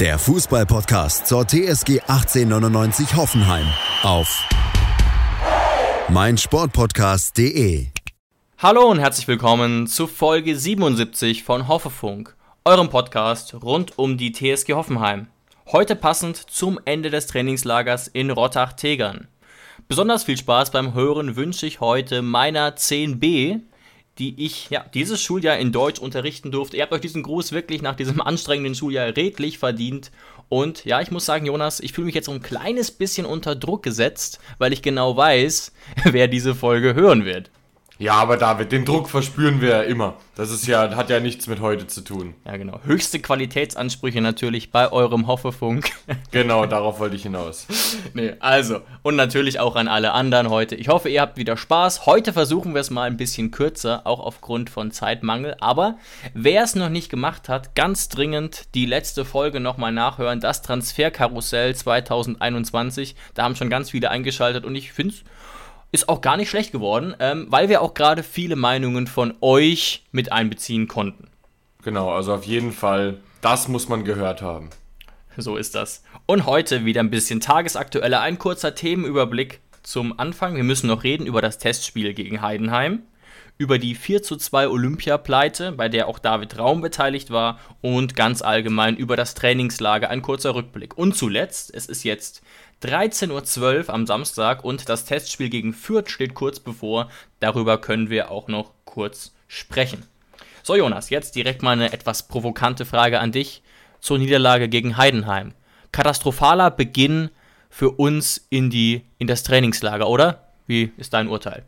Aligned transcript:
der 0.00 0.16
Fußballpodcast 0.16 1.26
zur 1.26 1.44
TSG 1.44 2.00
1899 2.06 3.16
Hoffenheim 3.16 3.66
auf 4.04 4.48
meinsportpodcast.de. 6.08 7.88
Hallo 8.58 8.90
und 8.90 9.00
herzlich 9.00 9.26
willkommen 9.26 9.88
zu 9.88 10.06
Folge 10.06 10.56
77 10.56 11.42
von 11.42 11.66
Hoffefunk, 11.66 12.36
eurem 12.64 12.90
Podcast 12.90 13.54
rund 13.60 13.98
um 13.98 14.16
die 14.16 14.30
TSG 14.30 14.74
Hoffenheim. 14.74 15.26
Heute 15.72 15.96
passend 15.96 16.36
zum 16.36 16.78
Ende 16.84 17.10
des 17.10 17.26
Trainingslagers 17.26 18.06
in 18.06 18.30
Rottach-Tegern. 18.30 19.26
Besonders 19.88 20.22
viel 20.22 20.36
Spaß 20.36 20.70
beim 20.70 20.94
Hören 20.94 21.34
wünsche 21.34 21.66
ich 21.66 21.80
heute 21.80 22.22
meiner 22.22 22.76
10b, 22.76 23.62
die 24.18 24.44
ich 24.44 24.70
ja, 24.70 24.84
dieses 24.94 25.20
Schuljahr 25.20 25.58
in 25.58 25.72
Deutsch 25.72 26.00
unterrichten 26.00 26.50
durfte. 26.50 26.76
Ihr 26.76 26.82
habt 26.82 26.92
euch 26.92 27.00
diesen 27.00 27.22
Gruß 27.22 27.52
wirklich 27.52 27.82
nach 27.82 27.96
diesem 27.96 28.20
anstrengenden 28.20 28.74
Schuljahr 28.74 29.16
redlich 29.16 29.58
verdient. 29.58 30.10
Und 30.48 30.84
ja, 30.84 31.00
ich 31.00 31.10
muss 31.10 31.26
sagen, 31.26 31.46
Jonas, 31.46 31.80
ich 31.80 31.92
fühle 31.92 32.06
mich 32.06 32.14
jetzt 32.14 32.26
so 32.26 32.32
ein 32.32 32.42
kleines 32.42 32.90
bisschen 32.90 33.26
unter 33.26 33.54
Druck 33.54 33.82
gesetzt, 33.82 34.40
weil 34.58 34.72
ich 34.72 34.82
genau 34.82 35.16
weiß, 35.16 35.72
wer 36.04 36.28
diese 36.28 36.54
Folge 36.54 36.94
hören 36.94 37.24
wird. 37.24 37.50
Ja, 38.00 38.14
aber 38.14 38.36
David, 38.36 38.70
den 38.70 38.84
Druck 38.84 39.08
verspüren 39.08 39.60
wir 39.60 39.70
ja 39.70 39.82
immer. 39.82 40.14
Das 40.36 40.52
ist 40.52 40.68
ja, 40.68 40.94
hat 40.94 41.10
ja 41.10 41.18
nichts 41.18 41.48
mit 41.48 41.58
heute 41.58 41.88
zu 41.88 42.02
tun. 42.02 42.34
Ja, 42.46 42.56
genau. 42.56 42.78
Höchste 42.84 43.18
Qualitätsansprüche 43.18 44.20
natürlich 44.20 44.70
bei 44.70 44.92
eurem 44.92 45.26
Hoffefunk. 45.26 45.90
Genau, 46.30 46.66
darauf 46.66 47.00
wollte 47.00 47.16
ich 47.16 47.22
hinaus. 47.22 47.66
nee, 48.12 48.34
also, 48.38 48.80
und 49.02 49.16
natürlich 49.16 49.60
auch 49.60 49.76
an 49.76 49.88
alle 49.88 50.12
anderen 50.12 50.50
heute. 50.50 50.74
Ich 50.74 50.88
hoffe, 50.88 51.08
ihr 51.08 51.22
habt 51.22 51.38
wieder 51.38 51.56
Spaß. 51.56 52.06
Heute 52.06 52.32
versuchen 52.32 52.74
wir 52.74 52.80
es 52.82 52.90
mal 52.90 53.04
ein 53.04 53.16
bisschen 53.16 53.50
kürzer, 53.50 54.06
auch 54.06 54.20
aufgrund 54.20 54.68
von 54.68 54.90
Zeitmangel. 54.90 55.56
Aber 55.60 55.96
wer 56.34 56.62
es 56.62 56.74
noch 56.74 56.90
nicht 56.90 57.08
gemacht 57.08 57.48
hat, 57.48 57.74
ganz 57.74 58.08
dringend 58.08 58.74
die 58.74 58.86
letzte 58.86 59.24
Folge 59.24 59.58
nochmal 59.58 59.92
nachhören. 59.92 60.40
Das 60.40 60.62
Transferkarussell 60.62 61.74
2021. 61.74 63.16
Da 63.34 63.44
haben 63.44 63.56
schon 63.56 63.70
ganz 63.70 63.90
viele 63.90 64.10
eingeschaltet 64.10 64.64
und 64.64 64.74
ich 64.74 64.92
finde 64.92 65.14
es 65.14 65.24
ist 65.92 66.08
auch 66.08 66.20
gar 66.20 66.36
nicht 66.36 66.50
schlecht 66.50 66.72
geworden, 66.72 67.14
ähm, 67.18 67.46
weil 67.48 67.68
wir 67.68 67.82
auch 67.82 67.94
gerade 67.94 68.22
viele 68.22 68.56
Meinungen 68.56 69.06
von 69.06 69.34
euch 69.40 70.04
mit 70.12 70.32
einbeziehen 70.32 70.88
konnten. 70.88 71.28
Genau, 71.82 72.10
also 72.10 72.34
auf 72.34 72.44
jeden 72.44 72.72
Fall, 72.72 73.18
das 73.40 73.68
muss 73.68 73.88
man 73.88 74.04
gehört 74.04 74.42
haben. 74.42 74.70
So 75.36 75.56
ist 75.56 75.74
das. 75.74 76.02
Und 76.26 76.46
heute 76.46 76.84
wieder 76.84 77.00
ein 77.00 77.10
bisschen 77.10 77.40
tagesaktueller, 77.40 78.20
ein 78.20 78.38
kurzer 78.38 78.74
Themenüberblick 78.74 79.60
zum 79.82 80.18
Anfang. 80.18 80.56
Wir 80.56 80.64
müssen 80.64 80.88
noch 80.88 81.04
reden 81.04 81.26
über 81.26 81.40
das 81.40 81.58
Testspiel 81.58 82.12
gegen 82.12 82.42
Heidenheim, 82.42 83.02
über 83.56 83.78
die 83.78 83.94
4 83.94 84.22
zu 84.22 84.36
2 84.36 84.68
Olympia-Pleite, 84.68 85.72
bei 85.72 85.88
der 85.88 86.08
auch 86.08 86.18
David 86.18 86.58
Raum 86.58 86.80
beteiligt 86.80 87.30
war, 87.30 87.60
und 87.80 88.16
ganz 88.16 88.42
allgemein 88.42 88.96
über 88.96 89.16
das 89.16 89.34
Trainingslager 89.34 90.10
ein 90.10 90.22
kurzer 90.22 90.54
Rückblick. 90.54 90.98
Und 90.98 91.16
zuletzt, 91.16 91.72
es 91.72 91.86
ist 91.86 92.02
jetzt 92.02 92.42
13.12 92.82 93.88
Uhr 93.88 93.94
am 93.94 94.06
Samstag 94.06 94.64
und 94.64 94.88
das 94.88 95.04
Testspiel 95.04 95.48
gegen 95.48 95.72
Fürth 95.72 96.10
steht 96.10 96.34
kurz 96.34 96.60
bevor. 96.60 97.10
Darüber 97.40 97.78
können 97.78 98.08
wir 98.08 98.30
auch 98.30 98.48
noch 98.48 98.72
kurz 98.84 99.32
sprechen. 99.48 100.04
So, 100.62 100.76
Jonas, 100.76 101.10
jetzt 101.10 101.34
direkt 101.34 101.62
mal 101.62 101.72
eine 101.72 101.92
etwas 101.92 102.28
provokante 102.28 102.84
Frage 102.84 103.20
an 103.20 103.32
dich 103.32 103.62
zur 104.00 104.18
Niederlage 104.18 104.68
gegen 104.68 104.96
Heidenheim. 104.96 105.54
Katastrophaler 105.92 106.70
Beginn 106.70 107.30
für 107.70 107.90
uns 107.90 108.46
in, 108.50 108.70
die, 108.70 109.02
in 109.18 109.26
das 109.26 109.42
Trainingslager, 109.42 110.08
oder? 110.08 110.48
Wie 110.66 110.92
ist 110.96 111.14
dein 111.14 111.28
Urteil? 111.28 111.64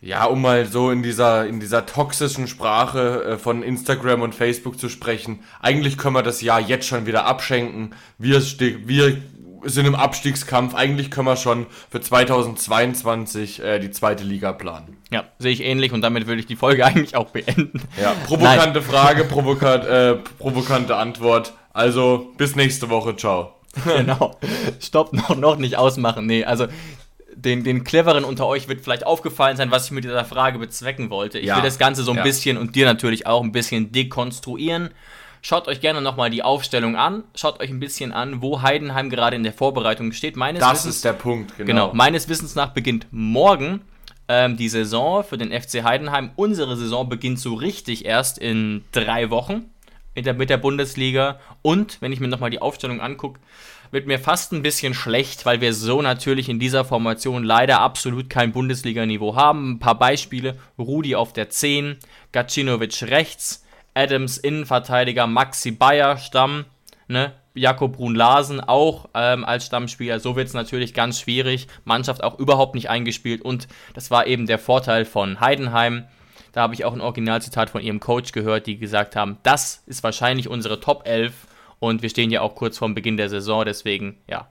Ja, 0.00 0.26
um 0.26 0.42
mal 0.42 0.66
so 0.66 0.90
in 0.90 1.02
dieser, 1.02 1.46
in 1.46 1.60
dieser 1.60 1.86
toxischen 1.86 2.46
Sprache 2.46 3.24
äh, 3.24 3.38
von 3.38 3.62
Instagram 3.62 4.20
und 4.20 4.34
Facebook 4.34 4.78
zu 4.78 4.90
sprechen, 4.90 5.40
eigentlich 5.60 5.96
können 5.96 6.14
wir 6.14 6.22
das 6.22 6.42
Jahr 6.42 6.60
jetzt 6.60 6.86
schon 6.86 7.06
wieder 7.06 7.24
abschenken. 7.24 7.94
Wir, 8.18 8.42
wir 8.86 9.22
sind 9.64 9.86
im 9.86 9.94
Abstiegskampf. 9.94 10.74
Eigentlich 10.74 11.10
können 11.10 11.26
wir 11.26 11.36
schon 11.36 11.66
für 11.90 12.00
2022 12.00 13.62
äh, 13.62 13.78
die 13.78 13.90
zweite 13.90 14.24
Liga 14.24 14.52
planen. 14.52 14.96
Ja, 15.10 15.24
sehe 15.38 15.52
ich 15.52 15.62
ähnlich 15.62 15.92
und 15.92 16.02
damit 16.02 16.26
würde 16.26 16.40
ich 16.40 16.46
die 16.46 16.56
Folge 16.56 16.84
eigentlich 16.86 17.16
auch 17.16 17.30
beenden. 17.30 17.82
Ja, 18.00 18.14
provokante 18.26 18.80
Nein. 18.80 18.88
Frage, 18.88 19.24
provokat, 19.28 19.86
äh, 19.86 20.14
provokante 20.38 20.96
Antwort. 20.96 21.52
Also 21.72 22.32
bis 22.36 22.56
nächste 22.56 22.88
Woche, 22.90 23.16
ciao. 23.16 23.54
genau. 23.84 24.38
Stopp, 24.80 25.12
noch, 25.12 25.36
noch 25.36 25.56
nicht 25.56 25.76
ausmachen. 25.76 26.26
Nee, 26.26 26.44
also 26.44 26.66
den, 27.34 27.64
den 27.64 27.84
Cleveren 27.84 28.24
unter 28.24 28.46
euch 28.46 28.68
wird 28.68 28.80
vielleicht 28.80 29.04
aufgefallen 29.06 29.56
sein, 29.56 29.70
was 29.70 29.86
ich 29.86 29.90
mit 29.90 30.04
dieser 30.04 30.24
Frage 30.24 30.58
bezwecken 30.58 31.10
wollte. 31.10 31.38
Ich 31.38 31.46
ja. 31.46 31.56
will 31.56 31.62
das 31.62 31.78
Ganze 31.78 32.02
so 32.02 32.12
ein 32.12 32.18
ja. 32.18 32.22
bisschen 32.22 32.56
und 32.56 32.76
dir 32.76 32.86
natürlich 32.86 33.26
auch 33.26 33.42
ein 33.42 33.52
bisschen 33.52 33.92
dekonstruieren. 33.92 34.90
Schaut 35.46 35.68
euch 35.68 35.82
gerne 35.82 36.00
nochmal 36.00 36.30
die 36.30 36.42
Aufstellung 36.42 36.96
an. 36.96 37.22
Schaut 37.34 37.60
euch 37.60 37.68
ein 37.68 37.78
bisschen 37.78 38.12
an, 38.12 38.40
wo 38.40 38.62
Heidenheim 38.62 39.10
gerade 39.10 39.36
in 39.36 39.42
der 39.42 39.52
Vorbereitung 39.52 40.12
steht. 40.12 40.36
Meines 40.36 40.60
das 40.60 40.72
Wissens, 40.78 40.96
ist 40.96 41.04
der 41.04 41.12
Punkt, 41.12 41.58
genau. 41.58 41.66
genau. 41.66 41.90
Meines 41.92 42.30
Wissens 42.30 42.54
nach 42.54 42.70
beginnt 42.70 43.08
morgen 43.10 43.82
ähm, 44.26 44.56
die 44.56 44.70
Saison 44.70 45.22
für 45.22 45.36
den 45.36 45.52
FC 45.52 45.84
Heidenheim. 45.84 46.30
Unsere 46.36 46.78
Saison 46.78 47.10
beginnt 47.10 47.40
so 47.40 47.52
richtig 47.52 48.06
erst 48.06 48.38
in 48.38 48.84
drei 48.92 49.28
Wochen 49.28 49.66
mit 50.14 50.24
der, 50.24 50.32
mit 50.32 50.48
der 50.48 50.56
Bundesliga. 50.56 51.38
Und 51.60 52.00
wenn 52.00 52.10
ich 52.10 52.20
mir 52.20 52.28
nochmal 52.28 52.48
die 52.48 52.62
Aufstellung 52.62 53.02
angucke, 53.02 53.38
wird 53.90 54.06
mir 54.06 54.18
fast 54.18 54.52
ein 54.52 54.62
bisschen 54.62 54.94
schlecht, 54.94 55.44
weil 55.44 55.60
wir 55.60 55.74
so 55.74 56.00
natürlich 56.00 56.48
in 56.48 56.58
dieser 56.58 56.86
Formation 56.86 57.44
leider 57.44 57.80
absolut 57.80 58.30
kein 58.30 58.52
Bundesliga-Niveau 58.52 59.36
haben. 59.36 59.72
Ein 59.72 59.78
paar 59.78 59.98
Beispiele: 59.98 60.58
Rudi 60.78 61.14
auf 61.14 61.34
der 61.34 61.50
10, 61.50 61.98
Gacinovic 62.32 63.02
rechts, 63.02 63.63
Adams 63.94 64.38
Innenverteidiger, 64.38 65.26
Maxi 65.26 65.70
Bayer 65.70 66.18
Stamm, 66.18 66.64
ne? 67.08 67.32
Jakob 67.56 67.96
Brun-Larsen 67.96 68.60
auch 68.60 69.08
ähm, 69.14 69.44
als 69.44 69.66
Stammspieler. 69.66 70.18
So 70.18 70.34
wird 70.34 70.48
es 70.48 70.54
natürlich 70.54 70.92
ganz 70.92 71.20
schwierig. 71.20 71.68
Mannschaft 71.84 72.24
auch 72.24 72.38
überhaupt 72.38 72.74
nicht 72.74 72.90
eingespielt 72.90 73.42
und 73.42 73.68
das 73.94 74.10
war 74.10 74.26
eben 74.26 74.46
der 74.46 74.58
Vorteil 74.58 75.04
von 75.04 75.40
Heidenheim. 75.40 76.04
Da 76.52 76.62
habe 76.62 76.74
ich 76.74 76.84
auch 76.84 76.92
ein 76.92 77.00
Originalzitat 77.00 77.70
von 77.70 77.80
ihrem 77.80 78.00
Coach 78.00 78.32
gehört, 78.32 78.66
die 78.66 78.78
gesagt 78.78 79.16
haben, 79.16 79.38
das 79.42 79.82
ist 79.86 80.02
wahrscheinlich 80.02 80.48
unsere 80.48 80.80
Top 80.80 81.06
11 81.06 81.32
und 81.78 82.02
wir 82.02 82.10
stehen 82.10 82.30
ja 82.30 82.40
auch 82.40 82.54
kurz 82.54 82.78
vorm 82.78 82.94
Beginn 82.94 83.16
der 83.16 83.28
Saison, 83.28 83.64
deswegen 83.64 84.18
ja, 84.28 84.48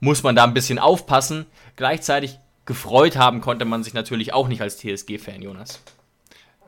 muss 0.00 0.22
man 0.22 0.34
da 0.34 0.44
ein 0.44 0.54
bisschen 0.54 0.78
aufpassen. 0.78 1.46
Gleichzeitig 1.76 2.38
gefreut 2.64 3.16
haben 3.16 3.40
konnte 3.40 3.64
man 3.64 3.82
sich 3.82 3.94
natürlich 3.94 4.32
auch 4.34 4.48
nicht 4.48 4.62
als 4.62 4.78
TSG-Fan, 4.78 5.42
Jonas. 5.42 5.82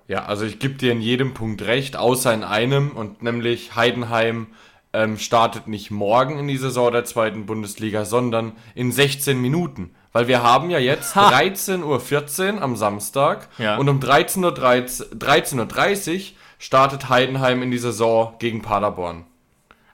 Ja, 0.07 0.27
also 0.27 0.45
ich 0.45 0.59
gebe 0.59 0.75
dir 0.75 0.93
in 0.93 1.01
jedem 1.01 1.35
Punkt 1.35 1.63
recht, 1.63 1.97
außer 1.97 2.33
in 2.33 2.45
einem, 2.45 2.91
und 2.91 3.23
nämlich 3.23 3.75
Heidenheim 3.75 4.49
ähm, 4.93 5.19
startet 5.19 5.67
nicht 5.67 5.91
morgen 5.91 6.39
in 6.39 6.47
die 6.47 6.57
Saison 6.57 6.93
der 6.93 7.05
zweiten 7.05 7.47
Bundesliga, 7.47 8.05
sondern 8.05 8.53
in 8.75 8.93
16 8.93 9.41
Minuten. 9.41 9.95
Weil 10.13 10.29
wir 10.29 10.43
haben 10.43 10.71
ja 10.71 10.79
jetzt 10.79 11.17
13.14 11.17 12.55
Uhr 12.55 12.63
am 12.63 12.77
Samstag 12.77 13.49
ja. 13.59 13.77
und 13.77 13.89
um 13.89 13.99
13.30 13.99 15.59
Uhr 15.59 15.67
13 15.67 16.21
startet 16.59 17.09
Heidenheim 17.09 17.63
in 17.63 17.73
die 17.73 17.79
Saison 17.79 18.35
gegen 18.39 18.63
Paderborn. 18.63 19.25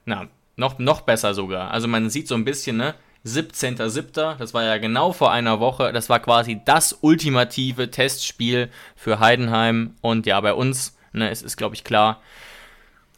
Na, 0.04 0.26
noch, 0.56 0.78
noch 0.78 1.00
besser 1.00 1.32
sogar. 1.32 1.70
Also 1.70 1.88
man 1.88 2.10
sieht 2.10 2.28
so 2.28 2.34
ein 2.34 2.44
bisschen, 2.44 2.76
ne? 2.76 2.94
17.07., 3.24 4.36
das 4.36 4.54
war 4.54 4.64
ja 4.64 4.78
genau 4.78 5.12
vor 5.12 5.30
einer 5.30 5.60
Woche, 5.60 5.92
das 5.92 6.08
war 6.08 6.20
quasi 6.20 6.60
das 6.64 6.98
ultimative 7.02 7.90
Testspiel 7.90 8.70
für 8.96 9.20
Heidenheim 9.20 9.94
und 10.00 10.26
ja, 10.26 10.40
bei 10.40 10.54
uns, 10.54 10.96
ne, 11.12 11.28
es 11.30 11.42
ist 11.42 11.56
glaube 11.56 11.74
ich 11.74 11.84
klar, 11.84 12.22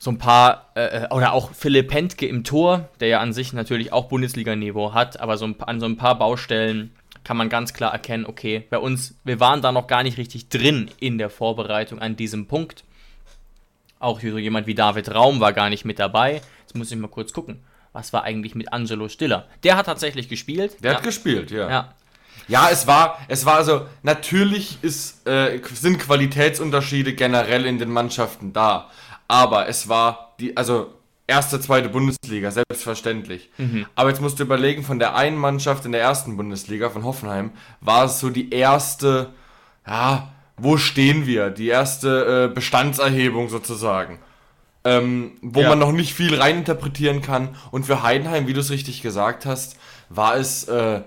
so 0.01 0.11
ein 0.11 0.19
paar, 0.19 0.73
äh, 0.75 1.07
oder 1.15 1.33
auch 1.33 1.53
Philipp 1.53 1.89
Pentke 1.89 2.27
im 2.27 2.43
Tor, 2.43 2.89
der 2.99 3.09
ja 3.09 3.21
an 3.21 3.33
sich 3.33 3.53
natürlich 3.53 3.93
auch 3.93 4.09
Bundesliga-Niveau 4.09 4.93
hat, 4.93 5.21
aber 5.21 5.37
so 5.37 5.45
ein, 5.47 5.61
an 5.61 5.79
so 5.79 5.87
ein 5.87 5.97
paar 5.97 6.19
Baustellen 6.19 6.91
kann 7.23 7.37
man 7.37 7.49
ganz 7.49 7.73
klar 7.73 7.93
erkennen, 7.93 8.27
okay, 8.27 8.67
bei 8.69 8.79
uns, 8.79 9.15
wir 9.23 9.39
waren 9.39 9.63
da 9.63 9.71
noch 9.71 9.87
gar 9.87 10.03
nicht 10.03 10.19
richtig 10.19 10.49
drin 10.49 10.91
in 10.99 11.19
der 11.19 11.31
Vorbereitung 11.31 12.01
an 12.01 12.17
diesem 12.17 12.49
Punkt. 12.49 12.83
Auch 14.01 14.21
so 14.21 14.39
jemand 14.39 14.67
wie 14.67 14.75
David 14.75 15.15
Raum 15.15 15.39
war 15.39 15.53
gar 15.53 15.71
nicht 15.71 15.85
mit 15.85 16.01
dabei. 16.01 16.41
Jetzt 16.63 16.75
muss 16.75 16.91
ich 16.91 16.99
mal 16.99 17.07
kurz 17.07 17.33
gucken 17.33 17.63
was 17.93 18.13
war 18.13 18.25
eigentlich 18.25 18.55
mit 18.55 18.73
Angelo 18.73 19.09
Stiller? 19.09 19.47
Der 19.63 19.77
hat 19.77 19.87
tatsächlich 19.87 20.29
gespielt. 20.29 20.83
Der 20.83 20.93
ja. 20.93 20.97
hat 20.99 21.05
gespielt, 21.05 21.51
ja. 21.51 21.69
ja. 21.69 21.95
Ja, 22.49 22.69
es 22.71 22.87
war, 22.87 23.19
es 23.29 23.47
war 23.47 23.57
also, 23.57 23.87
natürlich 24.03 24.79
ist, 24.83 25.27
äh, 25.27 25.61
sind 25.73 25.99
Qualitätsunterschiede 25.99 27.15
generell 27.15 27.67
in 27.67 27.79
den 27.79 27.91
Mannschaften 27.91 28.53
da. 28.53 28.91
Aber 29.29 29.69
es 29.69 29.89
war 29.89 30.35
die, 30.41 30.57
also 30.57 30.93
erste, 31.27 31.61
zweite 31.61 31.89
Bundesliga, 31.89 32.51
selbstverständlich. 32.51 33.51
Mhm. 33.59 33.87
Aber 33.95 34.11
jetzt 34.11 34.21
musst 34.21 34.39
du 34.39 34.43
überlegen, 34.43 34.83
von 34.83 34.99
der 34.99 35.15
einen 35.15 35.37
Mannschaft 35.37 35.85
in 35.87 35.93
der 35.93 36.01
ersten 36.01 36.37
Bundesliga, 36.37 36.91
von 36.91 37.05
Hoffenheim, 37.05 37.53
war 37.81 38.05
es 38.05 38.21
so 38.21 38.29
die 38.29 38.51
erste, 38.51 39.31
ja, 39.87 40.33
wo 40.57 40.77
stehen 40.77 41.27
wir? 41.27 41.51
Die 41.51 41.69
erste 41.69 42.49
äh, 42.51 42.55
Bestandserhebung 42.55 43.49
sozusagen. 43.49 44.19
Ähm, 44.85 45.33
wo 45.43 45.61
ja. 45.61 45.69
man 45.69 45.79
noch 45.79 45.93
nicht 45.93 46.13
viel 46.13 46.35
reininterpretieren 46.35 47.23
kann. 47.23 47.57
Und 47.71 47.87
für 47.87 48.03
Heidenheim, 48.03 48.49
wie 48.49 48.53
du 48.53 48.61
es 48.61 48.71
richtig 48.71 49.01
gesagt 49.01 49.47
hast, 49.47 49.77
war 50.09 50.37
es 50.37 50.65
äh, 50.65 51.03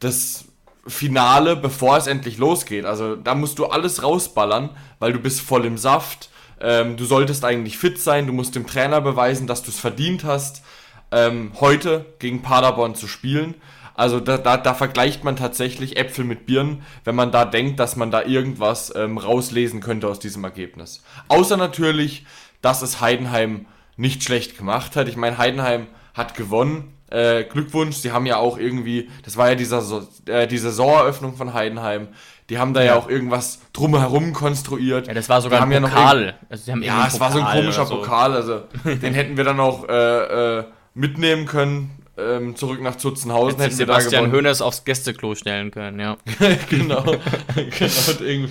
das 0.00 0.46
Finale, 0.86 1.54
bevor 1.54 1.96
es 1.96 2.08
endlich 2.08 2.38
losgeht. 2.38 2.84
Also 2.84 3.14
da 3.14 3.34
musst 3.34 3.58
du 3.58 3.66
alles 3.66 4.02
rausballern, 4.02 4.70
weil 4.98 5.12
du 5.12 5.20
bist 5.20 5.40
voll 5.40 5.64
im 5.64 5.78
Saft. 5.78 6.30
Ähm, 6.60 6.96
du 6.96 7.04
solltest 7.04 7.44
eigentlich 7.44 7.78
fit 7.78 7.98
sein, 7.98 8.26
du 8.26 8.32
musst 8.32 8.54
dem 8.54 8.66
Trainer 8.66 9.00
beweisen, 9.00 9.46
dass 9.46 9.62
du 9.62 9.70
es 9.70 9.78
verdient 9.78 10.24
hast, 10.24 10.62
ähm, 11.10 11.52
heute 11.60 12.06
gegen 12.18 12.42
Paderborn 12.42 12.94
zu 12.94 13.06
spielen. 13.06 13.54
Also 13.94 14.20
da, 14.20 14.38
da, 14.38 14.56
da, 14.56 14.72
vergleicht 14.72 15.22
man 15.22 15.36
tatsächlich 15.36 15.98
Äpfel 15.98 16.24
mit 16.24 16.46
Birnen, 16.46 16.82
wenn 17.04 17.14
man 17.14 17.30
da 17.30 17.44
denkt, 17.44 17.78
dass 17.78 17.96
man 17.96 18.10
da 18.10 18.22
irgendwas 18.22 18.92
ähm, 18.96 19.18
rauslesen 19.18 19.80
könnte 19.80 20.08
aus 20.08 20.18
diesem 20.18 20.44
Ergebnis. 20.44 21.02
Außer 21.28 21.56
natürlich, 21.56 22.24
dass 22.62 22.80
es 22.80 23.00
Heidenheim 23.00 23.66
nicht 23.96 24.22
schlecht 24.24 24.56
gemacht 24.56 24.96
hat. 24.96 25.08
Ich 25.08 25.16
meine, 25.16 25.36
Heidenheim 25.36 25.86
hat 26.14 26.34
gewonnen, 26.34 26.94
äh, 27.10 27.44
Glückwunsch, 27.44 27.96
sie 27.96 28.12
haben 28.12 28.24
ja 28.24 28.38
auch 28.38 28.56
irgendwie, 28.56 29.10
das 29.24 29.36
war 29.36 29.50
ja 29.50 29.54
dieser, 29.54 29.82
äh, 30.26 30.46
die 30.46 30.56
Saisoneröffnung 30.56 31.36
von 31.36 31.52
Heidenheim, 31.52 32.08
die 32.48 32.58
haben 32.58 32.74
da 32.74 32.80
ja, 32.80 32.86
ja 32.86 32.96
auch 32.96 33.08
irgendwas 33.08 33.60
drumherum 33.72 34.32
konstruiert. 34.32 35.06
Ja, 35.06 35.14
das 35.14 35.28
war 35.28 35.40
sogar 35.40 35.62
ein 35.62 35.82
Pokal. 35.82 36.26
Ja, 36.26 36.34
also, 36.48 36.72
ja 36.72 37.06
es 37.06 37.20
war 37.20 37.32
so 37.32 37.40
ein 37.40 37.58
komischer 37.58 37.86
so. 37.86 37.96
Pokal, 37.96 38.34
also 38.34 38.62
den 38.84 39.14
hätten 39.14 39.36
wir 39.36 39.44
dann 39.44 39.60
auch 39.60 39.88
äh, 39.88 40.58
äh, 40.58 40.64
mitnehmen 40.94 41.46
können, 41.46 42.02
ähm, 42.16 42.56
zurück 42.56 42.82
nach 42.82 42.96
Zutzenhausen. 42.96 43.60
Hätten 43.60 43.70
wir 43.70 43.76
Sebastian 43.76 44.30
Höhners 44.30 44.60
aufs 44.60 44.84
Gästeklo 44.84 45.34
stellen 45.34 45.70
können, 45.70 46.00
ja. 46.00 46.16
genau. 46.68 47.02
genau 47.78 48.48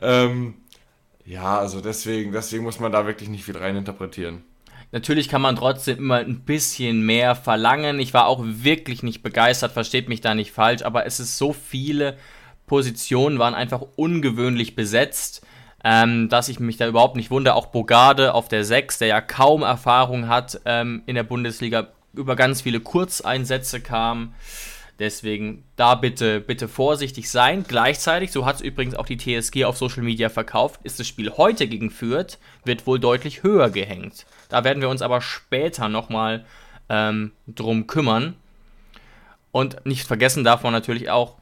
ähm, 0.00 0.54
ja, 1.24 1.58
also 1.58 1.80
deswegen, 1.80 2.32
deswegen 2.32 2.64
muss 2.64 2.80
man 2.80 2.92
da 2.92 3.06
wirklich 3.06 3.28
nicht 3.28 3.44
viel 3.44 3.56
reininterpretieren. 3.56 4.42
Natürlich 4.92 5.28
kann 5.28 5.42
man 5.42 5.54
trotzdem 5.54 5.98
immer 5.98 6.16
ein 6.16 6.40
bisschen 6.40 7.02
mehr 7.02 7.36
verlangen. 7.36 8.00
Ich 8.00 8.12
war 8.12 8.26
auch 8.26 8.40
wirklich 8.42 9.02
nicht 9.02 9.22
begeistert, 9.22 9.72
versteht 9.72 10.08
mich 10.08 10.20
da 10.20 10.34
nicht 10.34 10.50
falsch, 10.50 10.82
aber 10.82 11.06
es 11.06 11.20
ist 11.20 11.38
so 11.38 11.52
viele 11.52 12.16
Positionen 12.66 13.40
waren 13.40 13.54
einfach 13.54 13.82
ungewöhnlich 13.96 14.76
besetzt, 14.76 15.44
ähm, 15.82 16.28
dass 16.28 16.48
ich 16.48 16.60
mich 16.60 16.76
da 16.76 16.86
überhaupt 16.86 17.16
nicht 17.16 17.32
wundere. 17.32 17.54
Auch 17.54 17.66
Bogarde 17.66 18.32
auf 18.32 18.46
der 18.46 18.64
6, 18.64 18.98
der 18.98 19.08
ja 19.08 19.20
kaum 19.20 19.62
Erfahrung 19.62 20.28
hat 20.28 20.60
ähm, 20.66 21.02
in 21.06 21.16
der 21.16 21.24
Bundesliga, 21.24 21.88
über 22.12 22.36
ganz 22.36 22.62
viele 22.62 22.78
Kurzeinsätze 22.78 23.80
kam. 23.80 24.34
Deswegen 25.00 25.64
da 25.76 25.94
bitte, 25.94 26.40
bitte 26.40 26.68
vorsichtig 26.68 27.30
sein. 27.30 27.64
Gleichzeitig, 27.66 28.32
so 28.32 28.44
hat 28.44 28.56
es 28.56 28.60
übrigens 28.60 28.94
auch 28.94 29.06
die 29.06 29.16
TSG 29.16 29.64
auf 29.64 29.78
Social 29.78 30.02
Media 30.02 30.28
verkauft, 30.28 30.78
ist 30.84 31.00
das 31.00 31.08
Spiel 31.08 31.32
heute 31.38 31.66
gegen 31.66 31.90
Fürth, 31.90 32.38
wird 32.64 32.86
wohl 32.86 33.00
deutlich 33.00 33.42
höher 33.42 33.70
gehängt. 33.70 34.26
Da 34.50 34.62
werden 34.62 34.82
wir 34.82 34.90
uns 34.90 35.00
aber 35.00 35.22
später 35.22 35.88
nochmal 35.88 36.44
ähm, 36.90 37.32
drum 37.48 37.86
kümmern. 37.86 38.36
Und 39.52 39.86
nicht 39.86 40.06
vergessen 40.06 40.44
darf 40.44 40.64
man 40.64 40.74
natürlich 40.74 41.08
auch, 41.08 41.36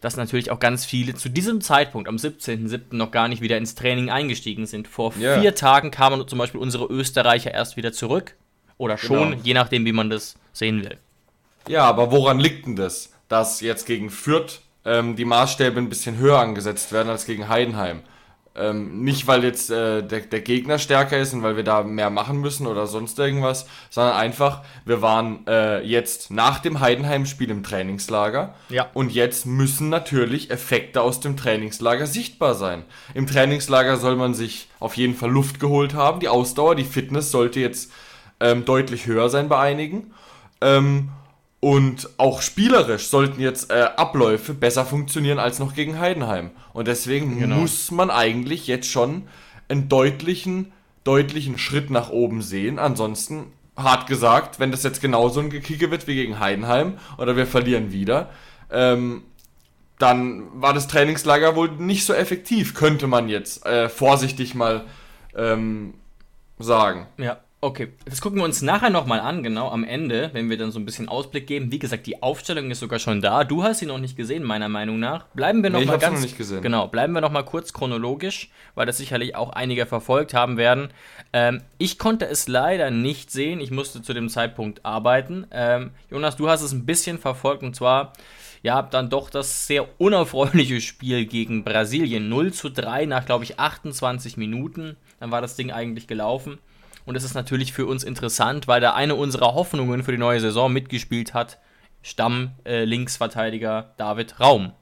dass 0.00 0.16
natürlich 0.16 0.50
auch 0.50 0.58
ganz 0.58 0.86
viele 0.86 1.14
zu 1.14 1.28
diesem 1.28 1.60
Zeitpunkt, 1.60 2.08
am 2.08 2.16
17.07. 2.16 2.96
noch 2.96 3.10
gar 3.10 3.28
nicht 3.28 3.42
wieder 3.42 3.58
ins 3.58 3.74
Training 3.74 4.08
eingestiegen 4.08 4.64
sind. 4.64 4.88
Vor 4.88 5.12
yeah. 5.20 5.38
vier 5.38 5.54
Tagen 5.54 5.90
kamen 5.90 6.26
zum 6.26 6.38
Beispiel 6.38 6.60
unsere 6.60 6.86
Österreicher 6.86 7.52
erst 7.52 7.76
wieder 7.76 7.92
zurück. 7.92 8.36
Oder 8.78 8.96
schon, 8.96 9.32
genau. 9.32 9.42
je 9.44 9.52
nachdem, 9.52 9.84
wie 9.84 9.92
man 9.92 10.08
das 10.08 10.34
sehen 10.54 10.82
will. 10.82 10.96
Ja, 11.68 11.84
aber 11.84 12.10
woran 12.12 12.38
liegt 12.38 12.66
denn 12.66 12.76
das, 12.76 13.12
dass 13.28 13.60
jetzt 13.60 13.86
gegen 13.86 14.10
Fürth 14.10 14.60
ähm, 14.84 15.16
die 15.16 15.24
Maßstäbe 15.24 15.78
ein 15.78 15.88
bisschen 15.88 16.16
höher 16.18 16.38
angesetzt 16.38 16.92
werden 16.92 17.08
als 17.08 17.26
gegen 17.26 17.48
Heidenheim? 17.48 18.02
Ähm, 18.54 19.02
nicht, 19.02 19.26
weil 19.26 19.44
jetzt 19.44 19.70
äh, 19.70 20.02
der, 20.02 20.20
der 20.20 20.40
Gegner 20.40 20.78
stärker 20.78 21.16
ist 21.18 21.32
und 21.32 21.42
weil 21.42 21.56
wir 21.56 21.64
da 21.64 21.82
mehr 21.82 22.10
machen 22.10 22.38
müssen 22.38 22.66
oder 22.66 22.86
sonst 22.86 23.18
irgendwas, 23.18 23.66
sondern 23.88 24.14
einfach, 24.14 24.60
wir 24.84 25.00
waren 25.00 25.46
äh, 25.46 25.80
jetzt 25.80 26.30
nach 26.30 26.58
dem 26.58 26.80
Heidenheim-Spiel 26.80 27.50
im 27.50 27.62
Trainingslager 27.62 28.54
ja. 28.68 28.90
und 28.92 29.10
jetzt 29.10 29.46
müssen 29.46 29.88
natürlich 29.88 30.50
Effekte 30.50 31.00
aus 31.00 31.20
dem 31.20 31.38
Trainingslager 31.38 32.06
sichtbar 32.06 32.54
sein. 32.54 32.84
Im 33.14 33.26
Trainingslager 33.26 33.96
soll 33.96 34.16
man 34.16 34.34
sich 34.34 34.68
auf 34.80 34.98
jeden 34.98 35.14
Fall 35.14 35.30
Luft 35.30 35.58
geholt 35.58 35.94
haben, 35.94 36.20
die 36.20 36.28
Ausdauer, 36.28 36.74
die 36.74 36.84
Fitness 36.84 37.30
sollte 37.30 37.58
jetzt 37.58 37.90
ähm, 38.38 38.66
deutlich 38.66 39.06
höher 39.06 39.30
sein 39.30 39.48
bei 39.48 39.60
einigen. 39.60 40.12
Ähm, 40.60 41.08
und 41.64 42.10
auch 42.16 42.42
spielerisch 42.42 43.06
sollten 43.06 43.40
jetzt 43.40 43.70
äh, 43.70 43.90
Abläufe 43.96 44.52
besser 44.52 44.84
funktionieren 44.84 45.38
als 45.38 45.60
noch 45.60 45.76
gegen 45.76 46.00
Heidenheim. 46.00 46.50
Und 46.72 46.88
deswegen 46.88 47.38
genau. 47.38 47.54
muss 47.54 47.92
man 47.92 48.10
eigentlich 48.10 48.66
jetzt 48.66 48.90
schon 48.90 49.28
einen 49.68 49.88
deutlichen, 49.88 50.72
deutlichen 51.04 51.58
Schritt 51.58 51.88
nach 51.88 52.10
oben 52.10 52.42
sehen. 52.42 52.80
Ansonsten, 52.80 53.52
hart 53.76 54.08
gesagt, 54.08 54.58
wenn 54.58 54.72
das 54.72 54.82
jetzt 54.82 55.00
genauso 55.00 55.38
ein 55.38 55.50
Gekicke 55.50 55.92
wird 55.92 56.08
wie 56.08 56.16
gegen 56.16 56.40
Heidenheim 56.40 56.98
oder 57.16 57.36
wir 57.36 57.46
verlieren 57.46 57.92
wieder, 57.92 58.30
ähm, 58.68 59.22
dann 60.00 60.60
war 60.60 60.74
das 60.74 60.88
Trainingslager 60.88 61.54
wohl 61.54 61.70
nicht 61.70 62.04
so 62.04 62.12
effektiv, 62.12 62.74
könnte 62.74 63.06
man 63.06 63.28
jetzt 63.28 63.64
äh, 63.64 63.88
vorsichtig 63.88 64.56
mal 64.56 64.84
ähm, 65.36 65.94
sagen. 66.58 67.06
Ja. 67.18 67.38
Okay, 67.64 67.92
das 68.06 68.20
gucken 68.20 68.40
wir 68.40 68.44
uns 68.44 68.60
nachher 68.60 68.90
nochmal 68.90 69.20
an, 69.20 69.44
genau 69.44 69.70
am 69.70 69.84
Ende, 69.84 70.30
wenn 70.32 70.50
wir 70.50 70.58
dann 70.58 70.72
so 70.72 70.80
ein 70.80 70.84
bisschen 70.84 71.08
Ausblick 71.08 71.46
geben. 71.46 71.70
Wie 71.70 71.78
gesagt, 71.78 72.08
die 72.08 72.20
Aufstellung 72.20 72.72
ist 72.72 72.80
sogar 72.80 72.98
schon 72.98 73.20
da. 73.20 73.44
Du 73.44 73.62
hast 73.62 73.78
sie 73.78 73.86
noch 73.86 74.00
nicht 74.00 74.16
gesehen, 74.16 74.42
meiner 74.42 74.68
Meinung 74.68 74.98
nach. 74.98 75.28
Bleiben 75.28 75.62
wir 75.62 75.70
noch 75.70 75.78
nee, 75.78 75.86
mal 75.86 75.96
ganz. 75.96 76.16
Noch 76.16 76.26
nicht 76.26 76.36
gesehen. 76.36 76.60
Genau, 76.60 76.88
bleiben 76.88 77.12
wir 77.12 77.20
noch 77.20 77.30
mal 77.30 77.44
kurz 77.44 77.72
chronologisch, 77.72 78.50
weil 78.74 78.86
das 78.86 78.96
sicherlich 78.96 79.36
auch 79.36 79.50
einige 79.50 79.86
verfolgt 79.86 80.34
haben 80.34 80.56
werden. 80.56 80.88
Ähm, 81.32 81.62
ich 81.78 82.00
konnte 82.00 82.26
es 82.26 82.48
leider 82.48 82.90
nicht 82.90 83.30
sehen. 83.30 83.60
Ich 83.60 83.70
musste 83.70 84.02
zu 84.02 84.12
dem 84.12 84.28
Zeitpunkt 84.28 84.84
arbeiten. 84.84 85.46
Ähm, 85.52 85.92
Jonas, 86.10 86.34
du 86.34 86.48
hast 86.48 86.62
es 86.62 86.72
ein 86.72 86.84
bisschen 86.84 87.18
verfolgt 87.18 87.62
und 87.62 87.76
zwar 87.76 88.12
ja, 88.62 88.82
dann 88.82 89.08
doch 89.08 89.30
das 89.30 89.68
sehr 89.68 89.86
unerfreuliche 90.00 90.80
Spiel 90.80 91.26
gegen 91.26 91.62
Brasilien. 91.62 92.28
0 92.28 92.52
zu 92.52 92.70
3 92.70 93.06
nach, 93.06 93.24
glaube 93.24 93.44
ich, 93.44 93.60
28 93.60 94.36
Minuten. 94.36 94.96
Dann 95.20 95.30
war 95.30 95.40
das 95.40 95.54
Ding 95.54 95.70
eigentlich 95.70 96.08
gelaufen. 96.08 96.58
Und 97.04 97.16
es 97.16 97.24
ist 97.24 97.34
natürlich 97.34 97.72
für 97.72 97.86
uns 97.86 98.04
interessant, 98.04 98.68
weil 98.68 98.80
da 98.80 98.94
eine 98.94 99.14
unserer 99.14 99.54
Hoffnungen 99.54 100.02
für 100.02 100.12
die 100.12 100.18
neue 100.18 100.40
Saison 100.40 100.72
mitgespielt 100.72 101.34
hat. 101.34 101.58
Stamm-Linksverteidiger 102.02 103.80
äh, 103.80 103.96
David 103.96 104.40
Raum. 104.40 104.72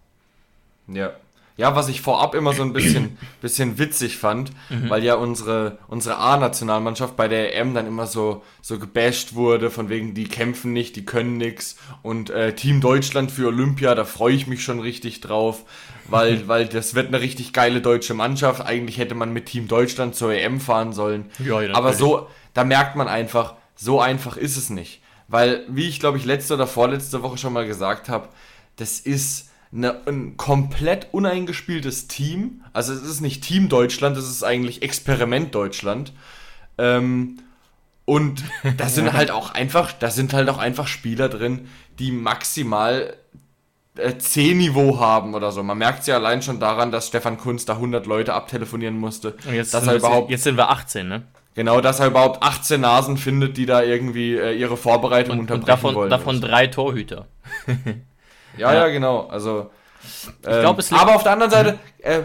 Ja. 0.87 1.12
Ja, 1.57 1.76
was 1.76 1.88
ich 1.88 2.00
vorab 2.00 2.35
immer 2.35 2.52
so 2.52 2.62
ein 2.62 2.73
bisschen, 2.73 3.19
bisschen 3.42 3.78
witzig 3.78 4.16
fand, 4.16 4.50
mhm. 4.71 4.88
weil 4.88 5.04
ja 5.04 5.14
unsere, 5.14 5.78
unsere 5.88 6.16
A-Nationalmannschaft 6.16 7.16
bei 7.16 7.28
der 7.28 7.54
EM 7.57 7.75
dann 7.75 7.87
immer 7.87 8.07
so, 8.07 8.42
so 8.62 8.78
gebasht 8.78 9.35
wurde, 9.35 9.71
von 9.71 9.88
wegen, 9.88 10.14
die 10.14 10.25
kämpfen 10.25 10.73
nicht, 10.73 10.97
die 10.97 11.04
können 11.04 11.37
nichts. 11.37 11.76
Und 12.02 12.30
äh, 12.30 12.54
Team 12.54 12.80
Deutschland 12.80 13.30
für 13.30 13.49
Olympia, 13.49 13.95
da 13.95 14.04
freue 14.04 14.35
ich 14.35 14.47
mich 14.47 14.62
schon 14.62 14.80
richtig 14.80 15.21
drauf, 15.21 15.64
weil, 16.09 16.38
mhm. 16.38 16.42
weil 16.49 16.66
das 16.66 16.95
wird 16.95 17.09
eine 17.09 17.21
richtig 17.21 17.52
geile 17.52 17.80
deutsche 17.80 18.14
Mannschaft. 18.14 18.64
Eigentlich 18.64 18.99
hätte 18.99 19.14
man 19.14 19.33
mit 19.33 19.47
Team 19.47 19.69
Deutschland 19.69 20.14
zur 20.14 20.33
EM 20.33 20.61
fahren 20.61 20.92
sollen. 20.92 21.26
Ja, 21.38 21.61
ja, 21.61 21.75
Aber 21.75 21.92
so, 21.92 22.28
da 22.54 22.64
merkt 22.64 22.97
man 22.97 23.09
einfach, 23.09 23.54
so 23.76 24.00
einfach 24.00 24.37
ist 24.37 24.57
es 24.57 24.71
nicht. 24.71 25.02
Weil, 25.28 25.64
wie 25.69 25.88
ich 25.88 26.00
glaube 26.00 26.19
ich 26.19 26.25
letzte 26.25 26.54
oder 26.54 26.66
vorletzte 26.66 27.23
Woche 27.23 27.38
schon 27.38 27.52
mal 27.52 27.66
gesagt 27.66 28.09
habe, 28.09 28.28
das 28.76 28.99
ist 28.99 29.50
eine, 29.72 30.06
ein 30.06 30.36
komplett 30.36 31.08
uneingespieltes 31.12 32.08
Team. 32.08 32.62
Also 32.72 32.92
es 32.92 33.02
ist 33.02 33.20
nicht 33.20 33.42
Team 33.42 33.68
Deutschland, 33.68 34.16
es 34.16 34.28
ist 34.28 34.42
eigentlich 34.42 34.82
Experiment 34.82 35.54
Deutschland. 35.54 36.12
Ähm, 36.78 37.38
und 38.04 38.42
da 38.76 38.88
sind 38.88 39.12
halt 39.12 39.30
auch 39.30 39.54
einfach, 39.54 39.92
da 39.92 40.10
sind 40.10 40.32
halt 40.32 40.48
auch 40.48 40.58
einfach 40.58 40.88
Spieler 40.88 41.28
drin, 41.28 41.68
die 41.98 42.10
maximal 42.10 43.14
äh, 43.94 44.18
C-Niveau 44.18 44.98
haben 44.98 45.34
oder 45.34 45.52
so. 45.52 45.62
Man 45.62 45.78
merkt 45.78 46.00
es 46.00 46.06
ja 46.08 46.16
allein 46.16 46.42
schon 46.42 46.58
daran, 46.58 46.90
dass 46.90 47.06
Stefan 47.06 47.38
Kunz 47.38 47.64
da 47.64 47.74
100 47.74 48.06
Leute 48.06 48.34
abtelefonieren 48.34 48.98
musste. 48.98 49.36
Und 49.46 49.54
jetzt, 49.54 49.72
dass 49.72 49.86
er 49.86 49.94
überhaupt, 49.94 50.30
jetzt 50.30 50.42
sind 50.42 50.56
wir 50.56 50.70
18, 50.70 51.08
ne? 51.08 51.22
Genau, 51.54 51.80
dass 51.80 52.00
er 52.00 52.06
überhaupt 52.06 52.42
18 52.42 52.80
Nasen 52.80 53.16
findet, 53.16 53.56
die 53.56 53.66
da 53.66 53.82
irgendwie 53.82 54.36
äh, 54.36 54.52
ihre 54.52 54.76
Vorbereitung 54.76 55.40
und, 55.40 55.40
unterbrechen 55.40 55.62
und 55.62 55.68
davon, 55.68 55.94
wollen. 55.94 56.10
Davon 56.10 56.40
drei 56.40 56.68
Torhüter. 56.68 57.26
Ja, 58.57 58.73
ja, 58.73 58.87
ja 58.87 58.88
genau. 58.88 59.26
Also, 59.28 59.71
ähm, 60.45 60.54
ich 60.54 60.61
glaub, 60.61 60.78
es 60.78 60.92
aber 60.92 61.14
auf 61.14 61.23
der 61.23 61.33
anderen 61.33 61.50
Seite, 61.50 61.78
äh, 61.99 62.23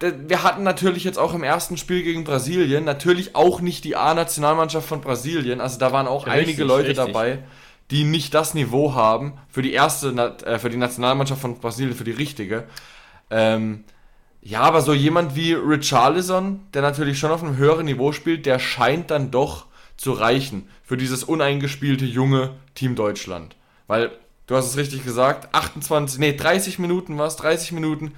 wir 0.00 0.42
hatten 0.42 0.62
natürlich 0.62 1.04
jetzt 1.04 1.18
auch 1.18 1.34
im 1.34 1.42
ersten 1.42 1.76
Spiel 1.76 2.02
gegen 2.02 2.24
Brasilien 2.24 2.84
natürlich 2.84 3.36
auch 3.36 3.60
nicht 3.60 3.84
die 3.84 3.96
A-Nationalmannschaft 3.96 4.88
von 4.88 5.00
Brasilien. 5.00 5.60
Also 5.60 5.78
da 5.78 5.92
waren 5.92 6.06
auch 6.06 6.26
richtig, 6.26 6.42
einige 6.42 6.64
Leute 6.64 6.88
richtig. 6.88 7.06
dabei, 7.06 7.38
die 7.90 8.04
nicht 8.04 8.34
das 8.34 8.54
Niveau 8.54 8.94
haben 8.94 9.34
für 9.48 9.62
die 9.62 9.72
erste, 9.72 10.10
äh, 10.44 10.58
für 10.58 10.70
die 10.70 10.76
Nationalmannschaft 10.76 11.40
von 11.40 11.58
Brasilien, 11.58 11.94
für 11.94 12.04
die 12.04 12.10
richtige. 12.10 12.64
Ähm, 13.30 13.84
ja, 14.42 14.60
aber 14.60 14.82
so 14.82 14.92
jemand 14.92 15.36
wie 15.36 15.52
Richarlison, 15.52 16.60
der 16.74 16.82
natürlich 16.82 17.18
schon 17.18 17.30
auf 17.30 17.42
einem 17.42 17.56
höheren 17.56 17.86
Niveau 17.86 18.12
spielt, 18.12 18.46
der 18.46 18.58
scheint 18.58 19.10
dann 19.10 19.30
doch 19.30 19.66
zu 19.96 20.12
reichen 20.12 20.68
für 20.82 20.96
dieses 20.96 21.24
uneingespielte 21.24 22.04
junge 22.04 22.50
Team 22.74 22.94
Deutschland. 22.94 23.56
Weil, 23.86 24.10
du 24.46 24.56
hast 24.56 24.66
es 24.66 24.76
richtig 24.76 25.04
gesagt, 25.04 25.54
28, 25.54 26.18
nee, 26.18 26.32
30 26.36 26.78
Minuten 26.78 27.16
war 27.18 27.26
es, 27.26 27.36
30 27.36 27.72
Minuten 27.72 28.12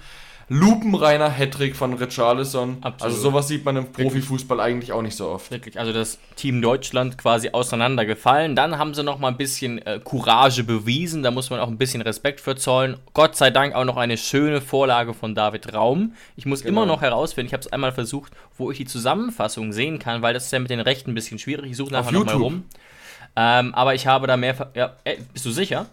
lupenreiner 0.48 1.28
Hattrick 1.28 1.74
von 1.74 1.94
Richarlison. 1.94 2.76
Absolut. 2.80 3.02
Also 3.02 3.16
sowas 3.30 3.48
sieht 3.48 3.64
man 3.64 3.76
im 3.76 3.90
Profifußball 3.90 4.60
eigentlich 4.60 4.92
auch 4.92 5.02
nicht 5.02 5.16
so 5.16 5.28
oft. 5.28 5.50
Wirklich, 5.50 5.76
also 5.78 5.92
das 5.92 6.18
Team 6.36 6.62
Deutschland 6.62 7.18
quasi 7.18 7.50
auseinandergefallen. 7.50 8.54
Dann 8.54 8.78
haben 8.78 8.94
sie 8.94 9.02
noch 9.02 9.18
mal 9.18 9.26
ein 9.26 9.36
bisschen 9.36 9.84
äh, 9.84 9.98
Courage 10.02 10.62
bewiesen. 10.62 11.24
Da 11.24 11.32
muss 11.32 11.50
man 11.50 11.58
auch 11.58 11.66
ein 11.66 11.78
bisschen 11.78 12.00
Respekt 12.00 12.40
für 12.40 12.54
zollen. 12.54 12.96
Gott 13.12 13.34
sei 13.36 13.50
Dank 13.50 13.74
auch 13.74 13.84
noch 13.84 13.96
eine 13.96 14.16
schöne 14.16 14.60
Vorlage 14.60 15.14
von 15.14 15.34
David 15.34 15.74
Raum. 15.74 16.14
Ich 16.36 16.46
muss 16.46 16.62
Genau. 16.62 16.82
immer 16.82 16.86
noch 16.86 17.02
herausfinden, 17.02 17.48
ich 17.48 17.52
habe 17.52 17.62
es 17.62 17.72
einmal 17.72 17.90
versucht, 17.90 18.32
wo 18.56 18.70
ich 18.70 18.76
die 18.78 18.84
Zusammenfassung 18.86 19.72
sehen 19.72 19.98
kann, 19.98 20.22
weil 20.22 20.32
das 20.32 20.44
ist 20.46 20.52
ja 20.52 20.60
mit 20.60 20.70
den 20.70 20.78
Rechten 20.80 21.10
ein 21.10 21.14
bisschen 21.14 21.40
schwierig. 21.40 21.72
Ich 21.72 21.76
suche 21.76 21.92
nachher 21.92 22.12
noch 22.12 22.24
mal 22.24 22.32
YouTube. 22.34 22.42
rum. 22.42 22.64
Ähm, 23.34 23.74
aber 23.74 23.94
ich 23.96 24.06
habe 24.06 24.28
da 24.28 24.36
mehr. 24.36 24.54
ver- 24.54 24.70
Ja, 24.74 24.94
äh, 25.02 25.16
bist 25.32 25.44
du 25.44 25.50
sicher? 25.50 25.86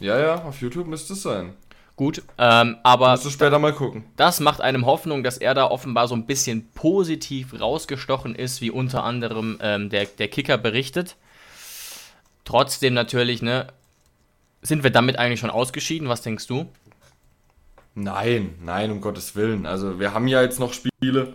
Ja, 0.00 0.18
ja, 0.18 0.34
auf 0.44 0.60
YouTube 0.60 0.86
müsste 0.86 1.12
es 1.12 1.22
sein. 1.22 1.54
Gut, 1.96 2.22
ähm, 2.38 2.76
aber 2.82 3.12
Musst 3.12 3.24
du 3.24 3.30
später 3.30 3.60
mal 3.60 3.72
gucken. 3.72 4.04
das 4.16 4.40
macht 4.40 4.60
einem 4.60 4.84
Hoffnung, 4.84 5.22
dass 5.22 5.38
er 5.38 5.54
da 5.54 5.66
offenbar 5.66 6.08
so 6.08 6.16
ein 6.16 6.26
bisschen 6.26 6.68
positiv 6.72 7.60
rausgestochen 7.60 8.34
ist, 8.34 8.60
wie 8.60 8.70
unter 8.70 9.04
anderem 9.04 9.58
ähm, 9.60 9.90
der, 9.90 10.06
der 10.06 10.26
Kicker 10.26 10.58
berichtet. 10.58 11.16
Trotzdem 12.44 12.94
natürlich, 12.94 13.42
ne, 13.42 13.68
sind 14.60 14.82
wir 14.82 14.90
damit 14.90 15.18
eigentlich 15.18 15.38
schon 15.38 15.50
ausgeschieden? 15.50 16.08
Was 16.08 16.22
denkst 16.22 16.48
du? 16.48 16.66
Nein, 17.94 18.56
nein, 18.60 18.90
um 18.90 19.00
Gottes 19.00 19.36
Willen. 19.36 19.64
Also 19.66 20.00
wir 20.00 20.12
haben 20.12 20.26
ja 20.26 20.42
jetzt 20.42 20.58
noch 20.58 20.72
Spiele. 20.72 21.34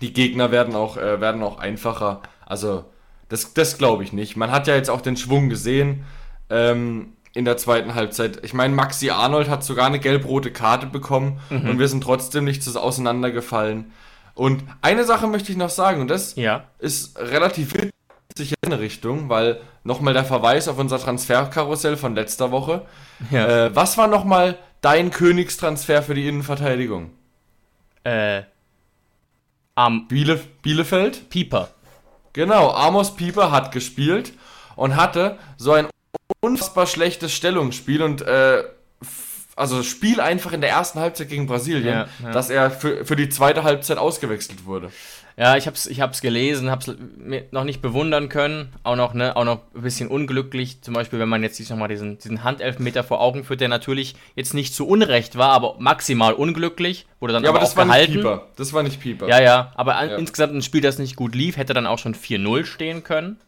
Die 0.00 0.12
Gegner 0.12 0.52
werden 0.52 0.76
auch, 0.76 0.96
äh, 0.96 1.20
werden 1.20 1.42
auch 1.42 1.58
einfacher. 1.58 2.22
Also 2.44 2.84
das, 3.28 3.52
das 3.54 3.78
glaube 3.78 4.04
ich 4.04 4.12
nicht. 4.12 4.36
Man 4.36 4.52
hat 4.52 4.68
ja 4.68 4.76
jetzt 4.76 4.90
auch 4.90 5.00
den 5.00 5.16
Schwung 5.16 5.48
gesehen 5.48 6.04
ähm, 6.50 7.15
in 7.36 7.44
der 7.44 7.56
zweiten 7.56 7.94
Halbzeit. 7.94 8.40
Ich 8.44 8.54
meine, 8.54 8.74
Maxi 8.74 9.10
Arnold 9.10 9.48
hat 9.48 9.62
sogar 9.62 9.86
eine 9.86 9.98
gelb-rote 10.00 10.50
Karte 10.50 10.86
bekommen 10.86 11.38
und 11.50 11.78
wir 11.78 11.88
sind 11.88 12.02
trotzdem 12.02 12.44
nicht 12.44 12.66
auseinandergefallen. 12.76 13.92
Und 14.34 14.64
eine 14.82 15.04
Sache 15.04 15.26
möchte 15.26 15.52
ich 15.52 15.58
noch 15.58 15.70
sagen, 15.70 16.00
und 16.00 16.08
das 16.08 16.34
Ja. 16.36 16.64
ist 16.78 17.18
relativ 17.18 17.74
witzig 17.74 18.54
in 18.62 18.72
eine 18.72 18.80
Richtung, 18.80 19.28
weil 19.28 19.60
nochmal 19.84 20.14
der 20.14 20.24
Verweis 20.24 20.68
auf 20.68 20.78
unser 20.78 20.98
Transferkarussell 20.98 21.96
von 21.96 22.14
letzter 22.14 22.50
Woche. 22.50 22.86
Ja. 23.30 23.66
Äh, 23.66 23.74
was 23.76 23.96
war 23.98 24.08
nochmal 24.08 24.58
dein 24.80 25.10
Königstransfer 25.10 26.02
für 26.02 26.14
die 26.14 26.28
Innenverteidigung? 26.28 27.10
Äh. 28.04 28.42
Am 29.74 30.08
Biele 30.08 30.40
Bielefeld? 30.62 31.28
Pieper. 31.28 31.68
Genau, 32.32 32.70
Amos 32.72 33.14
Pieper 33.14 33.50
hat 33.50 33.72
gespielt 33.72 34.32
und 34.74 34.96
hatte 34.96 35.38
so 35.56 35.72
ein 35.72 35.86
unfassbar 36.46 36.86
schlechtes 36.86 37.32
Stellungsspiel 37.32 38.02
und 38.02 38.22
äh, 38.22 38.62
also 39.56 39.82
Spiel 39.82 40.20
einfach 40.20 40.52
in 40.52 40.60
der 40.60 40.70
ersten 40.70 41.00
Halbzeit 41.00 41.28
gegen 41.30 41.46
Brasilien, 41.46 41.86
Ja, 41.94 42.08
ja. 42.22 42.30
dass 42.30 42.50
er 42.50 42.70
für, 42.70 43.04
für 43.06 43.16
die 43.16 43.28
zweite 43.30 43.62
Halbzeit 43.64 43.96
ausgewechselt 43.98 44.66
wurde. 44.66 44.90
Ja, 45.38 45.56
ich 45.56 45.66
hab's, 45.66 45.86
ich 45.86 46.00
hab's 46.00 46.22
gelesen, 46.22 46.70
hab's 46.70 46.90
noch 47.50 47.64
nicht 47.64 47.82
bewundern 47.82 48.30
können. 48.30 48.72
Auch 48.84 48.96
noch, 48.96 49.12
ne, 49.12 49.36
auch 49.36 49.44
noch 49.44 49.60
ein 49.74 49.82
bisschen 49.82 50.08
unglücklich. 50.08 50.80
Zum 50.82 50.94
Beispiel, 50.94 51.18
wenn 51.18 51.28
man 51.28 51.42
jetzt 51.42 51.56
sich 51.56 51.68
nochmal 51.68 51.88
diesen, 51.88 52.16
diesen 52.18 52.42
Handelfmeter 52.42 53.04
vor 53.04 53.20
Augen 53.20 53.44
führt, 53.44 53.60
der 53.60 53.68
natürlich 53.68 54.14
jetzt 54.34 54.54
nicht 54.54 54.74
zu 54.74 54.86
Unrecht 54.86 55.36
war, 55.36 55.50
aber 55.50 55.76
maximal 55.78 56.32
unglücklich. 56.32 57.06
Wurde 57.20 57.34
dann 57.34 57.42
Ja, 57.44 57.50
aber 57.50 57.58
aber 57.58 57.64
das 57.66 57.72
auch 57.74 57.76
war 57.78 57.84
gehalten. 57.86 58.12
nicht 58.12 58.22
Pieper. 58.22 58.46
Das 58.56 58.72
war 58.72 58.82
nicht 58.82 58.98
Pieper. 59.00 59.28
Ja, 59.28 59.40
ja, 59.42 59.72
aber 59.74 59.92
Ja. 60.06 60.16
insgesamt 60.16 60.54
ein 60.54 60.62
Spiel, 60.62 60.80
das 60.80 60.98
nicht 60.98 61.16
gut 61.16 61.34
lief, 61.34 61.58
hätte 61.58 61.74
dann 61.74 61.86
auch 61.86 61.98
schon 61.98 62.14
4-0 62.14 62.64
stehen 62.64 63.04
können. 63.04 63.38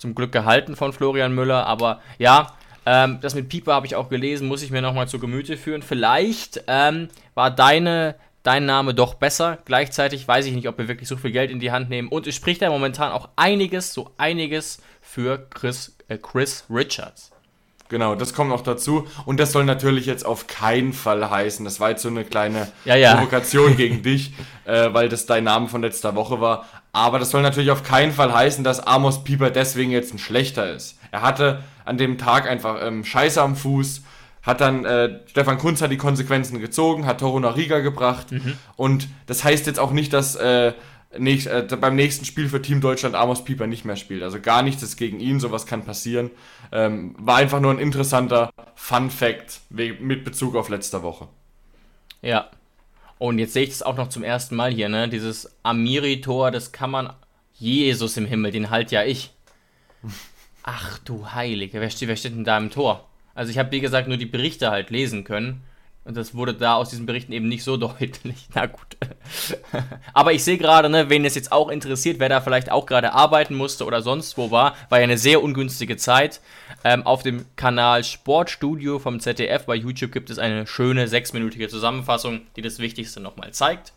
Zum 0.00 0.14
Glück 0.14 0.32
gehalten 0.32 0.76
von 0.76 0.94
Florian 0.94 1.34
Müller, 1.34 1.66
aber 1.66 2.00
ja, 2.18 2.54
ähm, 2.86 3.18
das 3.20 3.34
mit 3.34 3.48
Pieper 3.48 3.74
habe 3.74 3.86
ich 3.86 3.94
auch 3.94 4.08
gelesen, 4.08 4.48
muss 4.48 4.62
ich 4.62 4.70
mir 4.70 4.82
nochmal 4.82 5.08
zu 5.08 5.18
Gemüte 5.18 5.56
führen. 5.56 5.82
Vielleicht 5.82 6.64
ähm, 6.66 7.08
war 7.34 7.50
deine, 7.50 8.14
dein 8.42 8.64
Name 8.64 8.94
doch 8.94 9.14
besser. 9.14 9.58
Gleichzeitig 9.64 10.26
weiß 10.26 10.46
ich 10.46 10.54
nicht, 10.54 10.68
ob 10.68 10.78
wir 10.78 10.88
wirklich 10.88 11.08
so 11.08 11.16
viel 11.16 11.32
Geld 11.32 11.50
in 11.50 11.60
die 11.60 11.70
Hand 11.70 11.90
nehmen. 11.90 12.08
Und 12.08 12.26
es 12.26 12.34
spricht 12.34 12.62
ja 12.62 12.70
momentan 12.70 13.12
auch 13.12 13.28
einiges, 13.36 13.92
so 13.92 14.10
einiges 14.16 14.80
für 15.02 15.46
Chris, 15.50 15.96
äh, 16.08 16.16
Chris 16.16 16.64
Richards. 16.70 17.30
Genau, 17.90 18.14
das 18.14 18.34
kommt 18.34 18.50
noch 18.50 18.62
dazu. 18.62 19.08
Und 19.26 19.40
das 19.40 19.50
soll 19.50 19.64
natürlich 19.64 20.06
jetzt 20.06 20.24
auf 20.24 20.46
keinen 20.46 20.92
Fall 20.92 21.28
heißen. 21.28 21.64
Das 21.64 21.80
war 21.80 21.90
jetzt 21.90 22.02
so 22.02 22.08
eine 22.08 22.24
kleine 22.24 22.68
Ja, 22.84 22.94
ja. 22.94 23.16
Provokation 23.16 23.76
gegen 23.76 24.02
dich, 24.02 24.32
äh, 24.64 24.94
weil 24.94 25.08
das 25.08 25.26
dein 25.26 25.44
Name 25.44 25.66
von 25.66 25.82
letzter 25.82 26.14
Woche 26.14 26.40
war. 26.40 26.66
Aber 26.92 27.18
das 27.18 27.30
soll 27.30 27.42
natürlich 27.42 27.70
auf 27.70 27.82
keinen 27.82 28.12
Fall 28.12 28.32
heißen, 28.32 28.64
dass 28.64 28.80
Amos 28.80 29.22
Pieper 29.24 29.50
deswegen 29.50 29.90
jetzt 29.90 30.12
ein 30.12 30.18
schlechter 30.18 30.72
ist. 30.72 30.98
Er 31.12 31.22
hatte 31.22 31.62
an 31.84 31.98
dem 31.98 32.18
Tag 32.18 32.48
einfach 32.48 32.78
ähm, 32.82 33.04
Scheiße 33.04 33.40
am 33.40 33.56
Fuß, 33.56 34.02
hat 34.42 34.60
dann 34.60 34.84
äh, 34.84 35.20
Stefan 35.26 35.58
Kunz 35.58 35.82
hat 35.82 35.90
die 35.90 35.96
Konsequenzen 35.96 36.60
gezogen, 36.60 37.06
hat 37.06 37.20
Toro 37.20 37.38
Riga 37.38 37.80
gebracht. 37.80 38.28
Und 38.76 39.08
das 39.26 39.44
heißt 39.44 39.66
jetzt 39.66 39.78
auch 39.78 39.92
nicht, 39.92 40.12
dass 40.12 40.34
äh, 40.36 40.72
nächst, 41.18 41.46
äh, 41.46 41.66
beim 41.80 41.96
nächsten 41.96 42.24
Spiel 42.24 42.48
für 42.48 42.62
Team 42.62 42.80
Deutschland 42.80 43.14
Amos 43.14 43.44
Pieper 43.44 43.66
nicht 43.66 43.84
mehr 43.84 43.96
spielt. 43.96 44.22
Also 44.22 44.40
gar 44.40 44.62
nichts 44.62 44.82
ist 44.82 44.96
gegen 44.96 45.20
ihn, 45.20 45.40
sowas 45.40 45.66
kann 45.66 45.84
passieren. 45.84 46.30
Ähm, 46.72 47.14
war 47.18 47.36
einfach 47.36 47.60
nur 47.60 47.72
ein 47.72 47.78
interessanter 47.78 48.50
Fun 48.74 49.10
Fact 49.10 49.60
mit 49.68 50.24
Bezug 50.24 50.56
auf 50.56 50.68
letzte 50.68 51.02
Woche. 51.02 51.28
Ja. 52.22 52.48
Und 53.20 53.38
jetzt 53.38 53.52
sehe 53.52 53.64
ich 53.64 53.68
das 53.68 53.82
auch 53.82 53.98
noch 53.98 54.08
zum 54.08 54.22
ersten 54.24 54.56
Mal 54.56 54.72
hier, 54.72 54.88
ne? 54.88 55.06
Dieses 55.06 55.54
Amiri-Tor, 55.62 56.50
das 56.50 56.72
kann 56.72 56.90
man. 56.90 57.12
Jesus 57.52 58.16
im 58.16 58.24
Himmel, 58.24 58.50
den 58.50 58.70
halt 58.70 58.90
ja 58.92 59.04
ich. 59.04 59.30
Ach 60.62 60.98
du 61.00 61.30
Heilige, 61.32 61.82
wer 61.82 61.90
steht, 61.90 62.08
wer 62.08 62.16
steht 62.16 62.32
denn 62.32 62.44
da 62.44 62.56
im 62.56 62.70
Tor? 62.70 63.06
Also 63.34 63.50
ich 63.50 63.58
habe, 63.58 63.72
wie 63.72 63.80
gesagt, 63.80 64.08
nur 64.08 64.16
die 64.16 64.24
Berichte 64.24 64.70
halt 64.70 64.88
lesen 64.88 65.24
können. 65.24 65.62
Und 66.04 66.16
das 66.16 66.34
wurde 66.34 66.54
da 66.54 66.74
aus 66.74 66.88
diesen 66.88 67.04
Berichten 67.06 67.32
eben 67.32 67.48
nicht 67.48 67.62
so 67.62 67.76
deutlich. 67.76 68.48
Na 68.54 68.66
gut. 68.66 68.96
Aber 70.12 70.32
ich 70.32 70.42
sehe 70.42 70.58
gerade, 70.58 70.88
ne, 70.88 71.10
wen 71.10 71.24
es 71.24 71.34
jetzt 71.34 71.52
auch 71.52 71.68
interessiert, 71.68 72.18
wer 72.18 72.28
da 72.28 72.40
vielleicht 72.40 72.70
auch 72.70 72.86
gerade 72.86 73.12
arbeiten 73.12 73.54
musste 73.54 73.84
oder 73.84 74.02
sonst 74.02 74.38
wo 74.38 74.50
war, 74.50 74.74
war 74.88 74.98
ja 74.98 75.04
eine 75.04 75.18
sehr 75.18 75.42
ungünstige 75.42 75.96
Zeit. 75.96 76.40
Ähm, 76.84 77.04
auf 77.04 77.22
dem 77.22 77.44
Kanal 77.56 78.04
Sportstudio 78.04 78.98
vom 78.98 79.20
ZDF 79.20 79.66
bei 79.66 79.74
YouTube 79.74 80.12
gibt 80.12 80.30
es 80.30 80.38
eine 80.38 80.66
schöne 80.66 81.06
sechsminütige 81.06 81.68
Zusammenfassung, 81.68 82.40
die 82.56 82.62
das 82.62 82.78
Wichtigste 82.78 83.20
nochmal 83.20 83.52
zeigt. 83.52 83.92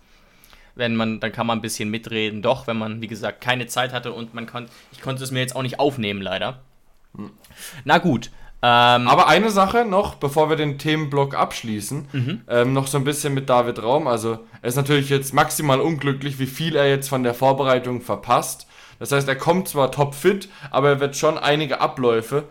Wenn 0.76 0.96
man, 0.96 1.20
dann 1.20 1.32
kann 1.32 1.48
man 1.48 1.60
ein 1.60 1.62
bisschen 1.62 1.90
mitreden. 1.90 2.42
Doch, 2.42 2.68
wenn 2.68 2.78
man, 2.78 3.02
wie 3.02 3.08
gesagt, 3.08 3.42
keine 3.42 3.68
Zeit 3.68 3.94
hatte 3.94 4.12
und 4.12 4.34
man 4.34 4.48
konnte, 4.48 4.72
ich 4.92 5.02
konnte 5.02 5.24
es 5.24 5.32
mir 5.32 5.40
jetzt 5.40 5.56
auch 5.56 5.62
nicht 5.62 5.80
aufnehmen, 5.80 6.22
leider. 6.22 6.62
Na 7.86 8.00
gut. 8.00 8.32
Ähm, 8.66 9.10
Aber 9.10 9.28
eine 9.28 9.50
Sache 9.50 9.84
noch, 9.84 10.16
bevor 10.16 10.50
wir 10.50 10.56
den 10.56 10.78
Themenblock 10.78 11.36
abschließen, 11.36 12.08
ähm, 12.48 12.72
noch 12.72 12.88
so 12.88 12.98
ein 12.98 13.04
bisschen 13.04 13.34
mit 13.34 13.50
David 13.50 13.84
Raum. 13.84 14.08
Also 14.08 14.40
er 14.62 14.70
ist 14.70 14.78
natürlich 14.78 15.10
jetzt 15.10 15.34
maximal 15.34 15.82
unglücklich, 15.82 16.40
wie 16.40 16.46
viel 16.46 16.78
er 16.78 16.88
jetzt 16.88 17.10
von 17.10 17.24
der 17.24 17.34
Vorbereitung 17.34 18.00
verpasst. 18.00 18.66
Das 19.00 19.12
heißt, 19.12 19.28
er 19.28 19.36
kommt 19.36 19.68
zwar 19.68 19.92
topfit, 19.92 20.48
aber 20.72 20.92
er 20.92 21.00
wird 21.02 21.18
schon 21.18 21.38
einige 21.38 21.82
Abläufe, 21.82 22.46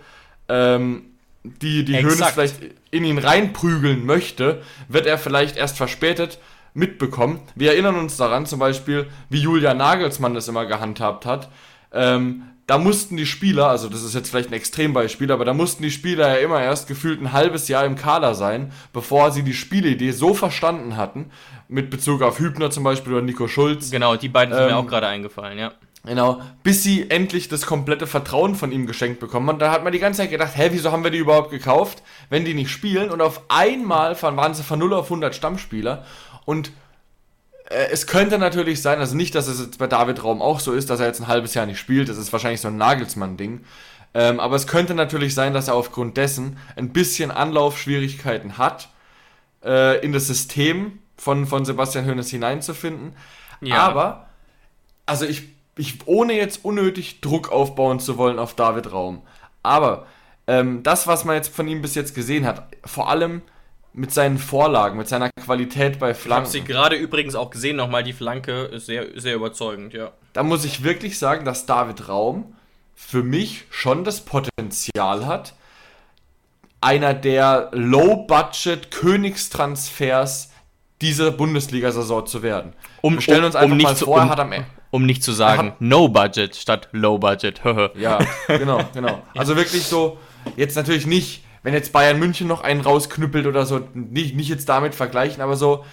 ähm, 0.51 1.05
die 1.45 1.83
die 1.83 1.95
Exakt. 1.95 2.35
vielleicht 2.35 2.57
in 2.91 3.05
ihn 3.05 3.17
reinprügeln 3.17 4.05
möchte, 4.05 4.61
wird 4.89 5.07
er 5.07 5.17
vielleicht 5.17 5.57
erst 5.57 5.79
verspätet 5.79 6.39
mitbekommen. 6.75 7.41
Wir 7.55 7.73
erinnern 7.73 7.97
uns 7.97 8.19
daran 8.19 8.45
zum 8.45 8.59
Beispiel, 8.59 9.07
wie 9.31 9.41
Julia 9.41 9.73
Nagelsmann 9.73 10.35
das 10.35 10.47
immer 10.47 10.67
gehandhabt 10.67 11.25
hat. 11.25 11.49
Ähm, 11.93 12.45
da 12.67 12.79
mussten 12.79 13.17
die 13.17 13.27
Spieler, 13.27 13.67
also 13.67 13.89
das 13.89 14.03
ist 14.03 14.15
jetzt 14.15 14.31
vielleicht 14.31 14.51
ein 14.51 14.55
Extrembeispiel, 14.55 15.33
aber 15.33 15.45
da 15.45 15.53
mussten 15.53 15.83
die 15.83 15.91
Spieler 15.91 16.29
ja 16.29 16.37
immer 16.37 16.63
erst 16.63 16.87
gefühlt 16.87 17.21
ein 17.21 17.33
halbes 17.33 17.69
Jahr 17.69 17.85
im 17.85 17.97
Kader 17.97 18.35
sein, 18.35 18.73
bevor 18.93 19.33
sie 19.33 19.43
die 19.43 19.53
Spielidee 19.53 20.13
so 20.13 20.33
verstanden 20.33 20.97
hatten, 20.97 21.31
mit 21.69 21.91
Bezug 21.91 22.23
auf 22.23 22.39
Hübner 22.39 22.71
zum 22.71 22.85
Beispiel 22.85 23.13
oder 23.13 23.23
Nico 23.23 23.49
Schulz. 23.49 23.91
genau, 23.91 24.17
die 24.17 24.29
beiden 24.29 24.55
sind 24.55 24.65
mir 24.65 24.71
ähm, 24.71 24.77
auch 24.77 24.87
gerade 24.87 25.09
eingefallen, 25.09 25.59
ja. 25.59 25.73
Genau, 26.05 26.41
bis 26.65 26.83
sie 26.83 27.11
endlich 27.11 27.49
das 27.49 27.65
komplette 27.65 28.09
Vertrauen 28.09 28.57
von 28.57 28.73
ihm 28.73 28.87
geschenkt 28.87 29.21
bekommen. 29.21 29.49
Und 29.49 29.61
da 29.61 29.71
hat 29.71 29.85
man 29.85 29.93
die 29.93 30.01
ganze 30.01 30.23
Zeit 30.23 30.31
gedacht, 30.31 30.53
hä, 30.57 30.69
wieso 30.73 30.91
haben 30.91 31.05
wir 31.05 31.13
die 31.13 31.19
überhaupt 31.19 31.51
gekauft, 31.51 32.03
wenn 32.29 32.45
die 32.45 32.55
nicht 32.55 32.71
spielen? 32.71 33.11
Und 33.11 33.21
auf 33.21 33.43
einmal 33.49 34.21
waren 34.21 34.55
sie 34.55 34.65
von 34.65 34.81
0 34.81 34.95
auf 34.95 35.05
100 35.05 35.33
Stammspieler. 35.33 36.05
Und 36.45 36.73
es 37.91 38.07
könnte 38.07 38.39
natürlich 38.39 38.83
sein, 38.83 38.99
also 38.99 39.17
nicht, 39.17 39.35
dass 39.35 39.49
es 39.49 39.61
jetzt 39.61 39.79
bei 39.79 39.87
David 39.87 40.23
Raum 40.23 40.43
auch 40.43 40.61
so 40.61 40.73
ist, 40.73 40.91
dass 40.91 41.01
er 41.01 41.07
jetzt 41.07 41.21
ein 41.21 41.29
halbes 41.29 41.55
Jahr 41.55 41.67
nicht 41.67 41.79
spielt, 41.79 42.09
das 42.09 42.19
ist 42.19 42.33
wahrscheinlich 42.33 42.61
so 42.61 42.69
ein 42.69 42.77
Nagelsmann-Ding. 42.77 43.65
Ähm, 44.15 44.41
aber 44.41 44.57
es 44.57 44.67
könnte 44.67 44.95
natürlich 44.95 45.35
sein, 45.35 45.55
dass 45.55 45.69
er 45.69 45.75
aufgrund 45.75 46.17
dessen 46.17 46.59
ein 46.77 46.93
bisschen 46.93 47.31
Anlaufschwierigkeiten 47.31 48.59
hat, 48.59 48.89
äh, 49.65 50.05
in 50.05 50.13
das 50.13 50.27
System 50.27 50.99
von, 51.17 51.47
von 51.47 51.65
Sebastian 51.65 52.07
Hoeneß 52.07 52.29
hineinzufinden. 52.31 53.15
Ja. 53.61 53.79
Aber, 53.79 54.29
also 55.07 55.25
ich, 55.25 55.45
ich, 55.77 56.07
ohne 56.07 56.35
jetzt 56.35 56.65
unnötig 56.65 57.21
Druck 57.21 57.51
aufbauen 57.51 58.01
zu 58.01 58.19
wollen 58.19 58.39
auf 58.39 58.55
David 58.55 58.93
Raum. 58.93 59.23
Aber 59.63 60.07
ähm, 60.47 60.83
das, 60.83 61.07
was 61.07 61.25
man 61.25 61.37
jetzt 61.37 61.55
von 61.55 61.69
ihm 61.69 61.81
bis 61.81 61.95
jetzt 61.95 62.15
gesehen 62.15 62.47
hat, 62.47 62.67
vor 62.85 63.09
allem 63.09 63.43
mit 63.95 64.13
seinen 64.13 64.39
Vorlagen, 64.39 64.97
mit 64.99 65.09
seiner 65.09 65.31
Qualität 65.31 65.99
bei 65.99 66.11
Ich 66.11 66.17
habe 66.17 66.23
Flanken. 66.25 66.51
sie 66.51 66.63
gerade 66.65 66.97
übrigens 66.97 67.35
auch 67.35 67.51
gesehen, 67.51 67.77
nochmal 67.77 68.03
die 68.03 68.13
Flanke 68.15 68.63
ist 68.65 68.87
sehr, 68.87 69.07
sehr 69.21 69.35
überzeugend, 69.35 69.93
ja. 69.93 70.13
da 70.33 70.43
muss 70.43 70.65
ich 70.65 70.83
wirklich 70.83 71.19
sagen, 71.19 71.45
dass 71.45 71.67
David 71.67 72.09
Raum 72.09 72.55
für 72.95 73.23
mich 73.23 73.65
schon 73.71 74.05
das 74.05 74.23
Potenzial 74.23 75.27
hat, 75.27 75.55
einer 76.81 77.15
der 77.15 77.71
Low-Budget 77.73 78.91
Königstransfers 78.91 80.51
dieser 81.01 81.31
Bundesliga-Saison 81.31 82.27
zu 82.27 82.43
werden. 82.43 82.73
Um- 83.03 83.15
Wir 83.15 83.21
stellen 83.21 83.45
uns 83.45 83.55
um- 83.55 83.61
einfach 83.61 83.71
um 83.73 83.77
nicht 83.77 83.85
mal 83.87 83.97
zu- 83.97 84.05
vor, 84.07 84.19
er 84.19 84.25
um- 84.25 84.31
hat 84.31 84.41
am 84.41 84.53
Ende. 84.53 84.67
Um 84.91 85.07
nicht 85.07 85.23
zu 85.25 85.33
sagen, 85.33 85.73
no 85.79 86.09
budget 86.09 86.55
statt 86.55 86.89
low 86.93 87.17
budget. 87.19 87.63
Ja, 87.97 88.19
genau, 88.47 88.81
genau. 88.93 89.23
Also 89.35 89.57
wirklich 89.57 89.85
so, 89.85 90.19
jetzt 90.57 90.77
natürlich 90.77 91.07
nicht, 91.07 91.45
wenn 91.63 91.75
jetzt 91.75 91.93
Bayern 91.93 92.19
München 92.19 92.49
noch 92.49 92.63
einen 92.63 92.81
rausknüppelt 92.81 93.47
oder 93.47 93.67
so, 93.67 93.81
nicht, 93.95 94.35
nicht 94.37 94.49
jetzt 94.49 94.69
damit 94.69 94.95
vergleichen, 94.95 95.43
aber 95.43 95.57
so, 95.57 95.85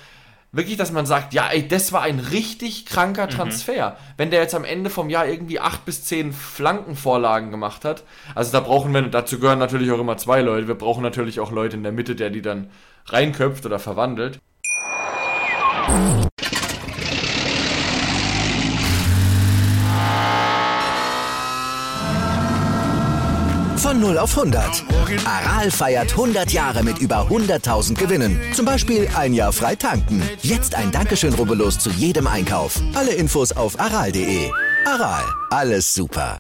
wirklich, 0.52 0.78
dass 0.78 0.92
man 0.92 1.06
sagt, 1.06 1.34
ja, 1.34 1.48
ey, 1.50 1.68
das 1.68 1.94
war 1.94 2.02
ein 2.02 2.20
richtig 2.20 2.86
kranker 2.86 3.28
Mhm. 3.28 3.32
Transfer. 3.32 3.98
Wenn 4.18 4.32
der 4.32 4.42
jetzt 4.42 4.56
am 4.56 4.66
Ende 4.66 4.90
vom 4.90 5.10
Jahr 5.10 5.28
irgendwie 5.28 5.60
acht 5.60 5.86
bis 5.86 6.06
zehn 6.06 6.34
Flankenvorlagen 6.34 7.52
gemacht 7.52 7.86
hat, 7.86 8.04
also 8.36 8.52
da 8.52 8.60
brauchen 8.60 8.94
wir, 8.94 9.04
dazu 9.04 9.40
gehören 9.40 9.60
natürlich 9.60 9.92
auch 9.92 10.00
immer 10.00 10.18
zwei 10.18 10.42
Leute, 10.42 10.68
wir 10.68 10.76
brauchen 10.76 11.04
natürlich 11.04 11.40
auch 11.40 11.52
Leute 11.52 11.78
in 11.78 11.84
der 11.84 11.92
Mitte, 11.92 12.16
der 12.16 12.30
die 12.30 12.42
dann 12.42 12.70
reinköpft 13.08 13.66
oder 13.66 13.80
verwandelt. 13.80 14.40
0 24.10 24.18
auf 24.18 24.36
100. 24.36 24.84
Aral 25.24 25.70
feiert 25.70 26.12
100 26.14 26.52
Jahre 26.52 26.82
mit 26.84 26.98
über 26.98 27.28
100.000 27.30 27.94
Gewinnen. 27.96 28.42
Zum 28.54 28.66
Beispiel 28.66 29.08
ein 29.16 29.36
Jahr 29.36 29.54
frei 29.54 29.76
tanken. 29.76 30.24
Jetzt 30.42 30.74
ein 30.74 30.92
Dankeschön, 30.92 31.32
rubbellos 31.36 31.78
zu 31.78 31.92
jedem 31.92 32.26
Einkauf. 32.26 32.82
Alle 32.96 33.12
Infos 33.14 33.52
auf 33.52 33.80
aral.de. 33.80 34.50
Aral, 34.88 35.24
alles 35.52 35.94
super. 35.94 36.40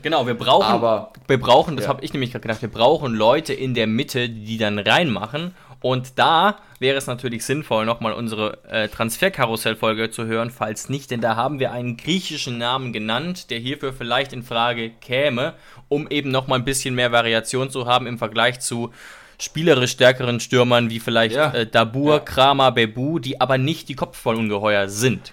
Genau, 0.00 0.26
wir 0.26 0.34
brauchen, 0.34 0.64
Aber- 0.64 1.12
wir 1.28 1.38
brauchen, 1.38 1.76
das 1.76 1.84
Ja. 1.84 1.90
habe 1.90 2.02
ich 2.02 2.14
nämlich 2.14 2.32
gerade 2.32 2.42
gedacht, 2.42 2.62
wir 2.62 2.70
brauchen 2.70 3.12
Leute 3.14 3.52
in 3.52 3.74
der 3.74 3.86
Mitte, 3.86 4.30
die 4.30 4.56
dann 4.56 4.78
reinmachen. 4.78 5.54
Und 5.82 6.18
da 6.18 6.58
wäre 6.78 6.96
es 6.96 7.06
natürlich 7.06 7.44
sinnvoll, 7.44 7.84
nochmal 7.84 8.12
unsere 8.12 8.58
äh, 8.68 8.88
Transferkarussell-Folge 8.88 10.10
zu 10.10 10.26
hören, 10.26 10.50
falls 10.50 10.88
nicht, 10.88 11.10
denn 11.10 11.20
da 11.20 11.36
haben 11.36 11.58
wir 11.58 11.72
einen 11.72 11.96
griechischen 11.96 12.58
Namen 12.58 12.92
genannt, 12.92 13.50
der 13.50 13.58
hierfür 13.58 13.92
vielleicht 13.92 14.32
in 14.32 14.42
Frage 14.42 14.90
käme, 14.90 15.54
um 15.88 16.08
eben 16.08 16.30
nochmal 16.30 16.60
ein 16.60 16.64
bisschen 16.64 16.94
mehr 16.94 17.12
Variation 17.12 17.70
zu 17.70 17.86
haben 17.86 18.06
im 18.06 18.18
Vergleich 18.18 18.60
zu 18.60 18.92
spielerisch 19.38 19.90
stärkeren 19.92 20.38
Stürmern 20.40 20.88
wie 20.90 21.00
vielleicht 21.00 21.34
Ja. 21.34 21.52
äh, 21.52 21.66
Dabur, 21.66 22.14
Ja. 22.14 22.20
Kramer, 22.20 22.70
Bebu, 22.72 23.18
die 23.18 23.40
aber 23.40 23.58
nicht 23.58 23.88
die 23.88 23.96
Kopfballungeheuer 23.96 24.88
sind. 24.88 25.32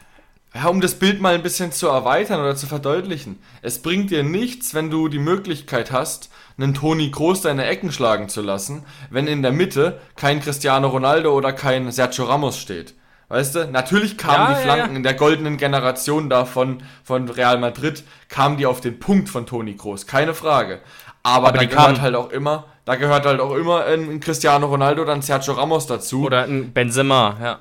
Ja, 0.55 0.65
um 0.67 0.81
das 0.81 0.95
Bild 0.95 1.21
mal 1.21 1.35
ein 1.35 1.43
bisschen 1.43 1.71
zu 1.71 1.87
erweitern 1.89 2.39
oder 2.41 2.55
zu 2.55 2.65
verdeutlichen. 2.65 3.37
Es 3.61 3.83
bringt 3.83 4.09
dir 4.09 4.23
nichts, 4.23 4.73
wenn 4.73 4.89
du 4.89 5.07
die 5.07 5.19
Möglichkeit 5.19 5.91
hast, 5.91 6.31
einen 6.59 6.73
Toni 6.73 7.11
Kroos 7.11 7.41
deine 7.41 7.65
Ecken 7.65 7.91
schlagen 7.91 8.29
zu 8.29 8.41
lassen, 8.41 8.85
wenn 9.09 9.27
in 9.27 9.41
der 9.41 9.51
Mitte 9.51 9.99
kein 10.15 10.41
Cristiano 10.41 10.87
Ronaldo 10.89 11.33
oder 11.33 11.53
kein 11.53 11.91
Sergio 11.91 12.25
Ramos 12.25 12.57
steht. 12.57 12.95
Weißt 13.29 13.55
du, 13.55 13.67
natürlich 13.69 14.17
kamen 14.17 14.33
Ja, 14.33 14.47
die 14.47 14.53
ja, 14.53 14.59
Flanken 14.59 14.91
ja. 14.91 14.97
in 14.97 15.03
der 15.03 15.13
goldenen 15.13 15.57
Generation 15.57 16.29
da 16.29 16.45
von, 16.45 16.81
von 17.03 17.29
Real 17.29 17.59
Madrid, 17.59 18.03
kamen 18.27 18.57
die 18.57 18.65
auf 18.65 18.81
den 18.81 18.99
Punkt 18.99 19.29
von 19.29 19.45
Toni 19.45 19.75
Kroos, 19.75 20.07
keine 20.07 20.33
Frage. 20.33 20.81
Aber, 21.21 21.49
Aber 21.49 21.57
da 21.57 21.65
gehört 21.65 22.01
halt 22.01 22.15
auch 22.15 22.31
immer, 22.31 22.65
da 22.85 22.95
gehört 22.95 23.25
halt 23.25 23.39
auch 23.39 23.53
immer 23.53 23.85
ein, 23.85 24.09
ein 24.09 24.19
Cristiano 24.19 24.65
Ronaldo 24.65 25.03
oder 25.03 25.13
ein 25.13 25.21
Sergio 25.21 25.53
Ramos 25.53 25.85
dazu. 25.85 26.23
Oder 26.23 26.43
ein 26.43 26.73
Benzema, 26.73 27.37
ja. 27.41 27.59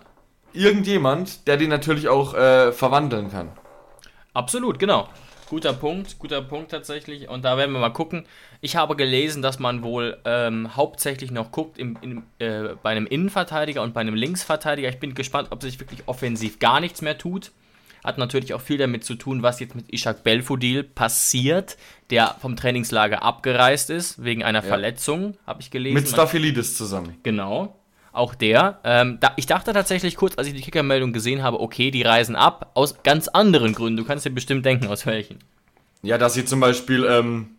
irgendjemand, 0.55 1.47
der 1.47 1.59
die 1.59 1.67
natürlich 1.67 2.09
auch 2.09 2.35
äh, 2.35 2.73
verwandeln 2.73 3.31
kann. 3.31 3.51
Absolut, 4.33 4.79
genau. 4.79 5.09
Guter 5.49 5.73
Punkt, 5.73 6.19
guter 6.19 6.43
Punkt 6.43 6.71
tatsächlich. 6.71 7.29
Und 7.29 7.45
da 7.45 7.57
werden 7.57 7.73
wir 7.73 7.81
mal 7.81 7.89
gucken. 7.91 8.27
Ich 8.61 8.77
habe 8.77 8.97
gelesen, 8.97 9.41
dass 9.41 9.59
man 9.59 9.83
wohl 9.83 10.19
ähm, 10.25 10.77
hauptsächlich 10.77 11.31
noch 11.31 11.53
guckt 11.53 11.79
im, 11.79 11.97
im, 12.03 12.23
äh, 12.39 12.75
bei 12.83 12.91
einem 12.91 13.07
Innenverteidiger 13.07 13.83
und 13.83 13.95
bei 13.95 14.01
einem 14.01 14.15
Linksverteidiger. 14.15 14.89
Ich 14.89 14.99
bin 15.01 15.15
gespannt, 15.15 15.49
ob 15.51 15.63
sich 15.63 15.81
wirklich 15.81 16.03
offensiv 16.07 16.59
gar 16.59 16.81
nichts 16.81 17.03
mehr 17.03 17.17
tut. 17.17 17.53
Hat 18.05 18.19
natürlich 18.19 18.55
auch 18.55 18.61
viel 18.61 18.79
damit 18.79 19.05
zu 19.05 19.15
tun, 19.17 19.43
was 19.43 19.59
jetzt 19.61 19.75
mit 19.75 19.93
Ishak 19.93 20.23
Belfodil 20.23 20.85
passiert, 20.85 21.77
der 22.11 22.37
vom 22.41 22.55
Trainingslager 22.55 23.23
abgereist 23.23 23.91
ist, 23.91 24.23
wegen 24.23 24.45
einer 24.45 24.63
Verletzung, 24.63 25.37
habe 25.47 25.61
ich 25.61 25.71
gelesen. 25.71 25.95
Mit 25.95 26.09
Staphylidis 26.09 26.77
zusammen. 26.77 27.17
Genau. 27.23 27.75
Auch 28.13 28.35
der. 28.35 28.81
Ähm, 28.85 29.19
da, 29.21 29.33
ich 29.37 29.47
dachte 29.47 29.73
tatsächlich 29.73 30.17
kurz, 30.17 30.37
als 30.39 30.47
ich 30.47 30.55
die 30.55 30.63
Kickermeldung 30.63 31.13
gesehen 31.13 31.43
habe, 31.43 31.61
okay, 31.61 31.91
die 31.91 32.03
reisen 32.03 32.37
ab, 32.37 32.71
aus 32.75 33.03
ganz 33.03 33.29
anderen 33.29 33.75
Gründen. 33.75 33.97
Du 33.97 34.05
kannst 34.05 34.25
dir 34.25 34.31
bestimmt 34.31 34.65
denken, 34.65 34.87
aus 34.89 35.07
welchen. 35.07 35.39
Ja, 36.03 36.19
dass 36.19 36.35
sie 36.35 36.45
zum 36.45 36.61
Beispiel 36.61 37.05
ähm, 37.05 37.51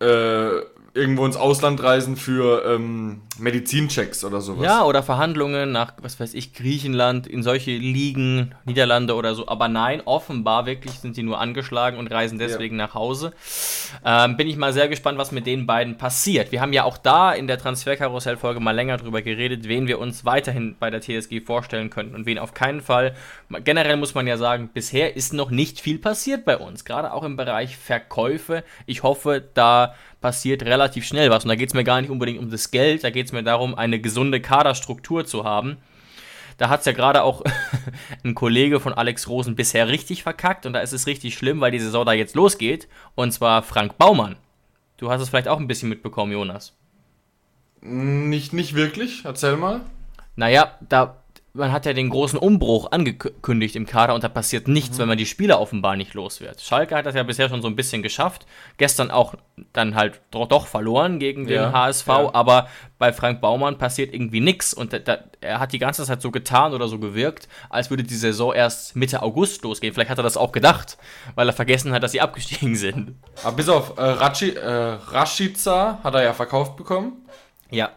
äh, 0.00 0.60
irgendwo 0.96 1.26
ins 1.26 1.36
Ausland 1.36 1.82
reisen 1.82 2.16
für 2.16 2.64
ähm, 2.66 3.20
Medizinchecks 3.38 4.24
oder 4.24 4.40
sowas. 4.40 4.64
Ja, 4.64 4.84
oder 4.84 5.02
Verhandlungen 5.02 5.70
nach, 5.70 5.92
was 6.00 6.18
weiß 6.18 6.34
ich, 6.34 6.54
Griechenland, 6.54 7.26
in 7.26 7.42
solche 7.42 7.72
Ligen, 7.72 8.54
Niederlande 8.64 9.14
oder 9.14 9.34
so. 9.34 9.46
Aber 9.46 9.68
nein, 9.68 10.00
offenbar 10.04 10.64
wirklich 10.64 10.92
sind 10.94 11.14
sie 11.14 11.22
nur 11.22 11.38
angeschlagen 11.38 11.98
und 11.98 12.10
reisen 12.10 12.38
deswegen 12.38 12.76
nach 12.76 12.94
Hause. 12.94 13.32
Ähm, 14.04 14.36
bin 14.36 14.48
ich 14.48 14.56
mal 14.56 14.72
sehr 14.72 14.88
gespannt, 14.88 15.18
was 15.18 15.32
mit 15.32 15.46
den 15.46 15.66
beiden 15.66 15.98
passiert. 15.98 16.50
Wir 16.50 16.60
haben 16.60 16.72
ja 16.72 16.84
auch 16.84 16.96
da 16.96 17.32
in 17.32 17.46
der 17.46 17.58
Transferkarussell-Folge 17.58 18.60
mal 18.60 18.74
länger 18.74 18.96
drüber 18.96 19.20
geredet, 19.20 19.68
wen 19.68 19.86
wir 19.86 19.98
uns 19.98 20.24
weiterhin 20.24 20.76
bei 20.80 20.90
der 20.90 21.02
TSG 21.02 21.40
vorstellen 21.44 21.90
könnten 21.90 22.14
und 22.14 22.24
wen 22.26 22.38
auf 22.38 22.54
keinen 22.54 22.80
Fall. 22.80 23.14
Generell 23.64 23.98
muss 23.98 24.14
man 24.14 24.26
ja 24.26 24.38
sagen, 24.38 24.70
bisher 24.72 25.14
ist 25.14 25.34
noch 25.34 25.50
nicht 25.50 25.80
viel 25.80 25.98
passiert 25.98 26.44
bei 26.46 26.56
uns, 26.56 26.84
gerade 26.84 27.12
auch 27.12 27.22
im 27.22 27.36
Bereich 27.36 27.76
Verkäufe. 27.76 28.64
Ich 28.86 29.02
hoffe, 29.02 29.44
da 29.54 29.94
passiert 30.26 30.64
relativ 30.64 31.04
schnell 31.04 31.30
was. 31.30 31.44
Und 31.44 31.50
da 31.50 31.54
geht 31.54 31.68
es 31.68 31.74
mir 31.74 31.84
gar 31.84 32.00
nicht 32.00 32.10
unbedingt 32.10 32.40
um 32.40 32.50
das 32.50 32.72
Geld, 32.72 33.04
da 33.04 33.10
geht 33.10 33.26
es 33.26 33.32
mir 33.32 33.44
darum, 33.44 33.76
eine 33.76 34.00
gesunde 34.00 34.40
Kaderstruktur 34.40 35.24
zu 35.24 35.44
haben. 35.44 35.76
Da 36.58 36.68
hat 36.68 36.80
es 36.80 36.86
ja 36.86 36.90
gerade 36.90 37.22
auch 37.22 37.44
ein 38.24 38.34
Kollege 38.34 38.80
von 38.80 38.92
Alex 38.92 39.28
Rosen 39.28 39.54
bisher 39.54 39.86
richtig 39.86 40.24
verkackt 40.24 40.66
und 40.66 40.72
da 40.72 40.80
ist 40.80 40.92
es 40.92 41.06
richtig 41.06 41.34
schlimm, 41.34 41.60
weil 41.60 41.70
die 41.70 41.78
Saison 41.78 42.04
da 42.04 42.12
jetzt 42.12 42.34
losgeht. 42.34 42.88
Und 43.14 43.30
zwar 43.30 43.62
Frank 43.62 43.98
Baumann. 43.98 44.34
Du 44.96 45.12
hast 45.12 45.20
es 45.20 45.28
vielleicht 45.28 45.46
auch 45.46 45.60
ein 45.60 45.68
bisschen 45.68 45.90
mitbekommen, 45.90 46.32
Jonas. 46.32 46.74
Nicht, 47.80 48.52
nicht 48.52 48.74
wirklich, 48.74 49.26
erzähl 49.26 49.56
mal. 49.56 49.82
Naja, 50.34 50.76
da, 50.88 51.18
man 51.56 51.72
hat 51.72 51.86
ja 51.86 51.92
den 51.92 52.10
großen 52.10 52.38
Umbruch 52.38 52.92
angekündigt 52.92 53.76
im 53.76 53.86
Kader 53.86 54.14
und 54.14 54.22
da 54.22 54.28
passiert 54.28 54.68
nichts, 54.68 54.98
wenn 54.98 55.08
man 55.08 55.18
die 55.18 55.26
Spieler 55.26 55.60
offenbar 55.60 55.96
nicht 55.96 56.14
los 56.14 56.40
wird. 56.40 56.60
Schalke 56.60 56.94
hat 56.94 57.06
das 57.06 57.14
ja 57.14 57.22
bisher 57.22 57.48
schon 57.48 57.62
so 57.62 57.68
ein 57.68 57.76
bisschen 57.76 58.02
geschafft. 58.02 58.46
Gestern 58.76 59.10
auch 59.10 59.34
dann 59.72 59.94
halt 59.94 60.20
doch, 60.30 60.66
verloren 60.66 61.18
gegen 61.18 61.46
den 61.46 61.56
Ja, 61.56 61.72
HSV, 61.72 62.06
ja. 62.06 62.34
aber 62.34 62.68
bei 62.98 63.12
Frank 63.12 63.40
Baumann 63.40 63.78
passiert 63.78 64.12
irgendwie 64.14 64.40
nichts 64.40 64.74
und 64.74 64.92
da, 64.92 64.98
da, 64.98 65.18
er 65.40 65.60
hat 65.60 65.72
die 65.72 65.78
ganze 65.78 66.04
Zeit 66.04 66.22
so 66.22 66.30
getan 66.30 66.74
oder 66.74 66.88
so 66.88 66.98
gewirkt, 66.98 67.48
als 67.70 67.90
würde 67.90 68.04
die 68.04 68.14
Saison 68.14 68.52
erst 68.54 68.96
Mitte 68.96 69.22
August 69.22 69.62
losgehen. 69.62 69.92
Vielleicht 69.94 70.10
hat 70.10 70.18
er 70.18 70.24
das 70.24 70.36
auch 70.36 70.52
gedacht, 70.52 70.98
weil 71.34 71.48
er 71.48 71.52
vergessen 71.52 71.92
hat, 71.92 72.02
dass 72.02 72.12
sie 72.12 72.20
abgestiegen 72.20 72.76
sind. 72.76 73.14
Aber 73.42 73.56
bis 73.56 73.68
auf 73.68 73.96
äh, 73.98 74.02
Rachi, 74.02 74.50
äh, 74.50 74.98
Rashica 75.10 75.98
hat 76.02 76.14
er 76.14 76.22
ja 76.22 76.32
verkauft 76.32 76.76
bekommen. 76.76 77.26
Ja. 77.70 77.90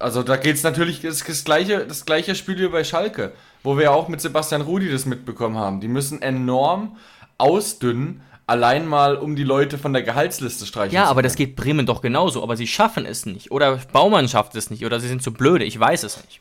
Also 0.00 0.22
da 0.22 0.36
geht 0.36 0.56
es 0.56 0.62
natürlich, 0.62 1.00
das, 1.02 1.24
das, 1.24 1.44
gleiche, 1.44 1.86
das 1.86 2.04
gleiche 2.04 2.34
Spiel 2.34 2.58
wie 2.58 2.68
bei 2.68 2.84
Schalke, 2.84 3.32
wo 3.62 3.76
wir 3.76 3.84
ja 3.84 3.90
auch 3.90 4.08
mit 4.08 4.20
Sebastian 4.20 4.60
Rudi 4.62 4.90
das 4.90 5.06
mitbekommen 5.06 5.56
haben. 5.56 5.80
Die 5.80 5.88
müssen 5.88 6.22
enorm 6.22 6.96
ausdünnen, 7.38 8.22
allein 8.46 8.86
mal 8.86 9.16
um 9.16 9.36
die 9.36 9.44
Leute 9.44 9.78
von 9.78 9.92
der 9.92 10.02
Gehaltsliste 10.02 10.66
streichen 10.66 10.94
Ja, 10.94 11.04
aber 11.04 11.22
das 11.22 11.36
geht 11.36 11.54
Bremen 11.56 11.86
doch 11.86 12.00
genauso, 12.00 12.42
aber 12.42 12.56
sie 12.56 12.66
schaffen 12.66 13.04
es 13.06 13.26
nicht. 13.26 13.50
Oder 13.50 13.76
Baumann 13.92 14.28
schafft 14.28 14.54
es 14.56 14.70
nicht, 14.70 14.84
oder 14.84 15.00
sie 15.00 15.08
sind 15.08 15.22
zu 15.22 15.32
blöde, 15.32 15.64
ich 15.64 15.78
weiß 15.78 16.02
es 16.02 16.16
nicht. 16.24 16.40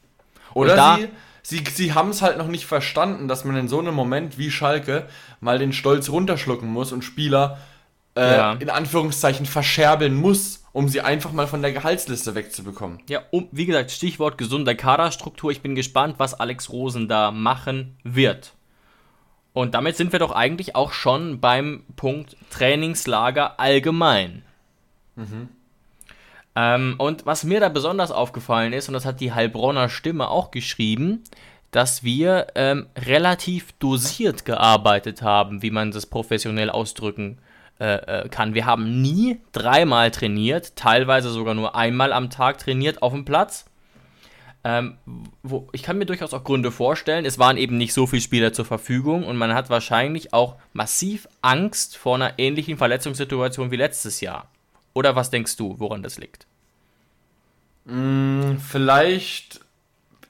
Oder 0.53 0.75
da- 0.75 0.97
sie, 0.97 1.57
sie, 1.57 1.63
sie 1.71 1.93
haben 1.93 2.09
es 2.09 2.21
halt 2.21 2.37
noch 2.37 2.47
nicht 2.47 2.65
verstanden, 2.65 3.27
dass 3.27 3.43
man 3.45 3.57
in 3.57 3.67
so 3.67 3.79
einem 3.79 3.93
Moment 3.93 4.37
wie 4.37 4.51
Schalke 4.51 5.07
mal 5.41 5.59
den 5.59 5.73
Stolz 5.73 6.09
runterschlucken 6.09 6.69
muss 6.69 6.91
und 6.91 7.03
Spieler 7.03 7.57
äh, 8.17 8.37
Ja. 8.37 8.53
in 8.53 8.69
Anführungszeichen 8.69 9.45
verscherbeln 9.45 10.15
muss, 10.15 10.65
um 10.73 10.89
sie 10.89 11.01
einfach 11.01 11.31
mal 11.31 11.47
von 11.47 11.61
der 11.61 11.71
Gehaltsliste 11.71 12.35
wegzubekommen. 12.35 12.99
Ja, 13.09 13.21
um, 13.31 13.47
wie 13.51 13.65
gesagt, 13.65 13.91
Stichwort 13.91 14.37
gesunde 14.37 14.75
Kaderstruktur. 14.75 15.51
Ich 15.51 15.61
bin 15.61 15.75
gespannt, 15.75 16.15
was 16.17 16.33
Alex 16.33 16.69
Rosen 16.69 17.07
da 17.07 17.31
machen 17.31 17.97
wird. 18.03 18.53
Und 19.53 19.73
damit 19.73 19.95
sind 19.97 20.11
wir 20.11 20.19
doch 20.19 20.31
eigentlich 20.31 20.75
auch 20.75 20.91
schon 20.91 21.39
beim 21.39 21.83
Punkt 21.95 22.35
Trainingslager 22.51 23.59
allgemein. 23.59 24.43
Ähm, 26.55 26.95
und 26.97 27.25
was 27.25 27.43
mir 27.43 27.59
da 27.59 27.69
besonders 27.69 28.11
aufgefallen 28.11 28.73
ist, 28.73 28.87
und 28.87 28.93
das 28.93 29.05
hat 29.05 29.19
die 29.19 29.33
Heilbronner 29.33 29.89
Stimme 29.89 30.29
auch 30.29 30.51
geschrieben, 30.51 31.23
dass 31.71 32.03
wir 32.03 32.47
ähm, 32.55 32.87
relativ 32.95 33.71
dosiert 33.73 34.45
gearbeitet 34.45 35.21
haben, 35.21 35.61
wie 35.61 35.71
man 35.71 35.91
das 35.91 36.05
professionell 36.05 36.69
ausdrücken 36.69 37.39
äh, 37.39 37.56
äh, 37.79 38.29
kann. 38.29 38.53
Wir 38.53 38.65
haben 38.65 39.01
nie 39.01 39.39
dreimal 39.51 40.11
trainiert, 40.11 40.75
teilweise 40.75 41.29
sogar 41.29 41.53
nur 41.53 41.75
einmal 41.75 42.13
am 42.13 42.29
Tag 42.29 42.57
trainiert 42.57 43.01
auf 43.01 43.13
dem 43.13 43.25
Platz. 43.25 43.65
Ähm, 44.63 44.97
wo, 45.43 45.69
ich 45.71 45.83
kann 45.83 45.97
mir 45.97 46.05
durchaus 46.05 46.33
auch 46.33 46.43
Gründe 46.43 46.71
vorstellen. 46.71 47.25
Es 47.25 47.39
waren 47.39 47.57
eben 47.57 47.77
nicht 47.77 47.93
so 47.93 48.07
viele 48.07 48.21
Spieler 48.21 48.51
zur 48.51 48.65
Verfügung 48.65 49.23
und 49.23 49.37
man 49.37 49.53
hat 49.53 49.69
wahrscheinlich 49.69 50.33
auch 50.33 50.55
massiv 50.73 51.27
Angst 51.41 51.95
vor 51.95 52.15
einer 52.15 52.37
ähnlichen 52.37 52.77
Verletzungssituation 52.77 53.71
wie 53.71 53.77
letztes 53.77 54.19
Jahr. 54.19 54.49
Oder 54.93 55.15
was 55.15 55.29
denkst 55.29 55.55
du, 55.57 55.79
woran 55.79 56.03
das 56.03 56.17
liegt? 56.17 56.47
Mm, 57.85 58.57
vielleicht 58.57 59.61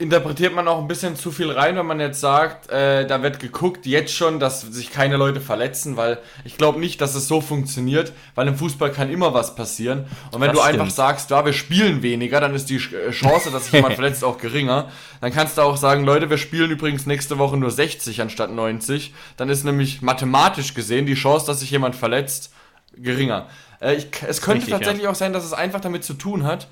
interpretiert 0.00 0.54
man 0.54 0.68
auch 0.68 0.78
ein 0.78 0.86
bisschen 0.86 1.16
zu 1.16 1.32
viel 1.32 1.50
rein, 1.50 1.76
wenn 1.76 1.86
man 1.86 1.98
jetzt 1.98 2.20
sagt, 2.20 2.70
äh, 2.70 3.04
da 3.04 3.20
wird 3.22 3.40
geguckt 3.40 3.84
jetzt 3.84 4.14
schon, 4.14 4.38
dass 4.38 4.60
sich 4.60 4.92
keine 4.92 5.16
Leute 5.16 5.40
verletzen, 5.40 5.96
weil 5.96 6.18
ich 6.44 6.56
glaube 6.56 6.78
nicht, 6.78 7.00
dass 7.00 7.16
es 7.16 7.26
so 7.26 7.40
funktioniert, 7.40 8.12
weil 8.36 8.46
im 8.46 8.54
Fußball 8.54 8.92
kann 8.92 9.10
immer 9.10 9.34
was 9.34 9.56
passieren. 9.56 10.06
Und 10.30 10.40
wenn 10.40 10.50
das 10.50 10.56
du 10.56 10.62
stimmt. 10.62 10.80
einfach 10.80 10.94
sagst, 10.94 11.30
ja, 11.30 11.44
wir 11.44 11.52
spielen 11.52 12.02
weniger, 12.02 12.40
dann 12.40 12.54
ist 12.54 12.70
die 12.70 12.76
äh, 12.76 13.10
Chance, 13.10 13.50
dass 13.50 13.64
sich 13.64 13.72
jemand 13.72 13.94
verletzt, 13.96 14.22
auch 14.22 14.38
geringer. 14.38 14.88
Dann 15.20 15.32
kannst 15.32 15.58
du 15.58 15.62
auch 15.62 15.76
sagen, 15.76 16.04
Leute, 16.04 16.30
wir 16.30 16.38
spielen 16.38 16.70
übrigens 16.70 17.06
nächste 17.06 17.38
Woche 17.38 17.56
nur 17.56 17.72
60 17.72 18.20
anstatt 18.20 18.52
90. 18.52 19.12
Dann 19.36 19.48
ist 19.48 19.64
nämlich 19.64 20.00
mathematisch 20.00 20.74
gesehen 20.74 21.06
die 21.06 21.14
Chance, 21.14 21.46
dass 21.46 21.58
sich 21.58 21.72
jemand 21.72 21.96
verletzt, 21.96 22.52
geringer. 22.96 23.48
Äh, 23.80 23.96
ich, 23.96 24.06
es 24.28 24.42
könnte 24.42 24.58
Richtig, 24.58 24.74
tatsächlich 24.74 25.04
ja. 25.04 25.10
auch 25.10 25.16
sein, 25.16 25.32
dass 25.32 25.44
es 25.44 25.52
einfach 25.52 25.80
damit 25.80 26.04
zu 26.04 26.14
tun 26.14 26.44
hat, 26.44 26.68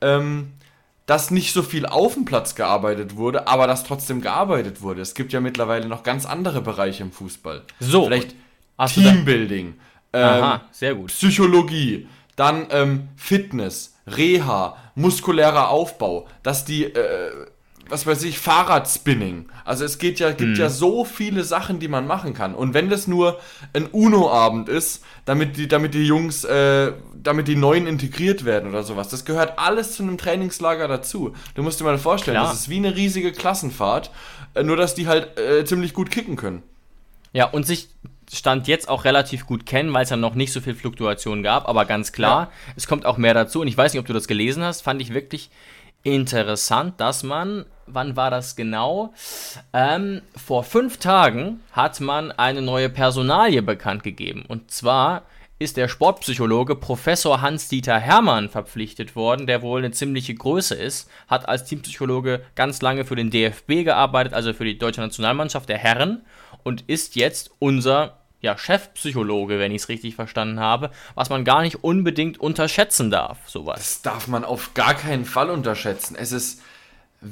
ähm, 0.00 0.52
dass 1.06 1.30
nicht 1.30 1.52
so 1.52 1.62
viel 1.62 1.86
auf 1.86 2.14
dem 2.14 2.24
Platz 2.24 2.54
gearbeitet 2.54 3.16
wurde, 3.16 3.46
aber 3.46 3.66
dass 3.66 3.84
trotzdem 3.84 4.20
gearbeitet 4.20 4.82
wurde. 4.82 5.00
Es 5.00 5.14
gibt 5.14 5.32
ja 5.32 5.40
mittlerweile 5.40 5.86
noch 5.86 6.02
ganz 6.02 6.26
andere 6.26 6.60
Bereiche 6.60 7.04
im 7.04 7.12
Fußball. 7.12 7.62
So. 7.80 8.04
Vielleicht 8.04 8.34
Teambuilding, 8.88 9.74
ähm, 10.12 10.24
Aha, 10.24 10.60
sehr 10.70 10.94
gut. 10.94 11.08
Psychologie, 11.08 12.08
dann 12.34 12.66
ähm, 12.70 13.08
Fitness, 13.16 13.96
Reha, 14.06 14.76
muskulärer 14.94 15.70
Aufbau, 15.70 16.28
dass 16.42 16.64
die 16.64 16.84
äh, 16.84 17.30
was 17.88 18.06
weiß 18.06 18.22
ich, 18.24 18.38
Fahrradspinning. 18.38 19.48
Also 19.64 19.84
es 19.84 19.98
geht 19.98 20.18
ja, 20.18 20.30
gibt 20.30 20.56
hm. 20.56 20.60
ja 20.60 20.68
so 20.68 21.04
viele 21.04 21.44
Sachen, 21.44 21.78
die 21.78 21.88
man 21.88 22.06
machen 22.06 22.34
kann. 22.34 22.54
Und 22.54 22.74
wenn 22.74 22.88
das 22.88 23.06
nur 23.06 23.40
ein 23.72 23.86
UNO-Abend 23.86 24.68
ist, 24.68 25.04
damit 25.24 25.56
die, 25.56 25.68
damit 25.68 25.94
die 25.94 26.06
Jungs, 26.06 26.44
äh, 26.44 26.92
damit 27.14 27.48
die 27.48 27.56
Neuen 27.56 27.86
integriert 27.86 28.44
werden 28.44 28.68
oder 28.68 28.82
sowas, 28.82 29.08
das 29.08 29.24
gehört 29.24 29.58
alles 29.58 29.92
zu 29.92 30.02
einem 30.02 30.18
Trainingslager 30.18 30.88
dazu. 30.88 31.34
Du 31.54 31.62
musst 31.62 31.80
dir 31.80 31.84
mal 31.84 31.98
vorstellen, 31.98 32.36
Klar. 32.36 32.48
das 32.48 32.60
ist 32.60 32.68
wie 32.68 32.76
eine 32.76 32.96
riesige 32.96 33.32
Klassenfahrt, 33.32 34.10
äh, 34.54 34.62
nur 34.62 34.76
dass 34.76 34.94
die 34.94 35.06
halt 35.06 35.38
äh, 35.38 35.64
ziemlich 35.64 35.94
gut 35.94 36.10
kicken 36.10 36.36
können. 36.36 36.62
Ja, 37.32 37.46
und 37.46 37.66
sich 37.66 37.88
Stand 38.32 38.66
jetzt 38.66 38.88
auch 38.88 39.04
relativ 39.04 39.46
gut 39.46 39.66
kennen, 39.66 39.92
weil 39.92 40.02
es 40.02 40.10
ja 40.10 40.16
noch 40.16 40.34
nicht 40.34 40.52
so 40.52 40.60
viel 40.60 40.74
Fluktuation 40.74 41.42
gab, 41.42 41.68
aber 41.68 41.84
ganz 41.84 42.12
klar, 42.12 42.44
ja. 42.44 42.72
es 42.74 42.88
kommt 42.88 43.06
auch 43.06 43.18
mehr 43.18 43.34
dazu. 43.34 43.60
Und 43.60 43.68
ich 43.68 43.76
weiß 43.76 43.92
nicht, 43.92 44.00
ob 44.00 44.06
du 44.06 44.12
das 44.12 44.26
gelesen 44.26 44.64
hast, 44.64 44.82
fand 44.82 45.00
ich 45.00 45.14
wirklich 45.14 45.50
interessant, 46.02 47.00
dass 47.00 47.22
man, 47.22 47.66
wann 47.86 48.16
war 48.16 48.30
das 48.30 48.56
genau? 48.56 49.12
Ähm, 49.72 50.22
vor 50.36 50.64
fünf 50.64 50.98
Tagen 50.98 51.60
hat 51.72 52.00
man 52.00 52.32
eine 52.32 52.62
neue 52.62 52.88
Personalie 52.88 53.62
bekannt 53.62 54.02
gegeben. 54.02 54.44
Und 54.46 54.70
zwar 54.70 55.22
ist 55.58 55.78
der 55.78 55.88
Sportpsychologe 55.88 56.76
Professor 56.76 57.40
Hans-Dieter 57.40 57.98
Hermann 57.98 58.50
verpflichtet 58.50 59.16
worden, 59.16 59.46
der 59.46 59.62
wohl 59.62 59.78
eine 59.78 59.90
ziemliche 59.90 60.34
Größe 60.34 60.74
ist, 60.74 61.08
hat 61.28 61.48
als 61.48 61.64
Teampsychologe 61.64 62.42
ganz 62.54 62.82
lange 62.82 63.04
für 63.06 63.16
den 63.16 63.30
DFB 63.30 63.84
gearbeitet, 63.84 64.34
also 64.34 64.52
für 64.52 64.64
die 64.64 64.78
deutsche 64.78 65.00
Nationalmannschaft 65.00 65.68
der 65.68 65.78
Herren 65.78 66.22
und 66.62 66.82
ist 66.88 67.16
jetzt 67.16 67.50
unser 67.58 68.18
ja, 68.40 68.58
Chefpsychologe, 68.58 69.58
wenn 69.58 69.72
ich 69.72 69.82
es 69.82 69.88
richtig 69.88 70.14
verstanden 70.14 70.60
habe, 70.60 70.90
was 71.14 71.30
man 71.30 71.44
gar 71.44 71.62
nicht 71.62 71.82
unbedingt 71.82 72.38
unterschätzen 72.38 73.10
darf, 73.10 73.48
sowas. 73.48 73.78
Das 73.78 74.02
darf 74.02 74.28
man 74.28 74.44
auf 74.44 74.74
gar 74.74 74.94
keinen 74.94 75.24
Fall 75.24 75.48
unterschätzen. 75.48 76.16
Es 76.18 76.32
ist, 76.32 76.60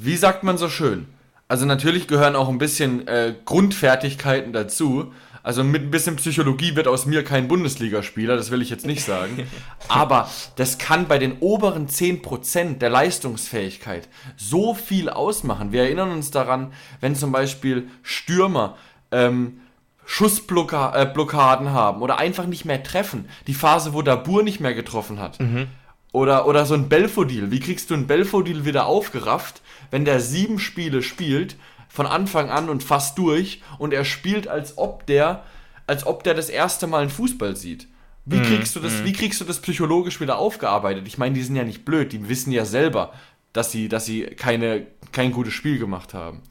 wie 0.03 0.17
sagt 0.17 0.43
man 0.43 0.57
so 0.57 0.69
schön? 0.69 1.07
Also 1.47 1.65
natürlich 1.65 2.07
gehören 2.07 2.35
auch 2.35 2.49
ein 2.49 2.57
bisschen 2.57 3.07
äh, 3.07 3.35
Grundfertigkeiten 3.45 4.51
dazu. 4.51 5.13
Also 5.43 5.63
mit 5.63 5.83
ein 5.83 5.91
bisschen 5.91 6.15
Psychologie 6.15 6.75
wird 6.75 6.87
aus 6.87 7.05
mir 7.05 7.23
kein 7.23 7.47
Bundesligaspieler, 7.47 8.35
das 8.35 8.49
will 8.49 8.63
ich 8.63 8.71
jetzt 8.71 8.87
nicht 8.87 9.03
sagen. 9.03 9.47
Aber 9.87 10.27
das 10.55 10.79
kann 10.79 11.07
bei 11.07 11.19
den 11.19 11.37
oberen 11.39 11.87
10% 11.87 12.79
der 12.79 12.89
Leistungsfähigkeit 12.89 14.09
so 14.37 14.73
viel 14.73 15.07
ausmachen. 15.07 15.71
Wir 15.71 15.83
erinnern 15.83 16.09
uns 16.09 16.31
daran, 16.31 16.73
wenn 16.99 17.15
zum 17.15 17.31
Beispiel 17.31 17.89
Stürmer 18.01 18.75
ähm, 19.11 19.59
Schussblockaden 20.05 21.71
haben 21.71 22.01
oder 22.01 22.17
einfach 22.17 22.47
nicht 22.47 22.65
mehr 22.65 22.81
treffen. 22.81 23.29
Die 23.45 23.53
Phase, 23.53 23.93
wo 23.93 24.01
Dabur 24.01 24.41
nicht 24.41 24.59
mehr 24.59 24.73
getroffen 24.73 25.19
hat. 25.19 25.39
Mhm. 25.39 25.67
Oder, 26.15 26.47
oder 26.47 26.65
so 26.65 26.75
ein 26.75 26.87
Belfodil. 26.87 27.51
Wie 27.51 27.59
kriegst 27.59 27.89
du 27.89 27.93
ein 27.93 28.07
Belfodil 28.07 28.63
wieder 28.63 28.85
aufgerafft, 28.85 29.61
wenn 29.91 30.05
der 30.05 30.21
sieben 30.21 30.59
Spiele 30.59 31.03
spielt, 31.03 31.57
von 31.89 32.05
Anfang 32.05 32.49
an 32.49 32.69
und 32.69 32.85
fast 32.85 33.17
durch, 33.17 33.61
und 33.79 33.93
er 33.93 34.05
spielt, 34.05 34.47
als 34.47 34.77
ob 34.77 35.05
der, 35.07 35.43
als 35.87 36.05
ob 36.07 36.23
der 36.23 36.33
das 36.33 36.47
erste 36.47 36.87
Mal 36.87 37.01
einen 37.01 37.09
Fußball 37.09 37.57
sieht? 37.57 37.89
Wie 38.23 38.37
mhm. 38.37 38.43
kriegst 38.43 38.77
du 38.77 38.79
das, 38.79 38.93
mhm. 38.93 39.03
wie 39.03 39.11
kriegst 39.11 39.41
du 39.41 39.43
das 39.43 39.59
psychologisch 39.59 40.21
wieder 40.21 40.37
aufgearbeitet? 40.37 41.05
Ich 41.05 41.17
meine, 41.17 41.35
die 41.35 41.43
sind 41.43 41.57
ja 41.57 41.65
nicht 41.65 41.83
blöd, 41.83 42.13
die 42.13 42.29
wissen 42.29 42.53
ja 42.53 42.63
selber, 42.63 43.11
dass 43.51 43.73
sie, 43.73 43.89
dass 43.89 44.05
sie 44.05 44.23
keine, 44.23 44.87
kein 45.11 45.33
gutes 45.33 45.51
Spiel 45.51 45.79
gemacht 45.79 46.13
haben. 46.13 46.43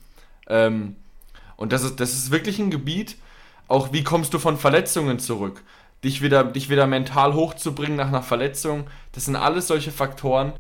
Ähm, 0.47 0.97
und 1.57 1.73
das 1.73 1.85
ist, 1.85 2.01
das 2.01 2.13
ist 2.13 2.31
wirklich 2.31 2.59
ein 2.59 2.71
Gebiet, 2.71 3.17
auch 3.69 3.95
wie 3.95 4.05
kommst 4.05 4.35
du 4.35 4.39
von 4.39 4.59
Verletzungen 4.59 5.19
zurück? 5.19 5.63
Dich 6.05 6.23
wieder, 6.23 6.45
dich 6.45 6.71
wieder 6.71 6.87
mental 6.87 7.35
hochzubringen 7.35 7.97
nach 7.97 8.09
einer 8.09 8.23
Verletzung, 8.23 8.87
das 9.13 9.25
sind 9.25 9.37
alles 9.37 9.67
solche 9.67 9.91
Faktoren, 9.91 10.53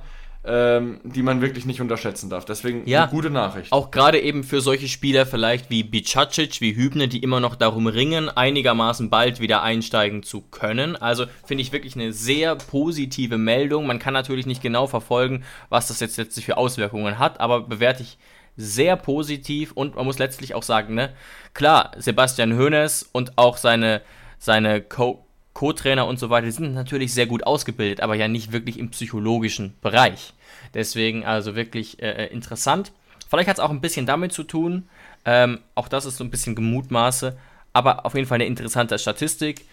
ähm, 0.46 1.00
die 1.04 1.22
man 1.22 1.40
wirklich 1.40 1.64
nicht 1.64 1.80
unterschätzen 1.80 2.28
darf. 2.28 2.44
Deswegen 2.44 2.86
ja, 2.86 3.04
eine 3.04 3.10
gute 3.10 3.30
Nachricht. 3.30 3.72
Auch 3.72 3.90
gerade 3.90 4.20
eben 4.20 4.44
für 4.44 4.60
solche 4.60 4.88
Spieler 4.88 5.24
vielleicht 5.26 5.70
wie 5.70 5.82
Bicacic, 5.82 6.60
wie 6.60 6.76
Hübner, 6.76 7.06
die 7.06 7.22
immer 7.22 7.40
noch 7.40 7.56
darum 7.56 7.86
ringen, 7.86 8.28
einigermaßen 8.28 9.08
bald 9.08 9.40
wieder 9.40 9.62
einsteigen 9.62 10.22
zu 10.22 10.42
können. 10.42 10.96
Also 10.96 11.24
finde 11.46 11.62
ich 11.62 11.72
wirklich 11.72 11.94
eine 11.94 12.12
sehr 12.12 12.56
positive 12.56 13.38
Meldung. 13.38 13.86
Man 13.86 13.98
kann 13.98 14.12
natürlich 14.12 14.46
nicht 14.46 14.62
genau 14.62 14.86
verfolgen, 14.86 15.44
was 15.70 15.88
das 15.88 16.00
jetzt 16.00 16.18
letztlich 16.18 16.44
für 16.44 16.58
Auswirkungen 16.58 17.18
hat, 17.18 17.40
aber 17.40 17.62
bewerte 17.62 18.02
ich 18.02 18.18
sehr 18.56 18.96
positiv 18.96 19.72
und 19.72 19.96
man 19.96 20.04
muss 20.04 20.18
letztlich 20.18 20.54
auch 20.54 20.62
sagen, 20.62 20.94
ne, 20.94 21.12
klar, 21.54 21.92
Sebastian 21.96 22.56
Hoeneß 22.56 23.08
und 23.12 23.36
auch 23.36 23.56
seine, 23.56 24.02
seine 24.38 24.80
Co 24.80 25.23
Co-Trainer 25.54 26.06
und 26.06 26.18
so 26.18 26.30
weiter, 26.30 26.46
die 26.46 26.52
sind 26.52 26.74
natürlich 26.74 27.14
sehr 27.14 27.26
gut 27.26 27.46
ausgebildet, 27.46 28.00
aber 28.00 28.14
ja 28.14 28.28
nicht 28.28 28.52
wirklich 28.52 28.78
im 28.78 28.90
psychologischen 28.90 29.74
Bereich. 29.80 30.34
Deswegen 30.74 31.24
also 31.24 31.54
wirklich 31.54 32.02
äh, 32.02 32.26
äh 32.26 32.32
interessant. 32.32 32.92
Vielleicht 33.28 33.48
hat 33.48 33.56
es 33.56 33.62
auch 33.62 33.70
ein 33.70 33.80
bisschen 33.80 34.06
damit 34.06 34.32
zu 34.32 34.42
tun, 34.42 34.88
ähm, 35.24 35.60
auch 35.74 35.88
das 35.88 36.04
ist 36.04 36.18
so 36.18 36.24
ein 36.24 36.30
bisschen 36.30 36.54
Gemutmaße, 36.54 37.36
aber 37.72 38.04
auf 38.04 38.14
jeden 38.14 38.26
Fall 38.26 38.36
eine 38.36 38.46
interessante 38.46 38.98
Statistik 38.98 39.64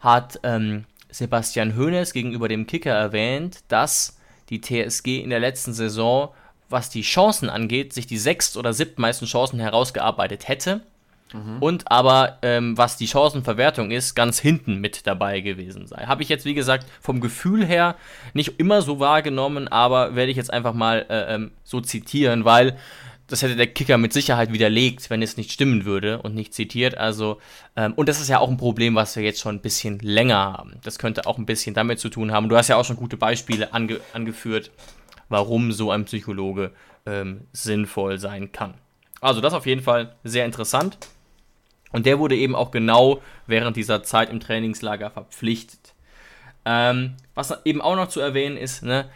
hat 0.00 0.40
ähm, 0.42 0.84
Sebastian 1.10 1.76
Hoeneß 1.76 2.12
gegenüber 2.12 2.48
dem 2.48 2.66
Kicker 2.66 2.92
erwähnt, 2.92 3.60
dass 3.68 4.18
die 4.50 4.60
TSG 4.60 5.20
in 5.22 5.30
der 5.30 5.40
letzten 5.40 5.72
Saison 5.72 6.30
was 6.70 6.88
die 6.88 7.02
Chancen 7.02 7.50
angeht, 7.50 7.92
sich 7.92 8.06
die 8.06 8.18
sechst 8.18 8.56
oder 8.56 8.72
siebtmeisten 8.72 9.26
Chancen 9.26 9.58
herausgearbeitet 9.58 10.48
hätte. 10.48 10.82
Mhm. 11.32 11.58
Und 11.60 11.90
aber, 11.90 12.38
ähm, 12.42 12.76
was 12.76 12.96
die 12.96 13.06
Chancenverwertung 13.06 13.90
ist, 13.90 14.14
ganz 14.14 14.38
hinten 14.38 14.80
mit 14.80 15.06
dabei 15.06 15.40
gewesen 15.40 15.86
sei. 15.86 16.06
Habe 16.06 16.22
ich 16.22 16.28
jetzt, 16.28 16.44
wie 16.44 16.54
gesagt, 16.54 16.86
vom 17.00 17.20
Gefühl 17.20 17.64
her 17.64 17.96
nicht 18.34 18.58
immer 18.58 18.82
so 18.82 19.00
wahrgenommen, 19.00 19.68
aber 19.68 20.16
werde 20.16 20.30
ich 20.30 20.36
jetzt 20.36 20.52
einfach 20.52 20.74
mal 20.74 21.06
äh, 21.08 21.34
ähm, 21.34 21.52
so 21.64 21.80
zitieren, 21.80 22.44
weil 22.44 22.76
das 23.30 23.42
hätte 23.42 23.54
der 23.54 23.68
Kicker 23.68 23.96
mit 23.96 24.12
Sicherheit 24.12 24.52
widerlegt, 24.52 25.08
wenn 25.08 25.22
es 25.22 25.36
nicht 25.36 25.52
stimmen 25.52 25.84
würde 25.84 26.20
und 26.20 26.34
nicht 26.34 26.52
zitiert. 26.52 26.98
Also, 26.98 27.38
ähm, 27.76 27.92
und 27.94 28.08
das 28.08 28.20
ist 28.20 28.28
ja 28.28 28.40
auch 28.40 28.48
ein 28.48 28.56
Problem, 28.56 28.96
was 28.96 29.14
wir 29.14 29.22
jetzt 29.22 29.40
schon 29.40 29.56
ein 29.56 29.60
bisschen 29.60 30.00
länger 30.00 30.36
haben. 30.36 30.80
Das 30.82 30.98
könnte 30.98 31.26
auch 31.26 31.38
ein 31.38 31.46
bisschen 31.46 31.72
damit 31.72 32.00
zu 32.00 32.08
tun 32.08 32.32
haben. 32.32 32.48
Du 32.48 32.56
hast 32.56 32.68
ja 32.68 32.76
auch 32.76 32.84
schon 32.84 32.96
gute 32.96 33.16
Beispiele 33.16 33.72
ange 33.72 34.00
angeführt, 34.12 34.72
warum 35.28 35.70
so 35.70 35.92
ein 35.92 36.06
Psychologe 36.06 36.72
ähm, 37.06 37.42
sinnvoll 37.52 38.18
sein 38.18 38.50
kann. 38.50 38.74
Also 39.20 39.40
das 39.40 39.54
auf 39.54 39.66
jeden 39.66 39.82
Fall 39.82 40.16
sehr 40.24 40.44
interessant. 40.44 40.98
Und 41.92 42.06
der 42.06 42.18
wurde 42.18 42.36
eben 42.36 42.54
auch 42.54 42.70
genau 42.70 43.20
während 43.46 43.76
dieser 43.76 44.02
Zeit 44.02 44.30
im 44.30 44.40
Trainingslager 44.40 45.10
verpflichtet. 45.10 45.94
Ähm, 46.64 47.14
was 47.34 47.56
eben 47.64 47.80
auch 47.80 47.96
noch 47.96 48.08
zu 48.08 48.20
erwähnen 48.20 48.56
ist, 48.56 48.82
ne, 48.82 49.08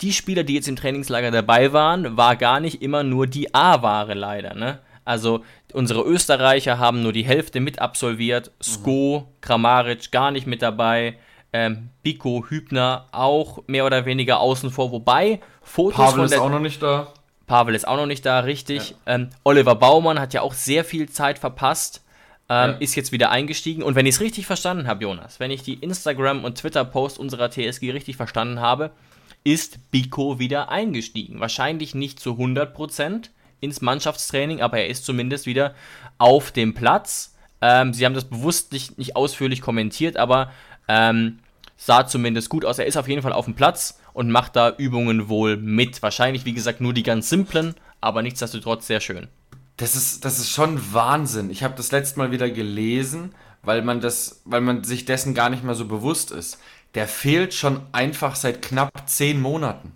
die 0.00 0.12
Spieler, 0.12 0.42
die 0.42 0.54
jetzt 0.54 0.68
im 0.68 0.76
Trainingslager 0.76 1.30
dabei 1.30 1.72
waren, 1.72 2.16
war 2.16 2.36
gar 2.36 2.60
nicht 2.60 2.82
immer 2.82 3.02
nur 3.04 3.26
die 3.26 3.54
A-Ware 3.54 4.14
leider. 4.14 4.54
Ne? 4.54 4.80
Also 5.04 5.44
unsere 5.72 6.02
Österreicher 6.02 6.78
haben 6.78 7.02
nur 7.02 7.12
die 7.12 7.24
Hälfte 7.24 7.60
mit 7.60 7.78
absolviert, 7.78 8.50
Sko, 8.60 9.32
Kramaric 9.40 10.10
gar 10.10 10.30
nicht 10.30 10.46
mit 10.46 10.60
dabei, 10.60 11.18
ähm, 11.52 11.90
Biko, 12.02 12.44
Hübner 12.48 13.06
auch 13.12 13.62
mehr 13.66 13.84
oder 13.84 14.04
weniger 14.04 14.40
außen 14.40 14.70
vor, 14.70 14.90
wobei 14.90 15.40
Fotos 15.60 15.96
Pavel 15.96 16.20
von 16.20 16.28
der, 16.28 16.38
ist 16.38 16.44
auch 16.44 16.50
noch 16.50 16.60
nicht 16.60 16.82
da. 16.82 17.12
Pavel 17.52 17.74
ist 17.74 17.86
auch 17.86 17.98
noch 17.98 18.06
nicht 18.06 18.24
da, 18.24 18.40
richtig. 18.40 18.94
Ja. 19.04 19.14
Ähm, 19.14 19.28
Oliver 19.44 19.74
Baumann 19.74 20.18
hat 20.18 20.32
ja 20.32 20.40
auch 20.40 20.54
sehr 20.54 20.86
viel 20.86 21.10
Zeit 21.10 21.38
verpasst, 21.38 22.02
ähm, 22.48 22.70
ja. 22.70 22.76
ist 22.78 22.94
jetzt 22.94 23.12
wieder 23.12 23.30
eingestiegen. 23.30 23.82
Und 23.82 23.94
wenn 23.94 24.06
ich 24.06 24.14
es 24.14 24.20
richtig 24.22 24.46
verstanden 24.46 24.86
habe, 24.86 25.02
Jonas, 25.02 25.38
wenn 25.38 25.50
ich 25.50 25.62
die 25.62 25.74
Instagram- 25.74 26.44
und 26.44 26.56
Twitter-Post 26.56 27.18
unserer 27.18 27.50
TSG 27.50 27.90
richtig 27.90 28.16
verstanden 28.16 28.60
habe, 28.60 28.90
ist 29.44 29.90
Biko 29.90 30.38
wieder 30.38 30.70
eingestiegen. 30.70 31.40
Wahrscheinlich 31.40 31.94
nicht 31.94 32.20
zu 32.20 32.38
100% 32.38 33.28
ins 33.60 33.82
Mannschaftstraining, 33.82 34.62
aber 34.62 34.78
er 34.78 34.86
ist 34.86 35.04
zumindest 35.04 35.44
wieder 35.44 35.74
auf 36.16 36.52
dem 36.52 36.72
Platz. 36.72 37.34
Ähm, 37.60 37.92
sie 37.92 38.06
haben 38.06 38.14
das 38.14 38.24
bewusst 38.24 38.72
nicht, 38.72 38.96
nicht 38.96 39.14
ausführlich 39.14 39.60
kommentiert, 39.60 40.16
aber 40.16 40.50
ähm, 40.88 41.40
sah 41.76 42.06
zumindest 42.06 42.48
gut 42.48 42.64
aus. 42.64 42.78
Er 42.78 42.86
ist 42.86 42.96
auf 42.96 43.08
jeden 43.08 43.20
Fall 43.20 43.34
auf 43.34 43.44
dem 43.44 43.54
Platz 43.54 43.98
und 44.12 44.30
macht 44.30 44.56
da 44.56 44.74
Übungen 44.76 45.28
wohl 45.28 45.56
mit. 45.56 46.02
Wahrscheinlich, 46.02 46.44
wie 46.44 46.52
gesagt, 46.52 46.80
nur 46.80 46.92
die 46.92 47.02
ganz 47.02 47.28
simplen, 47.28 47.74
aber 48.00 48.22
nichtsdestotrotz 48.22 48.86
sehr 48.86 49.00
schön. 49.00 49.28
Das 49.76 49.96
ist, 49.96 50.24
das 50.24 50.38
ist 50.38 50.50
schon 50.50 50.92
Wahnsinn. 50.92 51.50
Ich 51.50 51.62
habe 51.62 51.74
das 51.76 51.92
letzte 51.92 52.18
Mal 52.18 52.30
wieder 52.30 52.50
gelesen, 52.50 53.34
weil 53.62 53.82
man, 53.82 54.00
das, 54.00 54.42
weil 54.44 54.60
man 54.60 54.84
sich 54.84 55.04
dessen 55.04 55.34
gar 55.34 55.50
nicht 55.50 55.64
mehr 55.64 55.74
so 55.74 55.86
bewusst 55.86 56.30
ist. 56.30 56.58
Der 56.94 57.08
fehlt 57.08 57.54
schon 57.54 57.80
einfach 57.92 58.36
seit 58.36 58.60
knapp 58.60 59.08
zehn 59.08 59.40
Monaten. 59.40 59.92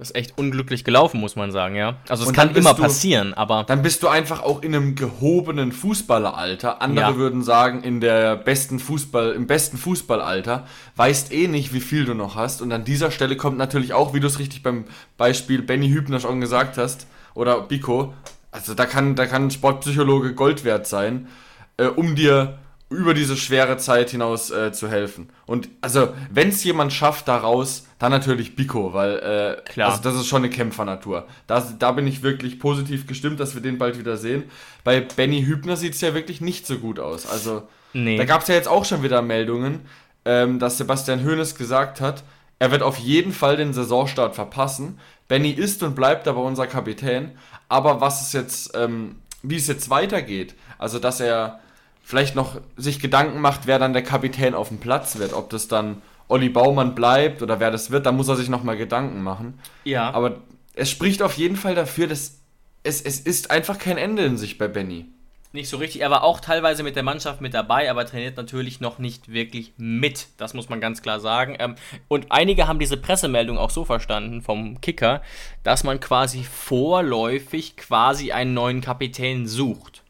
Das 0.00 0.12
ist 0.12 0.16
echt 0.16 0.38
unglücklich 0.38 0.82
gelaufen, 0.82 1.20
muss 1.20 1.36
man 1.36 1.52
sagen, 1.52 1.76
ja. 1.76 1.98
Also 2.08 2.24
es 2.24 2.32
kann 2.32 2.54
immer 2.54 2.72
du, 2.72 2.80
passieren, 2.80 3.34
aber. 3.34 3.64
Dann 3.64 3.82
bist 3.82 4.02
du 4.02 4.08
einfach 4.08 4.42
auch 4.42 4.62
in 4.62 4.74
einem 4.74 4.94
gehobenen 4.94 5.72
Fußballeralter. 5.72 6.80
Andere 6.80 7.10
ja. 7.10 7.16
würden 7.16 7.42
sagen, 7.42 7.82
in 7.82 8.00
der 8.00 8.36
besten 8.36 8.78
Fußball, 8.78 9.32
im 9.32 9.46
besten 9.46 9.76
Fußballalter, 9.76 10.66
weißt 10.96 11.34
eh 11.34 11.48
nicht, 11.48 11.74
wie 11.74 11.80
viel 11.80 12.06
du 12.06 12.14
noch 12.14 12.34
hast. 12.34 12.62
Und 12.62 12.72
an 12.72 12.84
dieser 12.84 13.10
Stelle 13.10 13.36
kommt 13.36 13.58
natürlich 13.58 13.92
auch, 13.92 14.14
wie 14.14 14.20
du 14.20 14.26
es 14.26 14.38
richtig 14.38 14.62
beim 14.62 14.86
Beispiel 15.18 15.60
Benny 15.60 15.90
Hübner 15.90 16.18
schon 16.18 16.40
gesagt 16.40 16.78
hast, 16.78 17.06
oder 17.34 17.60
Biko, 17.60 18.14
also 18.52 18.72
da 18.72 18.86
kann, 18.86 19.16
da 19.16 19.26
kann 19.26 19.50
Sportpsychologe 19.50 20.34
Gold 20.34 20.64
wert 20.64 20.86
sein, 20.86 21.28
äh, 21.76 21.84
um 21.84 22.14
dir 22.14 22.59
über 22.90 23.14
diese 23.14 23.36
schwere 23.36 23.76
Zeit 23.76 24.10
hinaus 24.10 24.50
äh, 24.50 24.72
zu 24.72 24.88
helfen. 24.88 25.30
Und 25.46 25.68
also, 25.80 26.08
wenn 26.28 26.48
es 26.48 26.62
jemand 26.64 26.92
schafft 26.92 27.28
daraus, 27.28 27.86
dann 28.00 28.10
natürlich 28.10 28.56
Biko, 28.56 28.92
weil 28.92 29.18
äh, 29.18 29.70
Klar. 29.70 29.90
Also 29.90 30.02
das 30.02 30.16
ist 30.16 30.26
schon 30.26 30.42
eine 30.42 30.50
Kämpfernatur. 30.50 31.28
Da, 31.46 31.64
da 31.78 31.92
bin 31.92 32.08
ich 32.08 32.24
wirklich 32.24 32.58
positiv 32.58 33.06
gestimmt, 33.06 33.38
dass 33.38 33.54
wir 33.54 33.62
den 33.62 33.78
bald 33.78 33.96
wieder 33.96 34.16
sehen. 34.16 34.44
Bei 34.82 35.00
Benny 35.00 35.44
Hübner 35.44 35.76
sieht 35.76 35.94
es 35.94 36.00
ja 36.00 36.14
wirklich 36.14 36.40
nicht 36.40 36.66
so 36.66 36.78
gut 36.78 36.98
aus. 36.98 37.30
Also, 37.30 37.62
nee. 37.92 38.16
da 38.16 38.24
gab 38.24 38.42
es 38.42 38.48
ja 38.48 38.56
jetzt 38.56 38.68
auch 38.68 38.84
schon 38.84 39.04
wieder 39.04 39.22
Meldungen, 39.22 39.82
ähm, 40.24 40.58
dass 40.58 40.78
Sebastian 40.78 41.24
Hoeneß 41.24 41.54
gesagt 41.54 42.00
hat, 42.00 42.24
er 42.58 42.72
wird 42.72 42.82
auf 42.82 42.98
jeden 42.98 43.32
Fall 43.32 43.56
den 43.56 43.72
Saisonstart 43.72 44.34
verpassen. 44.34 44.98
Benny 45.28 45.50
ist 45.50 45.82
und 45.84 45.94
bleibt 45.94 46.26
aber 46.26 46.42
unser 46.42 46.66
Kapitän. 46.66 47.30
Aber 47.68 48.00
was 48.00 48.20
es 48.26 48.32
jetzt, 48.32 48.72
ähm, 48.74 49.16
wie 49.44 49.56
es 49.56 49.68
jetzt 49.68 49.90
weitergeht, 49.90 50.56
also 50.76 50.98
dass 50.98 51.20
er 51.20 51.60
vielleicht 52.10 52.34
noch 52.34 52.60
sich 52.76 52.98
Gedanken 52.98 53.40
macht, 53.40 53.68
wer 53.68 53.78
dann 53.78 53.92
der 53.92 54.02
Kapitän 54.02 54.54
auf 54.54 54.68
dem 54.68 54.78
Platz 54.78 55.18
wird. 55.18 55.32
Ob 55.32 55.48
das 55.48 55.68
dann 55.68 56.02
Olli 56.26 56.48
Baumann 56.48 56.96
bleibt 56.96 57.40
oder 57.40 57.60
wer 57.60 57.70
das 57.70 57.92
wird, 57.92 58.04
da 58.04 58.10
muss 58.10 58.26
er 58.26 58.34
sich 58.34 58.48
nochmal 58.48 58.76
Gedanken 58.76 59.22
machen. 59.22 59.60
Ja. 59.84 60.10
Aber 60.10 60.38
es 60.74 60.90
spricht 60.90 61.22
auf 61.22 61.34
jeden 61.34 61.54
Fall 61.54 61.76
dafür, 61.76 62.08
dass 62.08 62.40
es, 62.82 63.00
es 63.00 63.20
ist 63.20 63.52
einfach 63.52 63.78
kein 63.78 63.96
Ende 63.96 64.24
in 64.24 64.38
sich 64.38 64.58
bei 64.58 64.66
Benny. 64.66 65.06
Nicht 65.52 65.68
so 65.68 65.76
richtig. 65.76 66.00
Er 66.00 66.10
war 66.10 66.24
auch 66.24 66.40
teilweise 66.40 66.82
mit 66.82 66.96
der 66.96 67.04
Mannschaft 67.04 67.40
mit 67.40 67.54
dabei, 67.54 67.88
aber 67.88 68.04
trainiert 68.06 68.36
natürlich 68.36 68.80
noch 68.80 68.98
nicht 68.98 69.32
wirklich 69.32 69.72
mit. 69.76 70.26
Das 70.36 70.52
muss 70.52 70.68
man 70.68 70.80
ganz 70.80 71.02
klar 71.02 71.20
sagen. 71.20 71.56
Ähm, 71.60 71.76
und 72.08 72.32
einige 72.32 72.66
haben 72.66 72.80
diese 72.80 72.96
Pressemeldung 72.96 73.56
auch 73.56 73.70
so 73.70 73.84
verstanden 73.84 74.42
vom 74.42 74.80
Kicker, 74.80 75.22
dass 75.62 75.84
man 75.84 76.00
quasi 76.00 76.42
vorläufig 76.42 77.76
quasi 77.76 78.32
einen 78.32 78.54
neuen 78.54 78.80
Kapitän 78.80 79.46
sucht. 79.46 80.02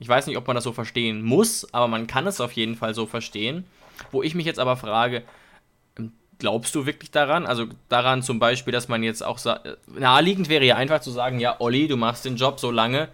Ich 0.00 0.08
weiß 0.08 0.26
nicht, 0.26 0.38
ob 0.38 0.46
man 0.46 0.56
das 0.56 0.64
so 0.64 0.72
verstehen 0.72 1.22
muss, 1.22 1.72
aber 1.72 1.86
man 1.86 2.06
kann 2.06 2.26
es 2.26 2.40
auf 2.40 2.52
jeden 2.52 2.74
Fall 2.74 2.94
so 2.94 3.06
verstehen. 3.06 3.64
Wo 4.10 4.22
ich 4.22 4.34
mich 4.34 4.46
jetzt 4.46 4.58
aber 4.58 4.78
frage, 4.78 5.22
ähm, 5.98 6.12
glaubst 6.38 6.74
du 6.74 6.86
wirklich 6.86 7.10
daran? 7.10 7.46
Also 7.46 7.66
daran 7.90 8.22
zum 8.22 8.38
Beispiel, 8.38 8.72
dass 8.72 8.88
man 8.88 9.02
jetzt 9.02 9.22
auch 9.22 9.44
äh, 9.44 9.76
naheliegend 9.86 10.48
wäre 10.48 10.64
ja 10.64 10.76
einfach 10.76 11.02
zu 11.02 11.10
sagen, 11.10 11.38
ja, 11.38 11.60
Olli, 11.60 11.86
du 11.86 11.98
machst 11.98 12.24
den 12.24 12.36
Job 12.36 12.58
so 12.58 12.70
lange, 12.70 13.08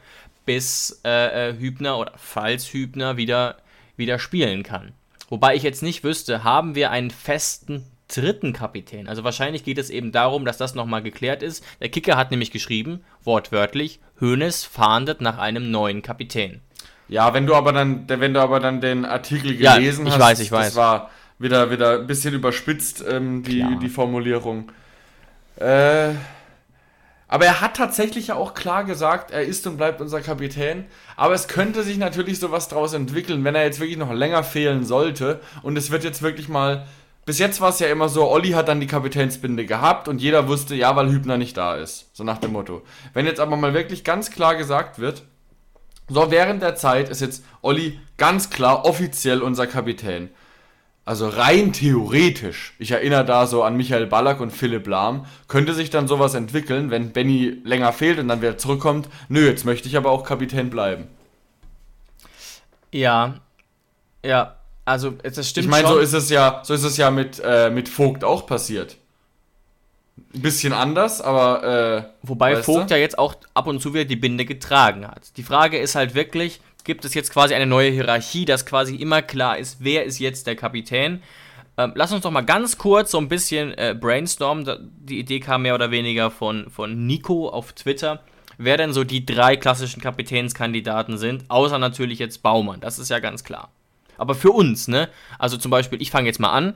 bis 0.44 1.00
äh, 1.04 1.50
äh, 1.50 1.58
Hübner 1.58 1.98
oder 1.98 2.12
falls 2.16 2.72
Hübner 2.72 3.16
wieder, 3.16 3.56
wieder 3.96 4.20
spielen 4.20 4.62
kann. 4.62 4.92
Wobei 5.28 5.56
ich 5.56 5.64
jetzt 5.64 5.82
nicht 5.82 6.04
wüsste, 6.04 6.44
haben 6.44 6.76
wir 6.76 6.92
einen 6.92 7.10
festen 7.10 7.84
dritten 8.06 8.52
Kapitän? 8.52 9.08
Also 9.08 9.24
wahrscheinlich 9.24 9.64
geht 9.64 9.78
es 9.78 9.90
eben 9.90 10.12
darum, 10.12 10.44
dass 10.44 10.56
das 10.56 10.76
nochmal 10.76 11.02
geklärt 11.02 11.42
ist. 11.42 11.64
Der 11.80 11.88
Kicker 11.88 12.16
hat 12.16 12.30
nämlich 12.30 12.52
geschrieben, 12.52 13.02
wortwörtlich, 13.24 13.98
Hoeneß 14.20 14.62
fahndet 14.62 15.20
nach 15.20 15.38
einem 15.38 15.72
neuen 15.72 16.02
Kapitän. 16.02 16.60
Ja, 17.08 17.34
wenn 17.34 17.46
du 17.46 17.54
aber 17.54 17.72
dann, 17.72 18.08
wenn 18.08 18.34
du 18.34 18.40
aber 18.40 18.60
dann 18.60 18.80
den 18.80 19.04
Artikel 19.04 19.56
gelesen 19.56 20.06
ja, 20.06 20.08
ich 20.08 20.14
hast, 20.14 20.20
weiß, 20.20 20.40
ich 20.40 20.52
weiß. 20.52 20.66
das 20.66 20.76
war 20.76 21.10
wieder, 21.38 21.70
wieder 21.70 22.00
ein 22.00 22.06
bisschen 22.06 22.34
überspitzt, 22.34 23.04
ähm, 23.08 23.42
die, 23.42 23.64
die 23.80 23.88
Formulierung. 23.88 24.72
Äh, 25.56 26.14
aber 27.28 27.44
er 27.44 27.60
hat 27.60 27.76
tatsächlich 27.76 28.28
ja 28.28 28.36
auch 28.36 28.54
klar 28.54 28.84
gesagt, 28.84 29.32
er 29.32 29.42
ist 29.42 29.66
und 29.66 29.76
bleibt 29.76 30.00
unser 30.00 30.20
Kapitän. 30.20 30.84
Aber 31.16 31.34
es 31.34 31.48
könnte 31.48 31.82
sich 31.82 31.98
natürlich 31.98 32.38
sowas 32.38 32.68
draus 32.68 32.92
entwickeln, 32.92 33.42
wenn 33.44 33.54
er 33.54 33.64
jetzt 33.64 33.80
wirklich 33.80 33.98
noch 33.98 34.12
länger 34.12 34.44
fehlen 34.44 34.84
sollte. 34.84 35.40
Und 35.62 35.76
es 35.76 35.90
wird 35.90 36.04
jetzt 36.04 36.22
wirklich 36.22 36.48
mal. 36.48 36.86
Bis 37.24 37.40
jetzt 37.40 37.60
war 37.60 37.70
es 37.70 37.80
ja 37.80 37.88
immer 37.88 38.08
so, 38.08 38.30
Olli 38.30 38.50
hat 38.50 38.68
dann 38.68 38.78
die 38.78 38.86
Kapitänsbinde 38.86 39.66
gehabt 39.66 40.06
und 40.06 40.20
jeder 40.20 40.46
wusste, 40.46 40.76
ja, 40.76 40.94
weil 40.94 41.10
Hübner 41.10 41.36
nicht 41.36 41.56
da 41.56 41.74
ist. 41.74 42.08
So 42.12 42.22
nach 42.22 42.38
dem 42.38 42.52
Motto. 42.52 42.82
Wenn 43.14 43.26
jetzt 43.26 43.40
aber 43.40 43.56
mal 43.56 43.74
wirklich 43.74 44.04
ganz 44.04 44.30
klar 44.30 44.54
gesagt 44.54 45.00
wird, 45.00 45.24
so, 46.08 46.30
während 46.30 46.62
der 46.62 46.76
Zeit 46.76 47.08
ist 47.08 47.20
jetzt 47.20 47.44
Olli 47.62 47.98
ganz 48.16 48.50
klar 48.50 48.84
offiziell 48.84 49.42
unser 49.42 49.66
Kapitän. 49.66 50.30
Also 51.04 51.28
rein 51.28 51.72
theoretisch, 51.72 52.74
ich 52.80 52.90
erinnere 52.90 53.24
da 53.24 53.46
so 53.46 53.62
an 53.62 53.76
Michael 53.76 54.06
Ballack 54.06 54.40
und 54.40 54.50
Philipp 54.50 54.88
Lahm, 54.88 55.26
könnte 55.46 55.72
sich 55.72 55.88
dann 55.88 56.08
sowas 56.08 56.34
entwickeln, 56.34 56.90
wenn 56.90 57.12
Benny 57.12 57.60
länger 57.62 57.92
fehlt 57.92 58.18
und 58.18 58.26
dann 58.26 58.42
wieder 58.42 58.58
zurückkommt. 58.58 59.08
Nö, 59.28 59.46
jetzt 59.46 59.64
möchte 59.64 59.86
ich 59.86 59.96
aber 59.96 60.10
auch 60.10 60.24
Kapitän 60.24 60.68
bleiben. 60.68 61.06
Ja, 62.90 63.36
ja, 64.24 64.56
also 64.84 65.10
das 65.10 65.48
stimmt. 65.48 65.66
Ich 65.66 65.70
meine, 65.70 65.86
so 65.86 65.98
ist 65.98 66.12
es 66.12 66.28
ja, 66.28 66.62
so 66.64 66.74
ist 66.74 66.82
es 66.82 66.96
ja 66.96 67.12
mit, 67.12 67.40
äh, 67.44 67.70
mit 67.70 67.88
Vogt 67.88 68.24
auch 68.24 68.46
passiert. 68.46 68.96
Ein 70.34 70.42
bisschen 70.42 70.72
anders, 70.72 71.20
aber. 71.20 72.08
Äh, 72.22 72.26
Wobei 72.26 72.62
Vogt 72.62 72.90
du? 72.90 72.94
ja 72.94 73.00
jetzt 73.00 73.18
auch 73.18 73.34
ab 73.54 73.66
und 73.66 73.80
zu 73.80 73.94
wieder 73.94 74.04
die 74.04 74.16
Binde 74.16 74.44
getragen 74.44 75.06
hat. 75.06 75.36
Die 75.36 75.42
Frage 75.42 75.78
ist 75.78 75.94
halt 75.94 76.14
wirklich: 76.14 76.60
gibt 76.84 77.04
es 77.04 77.14
jetzt 77.14 77.32
quasi 77.32 77.54
eine 77.54 77.66
neue 77.66 77.90
Hierarchie, 77.90 78.44
dass 78.44 78.64
quasi 78.64 78.96
immer 78.96 79.22
klar 79.22 79.58
ist, 79.58 79.78
wer 79.80 80.04
ist 80.04 80.18
jetzt 80.18 80.46
der 80.46 80.56
Kapitän? 80.56 81.22
Ähm, 81.78 81.92
lass 81.94 82.12
uns 82.12 82.22
doch 82.22 82.30
mal 82.30 82.40
ganz 82.42 82.78
kurz 82.78 83.10
so 83.10 83.18
ein 83.18 83.28
bisschen 83.28 83.72
äh, 83.76 83.94
brainstormen. 83.98 84.90
Die 84.98 85.18
Idee 85.18 85.40
kam 85.40 85.62
mehr 85.62 85.74
oder 85.74 85.90
weniger 85.90 86.30
von, 86.30 86.70
von 86.70 87.06
Nico 87.06 87.48
auf 87.50 87.74
Twitter. 87.74 88.20
Wer 88.56 88.78
denn 88.78 88.94
so 88.94 89.04
die 89.04 89.26
drei 89.26 89.56
klassischen 89.56 90.00
Kapitänskandidaten 90.00 91.18
sind, 91.18 91.44
außer 91.48 91.78
natürlich 91.78 92.18
jetzt 92.18 92.42
Baumann, 92.42 92.80
das 92.80 92.98
ist 92.98 93.10
ja 93.10 93.18
ganz 93.18 93.44
klar. 93.44 93.70
Aber 94.16 94.34
für 94.34 94.50
uns, 94.50 94.88
ne? 94.88 95.10
Also 95.38 95.58
zum 95.58 95.70
Beispiel, 95.70 96.00
ich 96.00 96.10
fange 96.10 96.28
jetzt 96.28 96.40
mal 96.40 96.52
an. 96.52 96.74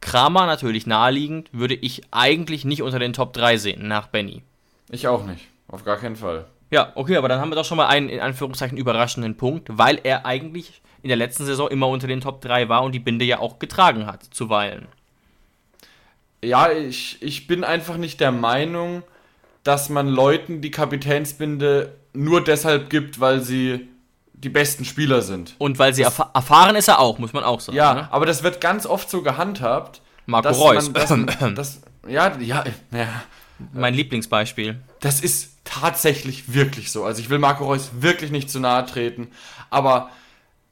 Kramer 0.00 0.46
natürlich 0.46 0.86
naheliegend, 0.86 1.48
würde 1.52 1.74
ich 1.74 2.02
eigentlich 2.10 2.64
nicht 2.64 2.82
unter 2.82 2.98
den 2.98 3.12
Top 3.12 3.32
3 3.32 3.56
sehen, 3.56 3.88
nach 3.88 4.08
Benny. 4.08 4.42
Ich 4.90 5.06
auch 5.06 5.24
nicht, 5.24 5.46
auf 5.68 5.84
gar 5.84 5.96
keinen 5.96 6.16
Fall. 6.16 6.46
Ja, 6.70 6.92
okay, 6.94 7.16
aber 7.16 7.28
dann 7.28 7.40
haben 7.40 7.50
wir 7.50 7.56
doch 7.56 7.64
schon 7.64 7.76
mal 7.76 7.88
einen, 7.88 8.08
in 8.08 8.20
Anführungszeichen, 8.20 8.78
überraschenden 8.78 9.36
Punkt, 9.36 9.68
weil 9.70 10.00
er 10.02 10.24
eigentlich 10.24 10.80
in 11.02 11.08
der 11.08 11.16
letzten 11.16 11.44
Saison 11.44 11.68
immer 11.68 11.88
unter 11.88 12.06
den 12.06 12.20
Top 12.20 12.40
3 12.40 12.68
war 12.68 12.82
und 12.82 12.92
die 12.92 13.00
Binde 13.00 13.24
ja 13.24 13.38
auch 13.38 13.58
getragen 13.58 14.06
hat, 14.06 14.22
zuweilen. 14.22 14.86
Ja, 16.42 16.70
ich, 16.70 17.20
ich 17.22 17.46
bin 17.46 17.64
einfach 17.64 17.96
nicht 17.96 18.20
der 18.20 18.32
Meinung, 18.32 19.02
dass 19.64 19.90
man 19.90 20.08
Leuten 20.08 20.62
die 20.62 20.70
Kapitänsbinde 20.70 21.94
nur 22.12 22.42
deshalb 22.42 22.88
gibt, 22.88 23.20
weil 23.20 23.40
sie 23.40 23.88
die 24.42 24.48
besten 24.48 24.84
Spieler 24.84 25.22
sind. 25.22 25.54
Und 25.58 25.78
weil 25.78 25.94
sie 25.94 26.02
erf 26.02 26.22
erfahren 26.34 26.76
ist 26.76 26.88
er 26.88 26.98
auch, 26.98 27.18
muss 27.18 27.32
man 27.32 27.44
auch 27.44 27.60
sagen. 27.60 27.76
Ja, 27.76 27.94
ne? 27.94 28.08
aber 28.12 28.26
das 28.26 28.42
wird 28.42 28.60
ganz 28.60 28.86
oft 28.86 29.10
so 29.10 29.22
gehandhabt. 29.22 30.00
Marco 30.26 30.48
Reus. 30.50 30.92
Das, 30.92 31.14
das, 31.54 31.80
ja, 32.08 32.36
ja, 32.38 32.64
ja. 32.92 33.22
Mein 33.72 33.94
Lieblingsbeispiel. 33.94 34.80
Das 35.00 35.20
ist 35.20 35.58
tatsächlich 35.64 36.54
wirklich 36.54 36.90
so. 36.90 37.04
Also 37.04 37.20
ich 37.20 37.28
will 37.28 37.38
Marco 37.38 37.64
Reus 37.64 37.90
wirklich 38.00 38.30
nicht 38.30 38.50
zu 38.50 38.58
nahe 38.58 38.86
treten, 38.86 39.28
aber 39.68 40.10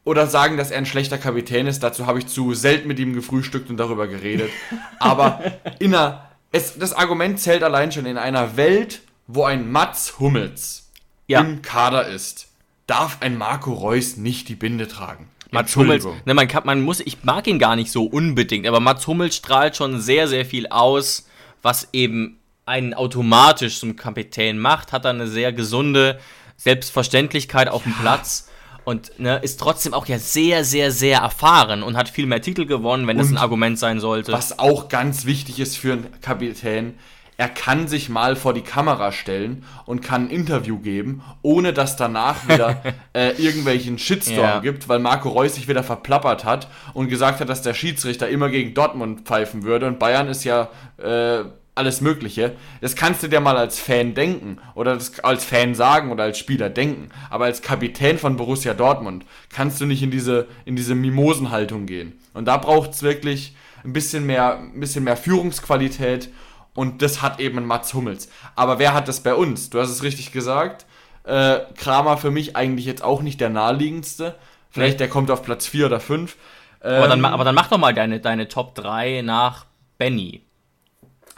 oder 0.05 0.27
sagen, 0.27 0.57
dass 0.57 0.71
er 0.71 0.79
ein 0.79 0.87
schlechter 0.87 1.19
Kapitän 1.19 1.67
ist. 1.67 1.83
Dazu 1.83 2.07
habe 2.07 2.19
ich 2.19 2.27
zu 2.29 2.55
selten 2.55 2.89
mit 2.89 2.99
ihm 2.99 3.13
gefrühstückt 3.13 3.69
und 3.69 3.77
darüber 3.77 4.09
geredet. 4.09 4.51
Aber 5.01 5.43
in 5.81 5.95
einer, 5.95 6.31
es, 6.51 6.79
das 6.79 6.95
Argument 6.95 7.39
zählt 7.39 7.63
allein 7.63 7.93
schon 7.93 8.07
in 8.07 8.17
einer 8.17 8.57
Welt, 8.57 9.03
wo 9.27 9.45
ein 9.45 9.71
Mats 9.71 10.19
Hummels 10.19 10.89
ja. 11.27 11.41
im 11.41 11.61
Kader 11.61 12.09
ist 12.09 12.48
darf 12.89 13.19
ein 13.21 13.39
Marco 13.39 13.73
Reus 13.73 14.17
nicht 14.17 14.49
die 14.49 14.57
Binde 14.57 14.89
tragen. 14.89 15.29
Mats 15.51 15.77
Hummels, 15.77 16.07
ne, 16.25 16.35
man, 16.35 16.49
kann, 16.49 16.65
man 16.67 16.83
muss, 16.83 17.01
ich 17.01 17.23
mag 17.23 17.47
ihn 17.47 17.59
gar 17.59 17.77
nicht 17.77 17.91
so 17.91 18.05
unbedingt, 18.05 18.67
aber 18.67 18.81
Mats 18.81 19.07
Hummels 19.07 19.37
strahlt 19.37 19.77
schon 19.77 20.01
sehr, 20.01 20.29
sehr 20.29 20.45
viel 20.45 20.67
aus, 20.67 21.27
was 21.63 21.89
eben 21.93 22.39
einen 22.67 22.93
automatisch 22.93 23.81
zum 23.81 23.97
Kapitän 23.97 24.59
macht, 24.59 24.93
hat 24.93 25.07
er 25.07 25.13
eine 25.13 25.27
sehr 25.27 25.53
gesunde 25.53 26.19
Selbstverständlichkeit 26.57 27.69
auf 27.69 27.85
dem 27.85 27.95
Platz 27.95 28.51
und 28.85 29.19
ne, 29.19 29.39
ist 29.43 29.59
trotzdem 29.59 29.95
auch 29.95 30.07
ja 30.07 30.19
sehr, 30.19 30.65
sehr, 30.65 30.91
sehr 30.91 31.21
erfahren 31.21 31.83
und 31.83 31.97
hat 31.97 32.09
viel 32.09 32.27
mehr 32.27 32.43
Titel 32.43 32.67
gewonnen, 32.67 33.07
wenn 33.07 33.17
das 33.17 33.31
ein 33.31 33.39
Argument 33.39 33.79
sein 33.79 34.01
sollte. 34.01 34.33
Was 34.33 34.59
auch 34.59 34.89
ganz 34.89 35.25
wichtig 35.25 35.61
ist 35.61 35.79
für 35.79 35.95
einen 35.95 36.21
Kapitän, 36.21 36.95
er 37.39 37.49
kann 37.49 37.87
sich 37.89 38.09
mal 38.09 38.35
vor 38.37 38.53
die 38.53 38.63
Kamera 38.63 39.13
stellen 39.13 39.65
und 39.87 40.03
kann 40.03 40.27
ein 40.27 40.31
Interview 40.31 40.79
geben, 40.79 41.23
ohne 41.41 41.73
dass 41.73 41.97
danach 41.97 42.47
wieder 42.49 42.83
äh, 43.15 43.31
irgendwelchen 43.41 43.97
Shitstorm 43.99 44.37
Ja. 44.39 44.59
gibt, 44.59 44.89
weil 44.89 44.99
Marco 44.99 45.29
Reus 45.29 45.55
sich 45.55 45.69
wieder 45.69 45.85
verplappert 45.85 46.45
hat 46.45 46.69
und 46.95 47.09
gesagt 47.09 47.39
hat, 47.41 47.49
dass 47.49 47.63
der 47.63 47.75
Schiedsrichter 47.75 48.29
immer 48.29 48.49
gegen 48.51 48.75
Dortmund 48.75 49.21
pfeifen 49.21 49.63
würde 49.63 49.87
und 49.87 50.01
Bayern 50.01 50.29
ist 50.29 50.43
ja 50.43 50.69
äh, 50.99 51.45
alles 51.77 52.01
Mögliche. 52.01 52.57
Das 52.81 52.97
kannst 52.97 53.23
du 53.23 53.29
dir 53.29 53.39
mal 53.39 53.57
als 53.57 53.79
Fan 53.79 54.15
denken 54.15 54.59
oder 54.75 54.95
das 54.95 55.21
als 55.21 55.45
Fan 55.45 55.77
sagen 55.77 56.11
oder 56.11 56.25
als 56.25 56.37
Spieler 56.41 56.69
denken. 56.71 57.11
Aber 57.31 57.45
als 57.45 57.63
Kapitän 57.63 58.19
von 58.19 58.37
Borussia 58.37 58.75
Dortmund 58.75 59.25
kannst 59.49 59.81
du 59.81 59.87
nicht 59.87 60.03
in 60.03 60.11
diese, 60.11 60.49
in 60.65 60.75
diese 60.75 60.97
Mimosenhaltung 60.97 61.87
gehen. 61.87 62.19
Und 62.35 62.47
da 62.47 62.57
braucht 62.57 62.91
es 62.95 63.05
wirklich 63.05 63.55
ein 63.85 63.93
bisschen 63.93 64.27
mehr, 64.27 64.59
ein 64.59 64.81
bisschen 64.81 65.05
mehr 65.05 65.17
Führungsqualität 65.17 66.31
und 66.79 67.03
das 67.03 67.23
hat 67.23 67.41
eben 67.41 67.59
ein 67.59 67.67
Mats 67.67 67.93
Hummels. 67.93 68.29
Aber 68.55 68.79
wer 68.79 68.95
hat 68.95 69.09
das 69.09 69.21
bei 69.21 69.35
uns? 69.35 69.69
Du 69.69 69.81
hast 69.81 69.91
es 69.91 70.05
richtig 70.05 70.31
gesagt. 70.31 70.87
Äh, 71.25 71.59
Kramer 71.77 72.17
für 72.19 72.31
mich 72.31 72.55
eigentlich 72.55 72.87
jetzt 72.87 73.03
auch 73.03 73.21
nicht 73.21 73.41
der 73.41 73.51
naheliegendste. 73.51 74.37
Vielleicht 74.71 74.95
Nee. 74.95 74.99
der 74.99 75.09
kommt 75.09 75.31
auf 75.33 75.43
Platz 75.43 75.67
4 75.67 75.87
oder 75.87 75.99
5. 75.99 76.37
aber, 76.81 77.09
dann, 77.09 77.21
ma- 77.21 77.31
aber 77.33 77.43
dann 77.43 77.57
mach 77.57 77.69
doch 77.69 77.79
mal 77.79 77.93
deine, 77.95 78.21
deine 78.21 78.47
Top 78.47 78.77
3 78.77 79.23
nach 79.23 79.67
Benny. 79.99 80.43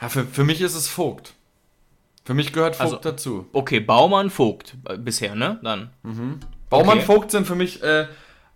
Ja, 0.01 0.11
für, 0.11 0.25
für 0.27 0.45
mich 0.45 0.61
ist 0.61 0.75
es 0.75 0.89
Vogt. 0.89 1.33
Für 2.25 2.35
mich 2.35 2.53
gehört 2.53 2.77
Vogt 2.77 2.93
Also- 2.93 2.97
dazu. 2.97 3.47
Okay, 3.55 3.81
Baumann, 3.81 4.29
Vogt 4.29 4.75
äh, 4.89 4.99
bisher, 4.99 5.35
ne? 5.35 5.59
Dann. 5.63 5.89
Baumann 6.69 6.99
okay. 6.99 7.07
Vogt 7.07 7.31
sind 7.31 7.47
für 7.47 7.55
mich 7.55 7.83
äh, 7.83 8.07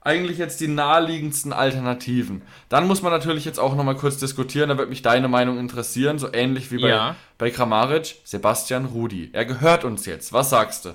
eigentlich 0.04 0.38
jetzt 0.38 0.60
die 0.60 0.68
naheliegendsten 0.68 1.52
Alternativen. 1.52 2.42
Dann 2.68 2.86
muss 2.86 3.02
man 3.02 3.10
natürlich 3.10 3.44
jetzt 3.44 3.58
auch 3.58 3.74
nochmal 3.74 3.96
kurz 3.96 4.18
diskutieren, 4.18 4.68
da 4.68 4.78
wird 4.78 4.90
mich 4.90 5.02
deine 5.02 5.28
Meinung 5.28 5.58
interessieren, 5.58 6.18
so 6.18 6.28
ähnlich 6.32 6.70
wie 6.70 6.78
bei, 6.78 6.88
Ja. 6.88 7.16
bei 7.38 7.50
Kramaric, 7.50 8.16
Sebastian 8.24 8.84
Rudi. 8.84 9.30
Er 9.32 9.44
gehört 9.46 9.84
uns 9.84 10.06
jetzt. 10.06 10.32
Was 10.32 10.50
sagst 10.50 10.84
du? 10.84 10.94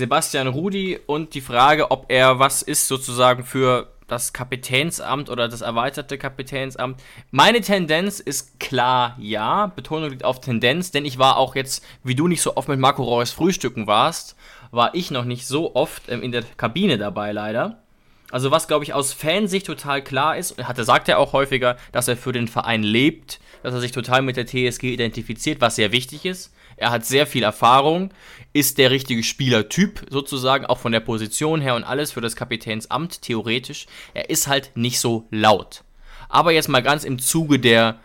Sebastian 0.00 0.46
Rudi 0.46 0.98
und 1.06 1.34
die 1.34 1.42
Frage, 1.42 1.90
ob 1.90 2.06
er 2.08 2.38
was 2.38 2.62
ist 2.62 2.88
sozusagen 2.88 3.44
für 3.44 3.88
das 4.08 4.32
Kapitänsamt 4.32 5.28
oder 5.28 5.46
das 5.46 5.60
erweiterte 5.60 6.16
Kapitänsamt. 6.16 6.98
Meine 7.30 7.60
Tendenz 7.60 8.18
ist 8.18 8.58
klar 8.58 9.14
ja. 9.20 9.66
Betonung 9.66 10.08
liegt 10.08 10.24
auf 10.24 10.40
Tendenz, 10.40 10.90
denn 10.90 11.04
ich 11.04 11.18
war 11.18 11.36
auch 11.36 11.54
jetzt, 11.54 11.84
wie 12.02 12.14
du 12.14 12.28
nicht 12.28 12.40
so 12.40 12.56
oft 12.56 12.68
mit 12.68 12.80
Marco 12.80 13.02
Reus 13.02 13.30
frühstücken 13.30 13.86
warst, 13.86 14.36
war 14.70 14.94
ich 14.94 15.10
noch 15.10 15.26
nicht 15.26 15.46
so 15.46 15.74
oft 15.74 16.08
ähm, 16.08 16.22
in 16.22 16.32
der 16.32 16.44
Kabine 16.56 16.96
dabei 16.96 17.32
leider. 17.32 17.82
Also 18.30 18.50
was, 18.50 18.68
glaube 18.68 18.84
ich, 18.84 18.94
aus 18.94 19.12
Fansicht 19.12 19.66
total 19.66 20.02
klar 20.02 20.38
ist, 20.38 20.56
hatte, 20.66 20.84
sagt 20.84 21.10
er 21.10 21.18
auch 21.18 21.34
häufiger, 21.34 21.76
dass 21.92 22.08
er 22.08 22.16
für 22.16 22.32
den 22.32 22.48
Verein 22.48 22.82
lebt, 22.82 23.38
dass 23.62 23.74
er 23.74 23.80
sich 23.80 23.92
total 23.92 24.22
mit 24.22 24.38
der 24.38 24.46
TSG 24.46 24.84
identifiziert, 24.94 25.60
was 25.60 25.76
sehr 25.76 25.92
wichtig 25.92 26.24
ist. 26.24 26.54
Er 26.80 26.90
hat 26.90 27.04
sehr 27.04 27.26
viel 27.26 27.42
Erfahrung, 27.42 28.10
ist 28.52 28.78
der 28.78 28.90
richtige 28.90 29.22
Spielertyp 29.22 30.06
sozusagen, 30.10 30.64
auch 30.66 30.78
von 30.78 30.92
der 30.92 31.00
Position 31.00 31.60
her 31.60 31.74
und 31.74 31.84
alles 31.84 32.12
für 32.12 32.20
das 32.20 32.36
Kapitänsamt, 32.36 33.22
theoretisch. 33.22 33.86
Er 34.14 34.30
ist 34.30 34.48
halt 34.48 34.72
nicht 34.74 34.98
so 34.98 35.26
laut. 35.30 35.84
Aber 36.28 36.52
jetzt 36.52 36.68
mal 36.68 36.82
ganz 36.82 37.04
im 37.04 37.18
Zuge 37.18 37.58
der, 37.58 37.98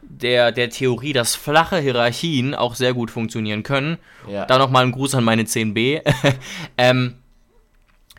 der, 0.00 0.50
der 0.50 0.70
Theorie, 0.70 1.12
dass 1.12 1.34
flache 1.34 1.78
Hierarchien 1.78 2.54
auch 2.54 2.74
sehr 2.74 2.94
gut 2.94 3.10
funktionieren 3.10 3.62
können. 3.62 3.98
Ja. 4.28 4.46
Da 4.46 4.58
nochmal 4.58 4.84
ein 4.84 4.92
Gruß 4.92 5.14
an 5.14 5.24
meine 5.24 5.42
10b. 5.42 6.00
ähm, 6.78 7.14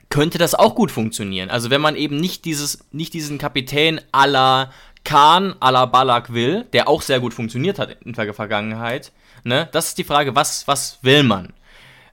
könnte 0.10 0.38
das 0.38 0.54
auch 0.54 0.76
gut 0.76 0.92
funktionieren. 0.92 1.50
Also 1.50 1.72
wenn 1.72 1.82
man 1.82 1.96
eben 1.96 2.18
nicht 2.18 2.46
dieses, 2.46 2.86
nicht 2.92 3.16
diesen 3.16 3.40
Kapitän 3.40 4.00
à 4.12 4.28
la 4.28 4.72
Kahn, 5.04 5.56
à 5.60 5.72
la 5.72 5.88
Ballack 5.88 6.34
will, 6.34 6.66
der 6.72 6.88
auch 6.88 7.02
sehr 7.02 7.20
gut 7.20 7.34
funktioniert 7.34 7.80
hat 7.80 7.98
in 8.06 8.14
der 8.14 8.34
Vergangenheit, 8.36 9.12
ne? 9.44 9.70
Das 9.72 9.88
ist 9.88 9.98
die 9.98 10.04
Frage, 10.04 10.36
was, 10.36 10.68
was 10.68 11.00
will 11.02 11.24
man? 11.24 11.54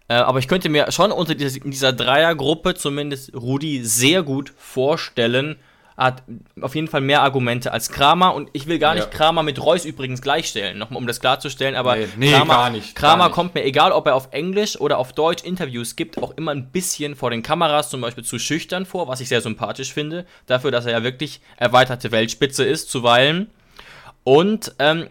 Äh, 0.08 0.14
aber 0.14 0.38
ich 0.40 0.48
könnte 0.48 0.68
mir 0.68 0.90
schon 0.92 1.12
unter 1.12 1.34
dieser, 1.34 1.64
in 1.64 1.70
dieser 1.70 1.92
Dreiergruppe 1.92 2.74
zumindest 2.74 3.34
Rudi 3.34 3.84
sehr 3.84 4.22
gut 4.22 4.52
vorstellen, 4.58 5.56
hat 5.96 6.22
auf 6.62 6.74
jeden 6.74 6.88
Fall 6.88 7.02
mehr 7.02 7.20
Argumente 7.20 7.72
als 7.72 7.90
Kramer 7.90 8.34
und 8.34 8.48
ich 8.54 8.66
will 8.66 8.78
gar 8.78 8.94
nicht 8.94 9.04
Ja. 9.04 9.10
Kramer 9.10 9.42
mit 9.42 9.62
Reus 9.62 9.84
übrigens 9.84 10.22
gleichstellen, 10.22 10.78
nochmal 10.78 10.96
um 10.96 11.06
das 11.06 11.20
klarzustellen, 11.20 11.74
aber 11.74 11.94
Nee, 11.96 12.06
nee, 12.16 12.32
Kramer, 12.32 12.54
gar 12.54 12.70
nicht, 12.70 12.94
Kramer 12.96 13.16
gar 13.18 13.26
nicht. 13.26 13.34
kommt 13.34 13.54
mir, 13.54 13.64
egal 13.64 13.92
ob 13.92 14.06
er 14.06 14.14
auf 14.14 14.28
Englisch 14.30 14.80
oder 14.80 14.96
auf 14.96 15.12
Deutsch 15.12 15.44
Interviews 15.44 15.96
gibt, 15.96 16.16
auch 16.22 16.30
immer 16.38 16.52
ein 16.52 16.70
bisschen 16.70 17.16
vor 17.16 17.30
den 17.30 17.42
Kameras 17.42 17.90
zum 17.90 18.00
Beispiel 18.00 18.24
zu 18.24 18.38
schüchtern 18.38 18.86
vor, 18.86 19.08
was 19.08 19.20
ich 19.20 19.28
sehr 19.28 19.42
sympathisch 19.42 19.92
finde, 19.92 20.24
dafür, 20.46 20.70
dass 20.70 20.86
er 20.86 20.92
ja 20.92 21.02
wirklich 21.02 21.42
erweiterte 21.58 22.10
Weltspitze 22.10 22.64
ist, 22.64 22.90
zuweilen. 22.90 23.50
Und, 24.24 24.74
ähm, 24.78 25.08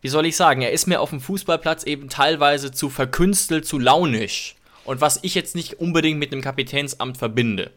wie 0.00 0.08
soll 0.08 0.26
ich 0.26 0.36
sagen, 0.36 0.62
er 0.62 0.72
ist 0.72 0.86
mir 0.86 1.00
auf 1.00 1.10
dem 1.10 1.20
Fußballplatz 1.20 1.84
eben 1.84 2.08
teilweise 2.08 2.72
zu 2.72 2.90
verkünstelt, 2.90 3.66
zu 3.66 3.78
launisch. 3.78 4.56
Und 4.84 5.00
was 5.00 5.20
ich 5.22 5.34
jetzt 5.34 5.54
nicht 5.54 5.80
unbedingt 5.80 6.18
mit 6.18 6.32
einem 6.32 6.42
Kapitänsamt 6.42 7.18
verbinde. 7.18 7.70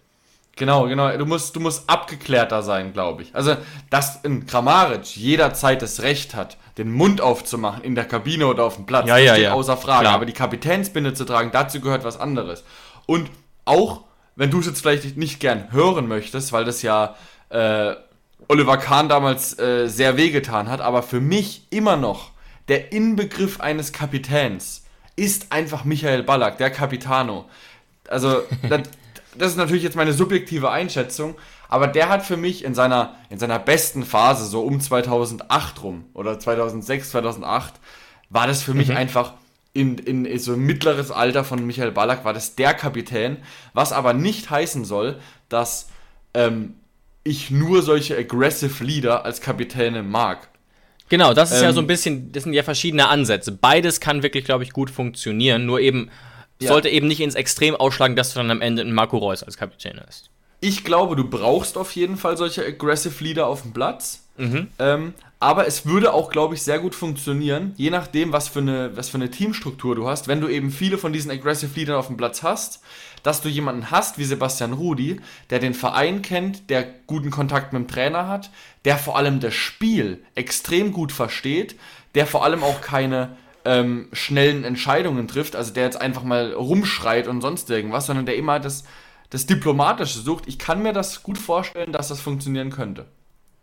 Genau, 0.56 0.88
genau. 0.88 1.16
Du 1.18 1.26
musst, 1.26 1.56
du 1.56 1.60
musst 1.60 1.90
abgeklärter 1.90 2.62
sein, 2.62 2.94
glaube 2.94 3.24
ich. 3.24 3.36
Also, 3.36 3.58
dass 3.90 4.24
ein 4.24 4.46
Kramaric 4.46 5.16
jederzeit 5.16 5.82
das 5.82 6.02
Recht 6.02 6.36
hat, 6.36 6.58
den 6.78 6.92
Mund 6.92 7.22
aufzumachen 7.22 7.84
in 7.84 7.96
der 7.96 8.06
Kabine 8.06 8.48
oder 8.48 8.64
auf 8.64 8.76
dem 8.76 8.86
Platz, 8.86 9.08
Ja, 9.08 9.16
das 9.16 9.26
ja, 9.26 9.34
steht 9.34 9.44
ja. 9.46 9.54
außer 9.54 9.78
Frage. 9.78 10.02
Klar. 10.02 10.14
Aber 10.14 10.26
die 10.26 10.34
Kapitänsbinde 10.34 11.14
zu 11.14 11.26
tragen, 11.26 11.50
dazu 11.52 11.82
gehört 11.82 12.04
was 12.04 12.20
anderes. 12.20 12.64
Und 13.08 13.32
auch, 13.66 14.02
wenn 14.36 14.52
du 14.52 14.60
es 14.60 14.68
jetzt 14.68 14.82
vielleicht 14.82 15.18
nicht 15.18 15.40
gern 15.40 15.72
hören 15.72 16.08
möchtest, 16.08 16.54
weil 16.54 16.66
das 16.66 16.84
ja 16.84 17.16
äh, 17.50 17.96
Oliver 18.48 18.78
Kahn 18.78 19.10
damals 19.10 19.58
äh, 19.60 19.88
sehr 19.88 20.18
wehgetan 20.18 20.70
hat, 20.70 20.82
aber 20.82 21.04
für 21.04 21.20
mich 21.20 21.68
immer 21.70 21.96
noch 21.96 22.32
der 22.68 22.92
Inbegriff 22.92 23.60
eines 23.60 23.92
Kapitäns 23.92 24.84
ist 25.16 25.52
einfach 25.52 25.84
Michael 25.84 26.24
Ballack, 26.24 26.58
der 26.58 26.72
Capitano. 26.72 27.46
Also, 28.08 28.42
das, 28.70 28.82
das 29.38 29.52
ist 29.52 29.58
natürlich 29.58 29.84
jetzt 29.84 29.96
meine 29.96 30.14
subjektive 30.14 30.72
Einschätzung, 30.72 31.36
aber 31.70 31.88
der 31.88 32.10
hat 32.10 32.24
für 32.24 32.38
mich 32.38 32.64
in 32.64 32.76
seiner, 32.76 33.16
in 33.30 33.40
seiner 33.40 33.60
besten 33.60 34.04
Phase, 34.04 34.46
so 34.46 34.62
um 34.62 34.80
2008 34.80 35.84
rum 35.84 36.06
oder 36.14 36.40
2006, 36.40 37.12
2008, 37.12 37.74
war 38.30 38.48
das 38.48 38.64
für 38.64 38.74
mich 38.74 38.96
einfach 38.96 39.34
in, 39.74 39.98
in 39.98 40.40
so 40.40 40.56
mittleres 40.56 41.12
Alter 41.12 41.44
von 41.44 41.66
Michael 41.66 41.92
Ballack, 41.92 42.26
war 42.26 42.34
das 42.34 42.56
der 42.56 42.74
Kapitän, 42.74 43.38
was 43.74 43.92
aber 43.92 44.14
nicht 44.14 44.50
heißen 44.50 44.86
soll, 44.86 45.20
dass 45.50 45.90
ähm, 46.34 46.76
ich 47.24 47.52
nur 47.52 47.82
solche 47.82 48.18
aggressive 48.18 48.84
Leader 48.84 49.26
als 49.26 49.42
Kapitäne 49.42 50.04
mag. 50.04 50.50
Genau, 51.10 51.34
das 51.34 51.52
ist 51.52 51.62
ja 51.62 51.70
Ähm, 51.70 51.76
so 51.76 51.82
ein 51.82 51.88
bisschen, 51.88 52.32
das 52.32 52.44
sind 52.44 52.54
ja 52.54 52.64
verschiedene 52.64 53.08
Ansätze. 53.08 53.52
Beides 53.52 54.00
kann 54.00 54.24
wirklich, 54.24 54.46
glaube 54.46 54.64
ich, 54.64 54.72
gut 54.72 54.90
funktionieren, 54.90 55.66
nur 55.66 55.80
eben 55.80 56.10
Ja. 56.60 56.70
sollte 56.70 56.90
eben 56.90 57.08
nicht 57.08 57.20
ins 57.22 57.36
Extrem 57.36 57.76
ausschlagen, 57.76 58.16
dass 58.16 58.34
du 58.34 58.40
dann 58.40 58.50
am 58.52 58.62
Ende 58.62 58.82
einen 58.82 58.94
Marco 58.94 59.18
Reus 59.18 59.44
als 59.44 59.58
Kapitän 59.58 60.00
hast. 60.06 60.30
Ich 60.60 60.84
glaube, 60.86 61.16
du 61.16 61.30
brauchst 61.30 61.78
auf 61.78 61.92
jeden 61.96 62.16
Fall 62.18 62.38
solche 62.38 62.66
aggressive 62.66 63.22
Leader 63.24 63.48
auf 63.48 63.64
dem 63.64 63.74
Platz. 63.74 64.22
Ähm, 64.80 65.14
aber 65.40 65.68
es 65.68 65.86
würde 65.86 66.14
auch, 66.14 66.32
glaube 66.32 66.56
ich, 66.56 66.64
sehr 66.64 66.80
gut 66.80 66.96
funktionieren, 66.96 67.74
je 67.76 67.90
nachdem, 67.90 68.32
was 68.32 68.48
für, 68.48 68.60
eine, 68.60 68.96
was 68.96 69.10
für 69.10 69.18
eine 69.18 69.30
Teamstruktur 69.30 69.94
du 69.96 70.08
hast. 70.08 70.28
Wenn 70.30 70.40
du 70.42 70.48
eben 70.48 70.72
viele 70.72 70.98
von 70.98 71.12
diesen 71.14 71.30
aggressive 71.30 71.78
Leadern 71.78 71.98
auf 71.98 72.08
dem 72.08 72.18
Platz 72.18 72.42
hast, 72.44 72.82
dass 73.24 73.42
du 73.42 73.50
jemanden 73.50 73.90
hast 73.90 74.18
wie 74.18 74.26
Sebastian 74.26 74.74
Rudi, 74.74 75.20
der 75.50 75.60
den 75.60 75.74
Verein 75.74 76.22
kennt, 76.22 76.70
der 76.70 76.86
guten 77.08 77.32
Kontakt 77.32 77.74
mit 77.74 77.82
dem 77.82 77.88
Trainer 77.88 78.28
hat, 78.28 78.52
der 78.86 78.98
vor 78.98 79.18
allem 79.18 79.40
das 79.40 79.54
Spiel 79.54 80.24
extrem 80.36 80.92
gut 80.92 81.12
versteht, 81.12 81.76
der 82.16 82.28
vor 82.28 82.44
allem 82.44 82.64
auch 82.64 82.82
keine 82.82 83.38
ähm, 83.66 84.10
schnellen 84.12 84.64
Entscheidungen 84.64 85.28
trifft, 85.28 85.56
also 85.56 85.74
der 85.74 85.86
jetzt 85.86 86.00
einfach 86.00 86.24
mal 86.24 86.54
rumschreit 86.54 87.28
und 87.28 87.42
sonst 87.42 87.70
irgendwas, 87.70 88.06
sondern 88.06 88.26
der 88.26 88.36
immer 88.36 88.60
das, 88.60 88.84
das 89.30 89.46
Diplomatische 89.46 90.20
sucht. 90.20 90.44
Ich 90.48 90.60
kann 90.60 90.84
mir 90.84 90.94
das 90.94 91.24
gut 91.24 91.38
vorstellen, 91.38 91.94
dass 91.94 92.10
das 92.10 92.20
funktionieren 92.20 92.70
könnte. 92.70 93.06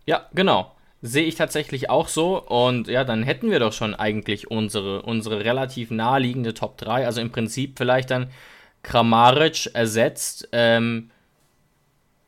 Ja, 0.07 0.27
genau. 0.35 0.75
sehe 1.03 1.25
ich 1.25 1.35
tatsächlich 1.35 1.91
auch 1.91 2.09
so. 2.09 2.43
Und 2.43 2.89
ja, 2.89 3.05
dann 3.05 3.23
hätten 3.23 3.51
wir 3.51 3.61
doch 3.61 3.73
schon 3.73 3.95
eigentlich 3.95 4.51
unsere, 4.51 5.03
unsere 5.03 5.45
relativ 5.45 5.91
naheliegende 5.91 6.55
Top 6.55 6.79
3. 6.79 7.07
Also 7.07 7.21
im 7.21 7.31
Prinzip 7.31 7.77
vielleicht 7.77 8.11
dann 8.11 8.29
Kramaric 8.83 9.75
ersetzt 9.75 10.49
ähm, 10.53 11.11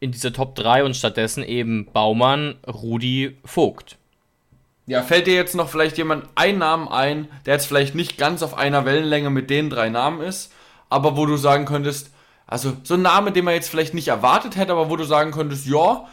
in 0.01 0.13
diese 0.13 0.33
Top 0.33 0.55
3 0.55 0.85
und 0.85 0.97
stattdessen 0.97 1.45
eben 1.45 1.87
Baumann, 1.93 2.57
Rudi, 2.67 3.39
Vogt. 3.45 3.99
Ja, 4.87 5.03
fällt 5.03 5.29
dir 5.29 5.35
jetzt 5.35 5.55
noch 5.55 5.69
vielleicht 5.69 5.97
jemand 5.97 6.27
ein 6.35 6.59
Namen 6.59 6.89
ein, 6.89 7.29
der 7.47 7.55
jetzt 7.55 7.67
vielleicht 7.67 7.95
nicht 7.95 8.19
ganz 8.19 8.43
auf 8.43 8.55
einer 8.55 8.85
Wellenlänge 8.85 9.31
mit 9.31 9.49
den 9.49 9.71
drei 9.71 9.89
Namen 9.91 10.21
ist, 10.21 10.53
aber 10.91 11.17
wo 11.17 11.25
du 11.25 11.37
sagen 11.37 11.67
könntest, 11.67 12.11
also 12.47 12.77
so 12.83 12.95
ein 12.95 13.03
Name, 13.03 13.33
den 13.33 13.45
man 13.45 13.55
jetzt 13.55 13.71
vielleicht 13.71 13.95
nicht 13.95 14.09
erwartet 14.09 14.57
hätte, 14.57 14.73
aber 14.73 14.91
wo 14.91 14.97
du 14.97 15.05
sagen 15.05 15.31
könntest, 15.31 15.67
ja, 15.67 16.09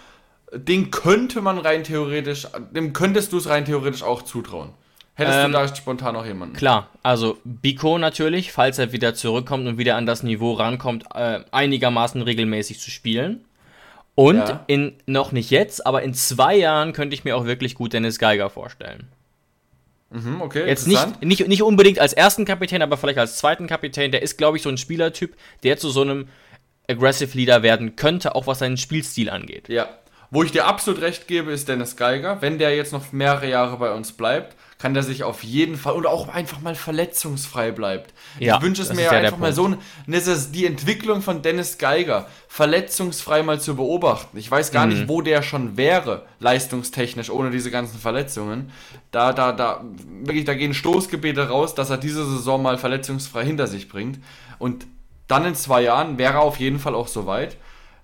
den 0.53 0.91
könnte 0.91 1.41
man 1.41 1.57
rein 1.57 1.83
theoretisch, 1.83 2.47
dem 2.71 2.93
könntest 2.93 3.33
du 3.33 3.37
es 3.37 3.49
rein 3.49 3.65
theoretisch 3.65 4.03
auch 4.03 4.21
zutrauen. 4.21 4.73
Hättest 5.19 5.37
ähm, 5.39 5.51
du 5.51 5.57
da 5.57 5.75
spontan 5.75 6.13
noch 6.13 6.25
jemanden? 6.25 6.55
Klar, 6.55 6.89
also 7.03 7.37
Biko 7.43 7.97
natürlich, 7.97 8.53
falls 8.53 8.79
er 8.79 8.93
wieder 8.93 9.13
zurückkommt 9.13 9.67
und 9.67 9.77
wieder 9.77 9.97
an 9.97 10.05
das 10.05 10.23
Niveau 10.23 10.53
rankommt, 10.53 11.03
äh, 11.13 11.41
einigermaßen 11.51 12.21
regelmäßig 12.21 12.79
zu 12.79 12.89
spielen. 12.89 13.43
Und 14.15 14.37
ja. 14.37 14.63
in, 14.67 14.93
noch 15.05 15.31
nicht 15.31 15.49
jetzt, 15.49 15.85
aber 15.85 16.03
in 16.03 16.13
zwei 16.13 16.55
Jahren 16.55 16.93
könnte 16.93 17.13
ich 17.13 17.25
mir 17.25 17.35
auch 17.35 17.45
wirklich 17.45 17.75
gut 17.75 17.93
Dennis 17.93 18.17
Geiger 18.17 18.49
vorstellen. 18.49 19.07
Mhm, 20.09 20.41
okay, 20.41 20.65
Jetzt 20.65 20.87
nicht, 20.87 21.21
nicht, 21.21 21.47
nicht 21.47 21.63
unbedingt 21.63 21.99
als 21.99 22.13
ersten 22.13 22.45
Kapitän, 22.45 22.81
aber 22.81 22.97
vielleicht 22.97 23.19
als 23.19 23.37
zweiten 23.37 23.67
Kapitän. 23.67 24.11
Der 24.11 24.21
ist, 24.21 24.37
glaube 24.37 24.57
ich, 24.57 24.63
so 24.63 24.69
ein 24.69 24.77
Spielertyp, 24.77 25.35
der 25.63 25.77
zu 25.77 25.89
so 25.89 26.01
einem 26.01 26.29
Aggressive 26.89 27.37
Leader 27.37 27.61
werden 27.61 27.95
könnte, 27.95 28.35
auch 28.35 28.47
was 28.47 28.59
seinen 28.59 28.77
Spielstil 28.77 29.29
angeht. 29.29 29.69
Ja. 29.69 29.87
Wo 30.31 30.43
ich 30.43 30.51
dir 30.51 30.65
absolut 30.65 31.01
recht 31.01 31.27
gebe, 31.27 31.51
ist 31.51 31.67
Dennis 31.67 31.95
Geiger. 31.95 32.41
Wenn 32.41 32.59
der 32.59 32.75
jetzt 32.75 32.93
noch 32.93 33.11
mehrere 33.11 33.49
Jahre 33.49 33.77
bei 33.77 33.91
uns 33.91 34.11
bleibt, 34.11 34.55
kann 34.79 34.93
der 34.93 35.03
sich 35.03 35.23
auf 35.23 35.43
jeden 35.43 35.75
Fall 35.75 35.93
oder 35.93 36.09
auch 36.09 36.29
einfach 36.29 36.61
mal 36.61 36.73
verletzungsfrei 36.73 37.71
bleibt. 37.71 38.13
Ja, 38.39 38.55
ich 38.55 38.61
wünsche 38.61 38.81
es 38.81 38.93
mir 38.93 39.03
ja 39.03 39.11
einfach 39.11 39.37
mal 39.37 39.51
so, 39.51 39.75
das 40.07 40.27
ist 40.27 40.53
die 40.53 40.65
Entwicklung 40.65 41.21
von 41.21 41.41
Dennis 41.41 41.77
Geiger, 41.77 42.27
verletzungsfrei 42.47 43.43
mal 43.43 43.59
zu 43.59 43.75
beobachten. 43.75 44.37
Ich 44.37 44.49
weiß 44.49 44.71
gar 44.71 44.85
mhm. 44.85 44.93
nicht, 44.93 45.07
wo 45.09 45.21
der 45.21 45.41
schon 45.41 45.75
wäre, 45.75 46.25
leistungstechnisch, 46.39 47.29
ohne 47.29 47.51
diese 47.51 47.71
ganzen 47.71 47.99
Verletzungen. 47.99 48.71
Da, 49.11 49.33
da, 49.33 49.51
da, 49.51 49.83
wirklich, 50.21 50.45
da 50.45 50.53
gehen 50.53 50.73
Stoßgebete 50.73 51.49
raus, 51.49 51.75
dass 51.75 51.89
er 51.89 51.97
diese 51.97 52.25
Saison 52.25 52.61
mal 52.61 52.77
verletzungsfrei 52.77 53.43
hinter 53.43 53.67
sich 53.67 53.89
bringt. 53.89 54.19
Und 54.59 54.87
dann 55.27 55.45
in 55.45 55.55
zwei 55.55 55.81
Jahren 55.81 56.17
wäre 56.17 56.35
er 56.35 56.41
auf 56.41 56.57
jeden 56.57 56.79
Fall 56.79 56.95
auch 56.95 57.09
soweit. 57.09 57.57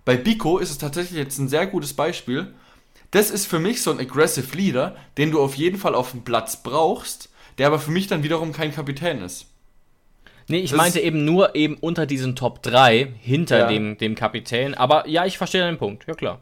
Bei 0.06 0.16
Biko 0.16 0.60
ist 0.60 0.72
es 0.72 0.78
tatsächlich 0.78 1.18
jetzt 1.18 1.40
ein 1.40 1.50
sehr 1.50 1.68
gutes 1.68 1.94
Beispiel 1.94 2.54
das 3.16 3.32
ist 3.32 3.46
für 3.46 3.60
mich 3.60 3.82
so 3.82 3.92
ein 3.92 4.00
Aggressive 4.00 4.58
Leader, 4.58 4.94
den 5.18 5.32
du 5.32 5.42
auf 5.42 5.56
jeden 5.56 5.78
Fall 5.78 5.96
auf 5.96 6.12
dem 6.12 6.26
Platz 6.26 6.58
brauchst, 6.58 7.30
der 7.58 7.68
aber 7.68 7.80
für 7.80 7.92
mich 7.92 8.08
dann 8.08 8.24
wiederum 8.24 8.52
kein 8.52 8.74
Kapitän 8.76 9.22
ist. 9.22 9.48
Nee, 10.50 10.60
ich 10.60 10.72
das 10.72 10.78
meinte 10.78 11.00
eben 11.00 11.24
nur 11.24 11.56
eben 11.56 11.76
unter 11.76 12.06
diesen 12.06 12.36
Top 12.36 12.62
3 12.62 13.14
hinter 13.22 13.60
ja. 13.60 13.68
dem, 13.68 13.98
dem 13.98 14.16
Kapitän. 14.16 14.74
Aber 14.74 15.08
ja, 15.08 15.26
ich 15.26 15.38
verstehe 15.38 15.62
deinen 15.62 15.78
Punkt, 15.78 16.06
ja 16.08 16.14
klar. 16.14 16.42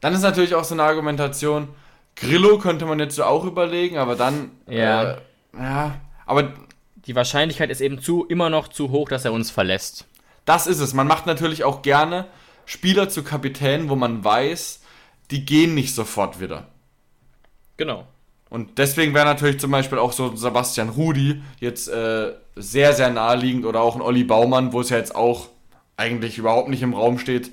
Dann 0.00 0.14
ist 0.14 0.22
natürlich 0.22 0.54
auch 0.54 0.62
so 0.62 0.74
eine 0.74 0.84
Argumentation, 0.84 1.68
Grillo 2.14 2.58
könnte 2.58 2.86
man 2.86 3.00
jetzt 3.00 3.16
so 3.16 3.24
auch 3.24 3.44
überlegen, 3.44 3.98
aber 3.98 4.14
dann. 4.14 4.52
Ja. 4.68 5.14
Äh, 5.14 5.16
ja, 5.58 6.00
aber. 6.26 6.54
Die 7.06 7.16
Wahrscheinlichkeit 7.16 7.70
ist 7.70 7.80
eben 7.80 8.00
zu, 8.00 8.24
immer 8.24 8.48
noch 8.50 8.68
zu 8.68 8.90
hoch, 8.90 9.08
dass 9.08 9.24
er 9.24 9.32
uns 9.32 9.50
verlässt. 9.50 10.06
Das 10.44 10.66
ist 10.66 10.78
es. 10.78 10.94
Man 10.94 11.06
macht 11.06 11.26
natürlich 11.26 11.64
auch 11.64 11.82
gerne 11.82 12.26
Spieler 12.66 13.08
zu 13.08 13.22
Kapitän, 13.22 13.88
wo 13.88 13.96
man 13.96 14.24
weiß, 14.24 14.80
die 15.30 15.44
gehen 15.44 15.74
nicht 15.74 15.94
sofort 15.94 16.40
wieder. 16.40 16.68
Genau. 17.76 18.06
Und 18.50 18.78
deswegen 18.78 19.14
wäre 19.14 19.24
natürlich 19.24 19.58
zum 19.58 19.70
Beispiel 19.70 19.98
auch 19.98 20.12
so 20.12 20.36
Sebastian 20.36 20.90
Rudi 20.90 21.42
jetzt 21.58 21.88
äh, 21.88 22.32
sehr, 22.54 22.92
sehr 22.92 23.10
naheliegend 23.10 23.64
oder 23.66 23.80
auch 23.80 23.96
ein 23.96 24.02
Olli 24.02 24.22
Baumann, 24.22 24.72
wo 24.72 24.80
es 24.80 24.90
ja 24.90 24.96
jetzt 24.96 25.14
auch 25.14 25.48
eigentlich 25.96 26.38
überhaupt 26.38 26.68
nicht 26.68 26.82
im 26.82 26.94
Raum 26.94 27.18
steht, 27.18 27.50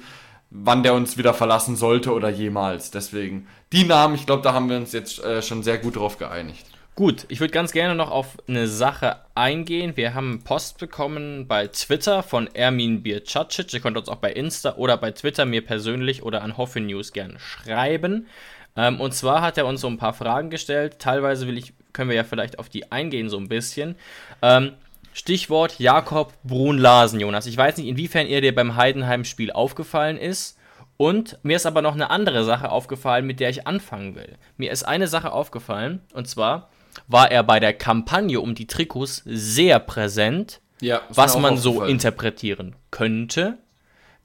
wann 0.51 0.83
der 0.83 0.93
uns 0.93 1.17
wieder 1.17 1.33
verlassen 1.33 1.75
sollte 1.75 2.13
oder 2.13 2.29
jemals. 2.29 2.91
Deswegen 2.91 3.47
die 3.71 3.85
Namen, 3.85 4.15
ich 4.15 4.25
glaube, 4.25 4.43
da 4.43 4.53
haben 4.53 4.69
wir 4.69 4.77
uns 4.77 4.91
jetzt 4.91 5.23
äh, 5.23 5.41
schon 5.41 5.63
sehr 5.63 5.77
gut 5.77 5.95
drauf 5.95 6.17
geeinigt. 6.17 6.65
Gut, 6.95 7.25
ich 7.29 7.39
würde 7.39 7.53
ganz 7.53 7.71
gerne 7.71 7.95
noch 7.95 8.11
auf 8.11 8.37
eine 8.49 8.67
Sache 8.67 9.21
eingehen. 9.33 9.95
Wir 9.95 10.13
haben 10.13 10.43
Post 10.43 10.77
bekommen 10.77 11.47
bei 11.47 11.67
Twitter 11.67 12.21
von 12.21 12.53
Ermin 12.53 13.01
Bircacic. 13.01 13.73
Ihr 13.73 13.79
könnt 13.79 13.97
uns 13.97 14.09
auch 14.09 14.17
bei 14.17 14.33
Insta 14.33 14.75
oder 14.75 14.97
bei 14.97 15.11
Twitter 15.11 15.45
mir 15.45 15.65
persönlich 15.65 16.21
oder 16.21 16.41
an 16.41 16.57
Hoffe 16.57 16.81
News 16.81 17.13
gerne 17.13 17.39
schreiben. 17.39 18.27
Ähm, 18.75 18.99
und 18.99 19.13
zwar 19.13 19.41
hat 19.41 19.57
er 19.57 19.67
uns 19.67 19.79
so 19.81 19.87
ein 19.87 19.97
paar 19.97 20.13
Fragen 20.13 20.49
gestellt. 20.49 20.99
Teilweise 20.99 21.47
will 21.47 21.57
ich, 21.57 21.73
können 21.93 22.09
wir 22.09 22.17
ja 22.17 22.25
vielleicht 22.25 22.59
auf 22.59 22.67
die 22.67 22.91
eingehen 22.91 23.29
so 23.29 23.37
ein 23.37 23.47
bisschen. 23.47 23.95
Ähm, 24.41 24.73
Stichwort 25.13 25.79
Jakob 25.79 26.33
Brun-Larsen, 26.43 27.21
Jonas. 27.21 27.45
Ich 27.45 27.55
weiß 27.55 27.77
nicht, 27.77 27.87
inwiefern 27.87 28.27
ihr 28.27 28.41
dir 28.41 28.53
beim 28.53 28.75
Heidenheim-Spiel 28.75 29.53
aufgefallen 29.53 30.17
ist. 30.17 30.57
Und 30.97 31.39
mir 31.41 31.55
ist 31.55 31.65
aber 31.65 31.81
noch 31.81 31.95
eine 31.95 32.09
andere 32.09 32.43
Sache 32.43 32.69
aufgefallen, 32.69 33.25
mit 33.25 33.39
der 33.39 33.49
ich 33.49 33.65
anfangen 33.65 34.15
will. 34.15 34.37
Mir 34.57 34.71
ist 34.71 34.83
eine 34.83 35.07
Sache 35.07 35.31
aufgefallen, 35.31 36.01
und 36.13 36.27
zwar, 36.27 36.69
war 37.07 37.31
er 37.31 37.43
bei 37.43 37.59
der 37.59 37.73
Kampagne 37.73 38.39
um 38.39 38.55
die 38.55 38.67
Trikots 38.67 39.23
sehr 39.25 39.79
präsent, 39.79 40.61
ja, 40.79 41.01
was 41.09 41.37
man 41.37 41.57
so 41.57 41.83
interpretieren 41.83 42.75
könnte, 42.89 43.57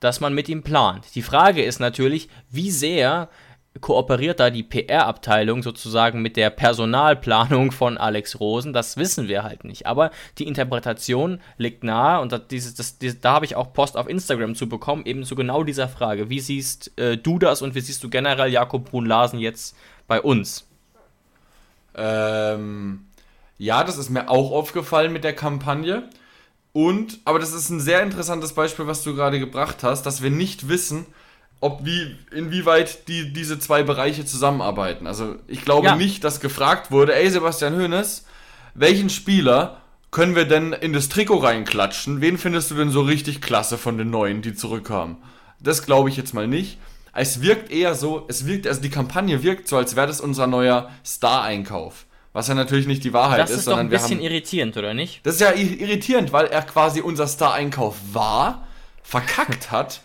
dass 0.00 0.20
man 0.20 0.34
mit 0.34 0.48
ihm 0.48 0.62
plant. 0.62 1.14
Die 1.14 1.22
Frage 1.22 1.62
ist 1.62 1.80
natürlich, 1.80 2.28
wie 2.50 2.70
sehr 2.70 3.28
kooperiert 3.80 4.40
da 4.40 4.50
die 4.50 4.62
PR-Abteilung 4.62 5.62
sozusagen 5.62 6.22
mit 6.22 6.36
der 6.36 6.50
Personalplanung 6.50 7.72
von 7.72 7.98
Alex 7.98 8.40
Rosen? 8.40 8.72
Das 8.72 8.96
wissen 8.96 9.28
wir 9.28 9.42
halt 9.42 9.64
nicht. 9.64 9.86
Aber 9.86 10.10
die 10.38 10.46
Interpretation 10.46 11.40
liegt 11.58 11.84
nahe 11.84 12.20
und 12.20 12.32
das, 12.32 12.46
dieses, 12.48 12.74
das, 12.74 12.98
dieses, 12.98 13.20
da 13.20 13.32
habe 13.32 13.44
ich 13.44 13.56
auch 13.56 13.72
Post 13.72 13.96
auf 13.96 14.08
Instagram 14.08 14.54
zu 14.54 14.68
bekommen, 14.68 15.04
eben 15.04 15.24
zu 15.24 15.34
genau 15.34 15.62
dieser 15.62 15.88
Frage. 15.88 16.30
Wie 16.30 16.40
siehst 16.40 16.98
äh, 16.98 17.16
du 17.16 17.38
das 17.38 17.62
und 17.62 17.74
wie 17.74 17.80
siehst 17.80 18.02
du 18.02 18.10
generell 18.10 18.50
Jakob 18.50 18.90
Brun-Larsen 18.90 19.38
jetzt 19.38 19.76
bei 20.06 20.20
uns? 20.20 20.66
Ähm, 21.96 23.06
ja, 23.58 23.82
das 23.82 23.98
ist 23.98 24.10
mir 24.10 24.28
auch 24.28 24.52
aufgefallen 24.52 25.12
mit 25.12 25.24
der 25.24 25.34
Kampagne. 25.34 26.08
Und, 26.72 27.20
aber 27.24 27.38
das 27.38 27.54
ist 27.54 27.70
ein 27.70 27.80
sehr 27.80 28.02
interessantes 28.02 28.52
Beispiel, 28.52 28.86
was 28.86 29.02
du 29.02 29.14
gerade 29.14 29.40
gebracht 29.40 29.82
hast, 29.82 30.04
dass 30.04 30.22
wir 30.22 30.30
nicht 30.30 30.68
wissen, 30.68 31.06
ob 31.60 31.86
wie, 31.86 32.14
inwieweit 32.32 33.08
die, 33.08 33.32
diese 33.32 33.58
zwei 33.58 33.82
Bereiche 33.82 34.26
zusammenarbeiten. 34.26 35.06
Also 35.06 35.36
ich 35.48 35.64
glaube 35.64 35.86
ja. 35.86 35.96
nicht, 35.96 36.22
dass 36.22 36.40
gefragt 36.40 36.90
wurde, 36.90 37.14
ey 37.14 37.30
Sebastian 37.30 37.80
Hoeneß, 37.80 38.26
welchen 38.74 39.08
Spieler 39.08 39.80
können 40.10 40.36
wir 40.36 40.44
denn 40.44 40.74
in 40.74 40.92
das 40.92 41.08
Trikot 41.08 41.38
reinklatschen? 41.38 42.20
Wen 42.20 42.36
findest 42.36 42.70
du 42.70 42.74
denn 42.74 42.90
so 42.90 43.00
richtig 43.00 43.40
klasse 43.40 43.78
von 43.78 43.96
den 43.96 44.10
Neuen, 44.10 44.42
die 44.42 44.54
zurückkamen? 44.54 45.16
Das 45.60 45.86
glaube 45.86 46.10
ich 46.10 46.18
jetzt 46.18 46.34
mal 46.34 46.46
nicht 46.46 46.76
es 47.16 47.40
wirkt 47.40 47.70
eher 47.70 47.94
so, 47.94 48.24
es 48.28 48.46
wirkt, 48.46 48.66
also 48.66 48.80
die 48.80 48.90
Kampagne 48.90 49.42
wirkt 49.42 49.68
so, 49.68 49.76
als 49.76 49.96
wäre 49.96 50.06
das 50.06 50.20
unser 50.20 50.46
neuer 50.46 50.90
Star-Einkauf. 51.04 52.06
Was 52.32 52.48
ja 52.48 52.54
natürlich 52.54 52.86
nicht 52.86 53.02
die 53.02 53.14
Wahrheit 53.14 53.38
ist. 53.38 53.44
Das 53.44 53.50
ist, 53.52 53.58
ist 53.60 53.68
doch 53.68 53.78
ein 53.78 53.88
bisschen 53.88 54.18
haben, 54.18 54.24
irritierend, 54.24 54.76
oder 54.76 54.92
nicht? 54.92 55.24
Das 55.24 55.36
ist 55.36 55.40
ja 55.40 55.52
irritierend, 55.54 56.32
weil 56.32 56.46
er 56.46 56.62
quasi 56.62 57.00
unser 57.00 57.26
Star-Einkauf 57.26 57.96
war, 58.12 58.66
verkackt 59.02 59.70
hat, 59.70 60.02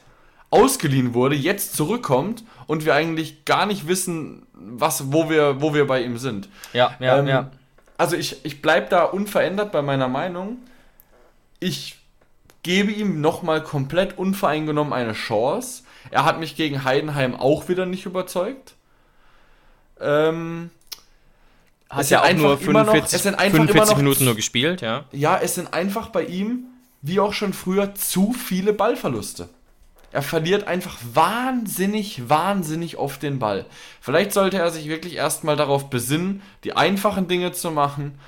ausgeliehen 0.50 1.14
wurde, 1.14 1.36
jetzt 1.36 1.76
zurückkommt 1.76 2.44
und 2.68 2.86
wir 2.86 2.96
eigentlich 2.96 3.44
gar 3.46 3.66
nicht 3.66 3.88
wissen, 3.88 4.46
was, 4.54 5.12
wo 5.12 5.30
wir, 5.30 5.62
wo 5.62 5.74
wir 5.74 5.88
bei 5.88 6.04
ihm 6.04 6.18
sind. 6.18 6.48
Ja, 6.72 6.96
ja, 7.00 7.20
ähm, 7.20 7.28
ja. 7.28 7.52
Also 7.98 8.16
ich, 8.16 8.46
ich 8.46 8.62
bleibe 8.62 8.88
da 8.90 9.04
unverändert 9.04 9.72
bei 9.72 9.82
meiner 9.82 10.08
Meinung. 10.08 10.60
Ich 11.60 12.00
gebe 12.64 12.92
ihm 12.92 13.22
nochmal 13.22 13.62
komplett 13.62 14.18
unvoreingenommen 14.18 14.94
eine 14.94 15.14
Chance. 15.14 15.84
Er 16.10 16.26
hat 16.26 16.40
mich 16.40 16.56
gegen 16.56 16.84
Heidenheim 16.84 17.36
auch 17.36 17.70
wieder 17.70 17.86
nicht 17.86 18.06
überzeugt. 18.06 18.74
Ähm, 20.00 20.72
hat 21.90 22.10
ja 22.10 22.24
auch 22.24 22.34
nur 22.34 22.58
45, 22.58 23.26
noch, 23.26 23.40
45 23.40 23.98
Minuten 23.98 24.26
nur 24.26 24.36
gespielt, 24.36 24.82
ja. 24.82 25.06
Ja, 25.12 25.38
es 25.38 25.56
sind 25.56 25.74
einfach 25.74 26.08
bei 26.08 26.24
ihm, 26.24 26.66
wie 27.02 27.20
auch 27.20 27.34
schon 27.34 27.54
früher, 27.54 27.94
zu 27.94 28.34
viele 28.34 28.74
Ballverluste. 28.74 29.50
Er 30.14 30.22
verliert 30.22 30.68
einfach 30.68 30.98
wahnsinnig, 31.14 32.30
wahnsinnig 32.30 32.98
oft 32.98 33.24
den 33.24 33.40
Ball. 33.40 33.66
Vielleicht 34.02 34.34
sollte 34.34 34.58
er 34.58 34.70
sich 34.70 34.88
wirklich 34.88 35.16
erstmal 35.16 35.56
darauf 35.56 35.90
besinnen, 35.90 36.42
die 36.64 36.74
einfachen 36.74 37.28
Dinge 37.28 37.54
zu 37.54 37.72
machen 37.72 38.20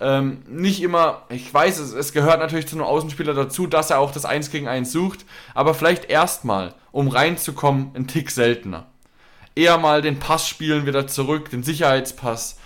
ähm, 0.00 0.42
nicht 0.48 0.82
immer, 0.82 1.22
ich 1.28 1.52
weiß, 1.52 1.78
es, 1.78 1.92
es 1.92 2.12
gehört 2.12 2.38
natürlich 2.38 2.68
zu 2.68 2.76
einem 2.76 2.84
Außenspieler 2.84 3.34
dazu, 3.34 3.66
dass 3.66 3.90
er 3.90 3.98
auch 3.98 4.12
das 4.12 4.24
1 4.24 4.50
gegen 4.50 4.68
1 4.68 4.92
sucht, 4.92 5.24
aber 5.54 5.74
vielleicht 5.74 6.04
erstmal, 6.06 6.74
um 6.92 7.08
reinzukommen, 7.08 7.90
ein 7.94 8.06
Tick 8.06 8.30
seltener. 8.30 8.86
Eher 9.54 9.78
mal 9.78 10.02
den 10.02 10.20
Pass 10.20 10.48
spielen 10.48 10.86
wieder 10.86 11.08
zurück, 11.08 11.50
den 11.50 11.64
Sicherheitspass. 11.64 12.58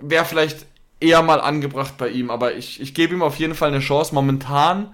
Wäre 0.00 0.24
vielleicht 0.24 0.66
eher 0.98 1.22
mal 1.22 1.40
angebracht 1.40 1.94
bei 1.96 2.08
ihm, 2.08 2.30
aber 2.30 2.54
ich, 2.54 2.80
ich 2.80 2.92
gebe 2.92 3.14
ihm 3.14 3.22
auf 3.22 3.36
jeden 3.36 3.54
Fall 3.54 3.68
eine 3.68 3.80
Chance. 3.80 4.14
Momentan 4.14 4.92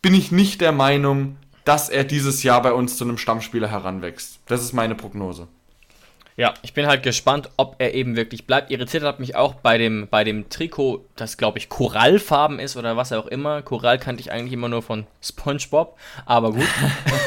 bin 0.00 0.14
ich 0.14 0.32
nicht 0.32 0.62
der 0.62 0.72
Meinung, 0.72 1.36
dass 1.64 1.90
er 1.90 2.04
dieses 2.04 2.42
Jahr 2.42 2.62
bei 2.62 2.72
uns 2.72 2.96
zu 2.96 3.04
einem 3.04 3.18
Stammspieler 3.18 3.68
heranwächst. 3.68 4.40
Das 4.46 4.62
ist 4.62 4.72
meine 4.72 4.94
Prognose. 4.94 5.46
Ja, 6.36 6.54
ich 6.62 6.72
bin 6.72 6.86
halt 6.86 7.02
gespannt, 7.02 7.50
ob 7.56 7.76
er 7.78 7.94
eben 7.94 8.16
wirklich 8.16 8.46
bleibt. 8.46 8.70
Irritiert 8.70 9.02
hat 9.02 9.20
mich 9.20 9.36
auch 9.36 9.54
bei 9.54 9.78
dem, 9.78 10.08
bei 10.08 10.24
dem 10.24 10.48
Trikot, 10.48 11.04
das 11.16 11.36
glaube 11.36 11.58
ich 11.58 11.68
Korallfarben 11.68 12.58
ist 12.58 12.76
oder 12.76 12.96
was 12.96 13.12
auch 13.12 13.26
immer. 13.26 13.62
Korall 13.62 13.98
kannte 13.98 14.20
ich 14.20 14.32
eigentlich 14.32 14.52
immer 14.52 14.68
nur 14.68 14.82
von 14.82 15.06
SpongeBob, 15.20 15.98
aber 16.24 16.52
gut. 16.52 16.68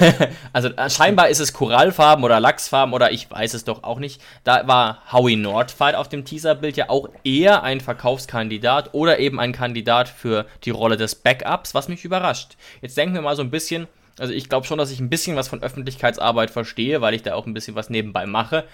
also 0.53 0.69
äh, 0.69 0.89
scheinbar 0.89 1.29
ist 1.29 1.39
es 1.39 1.53
Korallfarben 1.53 2.23
oder 2.23 2.39
Lachsfarben 2.39 2.93
oder 2.93 3.11
ich 3.11 3.29
weiß 3.29 3.53
es 3.53 3.65
doch 3.65 3.83
auch 3.83 3.99
nicht. 3.99 4.21
Da 4.43 4.67
war 4.67 5.03
Howie 5.11 5.35
Nordfight 5.35 5.95
auf 5.95 6.09
dem 6.09 6.25
Teaserbild 6.25 6.77
ja 6.77 6.89
auch 6.89 7.09
eher 7.23 7.63
ein 7.63 7.81
Verkaufskandidat 7.81 8.93
oder 8.93 9.19
eben 9.19 9.39
ein 9.39 9.51
Kandidat 9.51 10.09
für 10.09 10.45
die 10.63 10.71
Rolle 10.71 10.97
des 10.97 11.15
Backups, 11.15 11.75
was 11.75 11.87
mich 11.87 12.05
überrascht. 12.05 12.57
Jetzt 12.81 12.97
denken 12.97 13.15
wir 13.15 13.21
mal 13.21 13.35
so 13.35 13.43
ein 13.43 13.51
bisschen, 13.51 13.87
also 14.19 14.33
ich 14.33 14.49
glaube 14.49 14.67
schon, 14.67 14.77
dass 14.77 14.91
ich 14.91 14.99
ein 14.99 15.09
bisschen 15.09 15.35
was 15.35 15.47
von 15.47 15.63
Öffentlichkeitsarbeit 15.63 16.51
verstehe, 16.51 17.01
weil 17.01 17.13
ich 17.13 17.23
da 17.23 17.33
auch 17.33 17.45
ein 17.45 17.53
bisschen 17.53 17.75
was 17.75 17.89
nebenbei 17.89 18.25
mache 18.25 18.65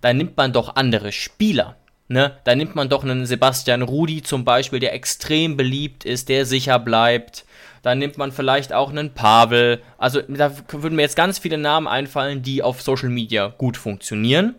da 0.00 0.12
nimmt 0.12 0.36
man 0.36 0.52
doch 0.52 0.76
andere 0.76 1.12
Spieler. 1.12 1.76
Ne? 2.08 2.36
Da 2.44 2.54
nimmt 2.54 2.74
man 2.74 2.88
doch 2.88 3.02
einen 3.02 3.26
Sebastian 3.26 3.82
Rudi 3.82 4.22
zum 4.22 4.44
Beispiel, 4.44 4.78
der 4.78 4.94
extrem 4.94 5.56
beliebt 5.56 6.04
ist, 6.04 6.28
der 6.28 6.46
sicher 6.46 6.78
bleibt. 6.78 7.44
Da 7.82 7.94
nimmt 7.94 8.18
man 8.18 8.32
vielleicht 8.32 8.72
auch 8.72 8.90
einen 8.90 9.12
Pavel. 9.12 9.82
Also 9.98 10.20
da 10.22 10.52
würden 10.70 10.96
mir 10.96 11.02
jetzt 11.02 11.16
ganz 11.16 11.38
viele 11.38 11.58
Namen 11.58 11.88
einfallen, 11.88 12.42
die 12.42 12.62
auf 12.62 12.82
Social 12.82 13.08
Media 13.08 13.48
gut 13.48 13.76
funktionieren 13.76 14.54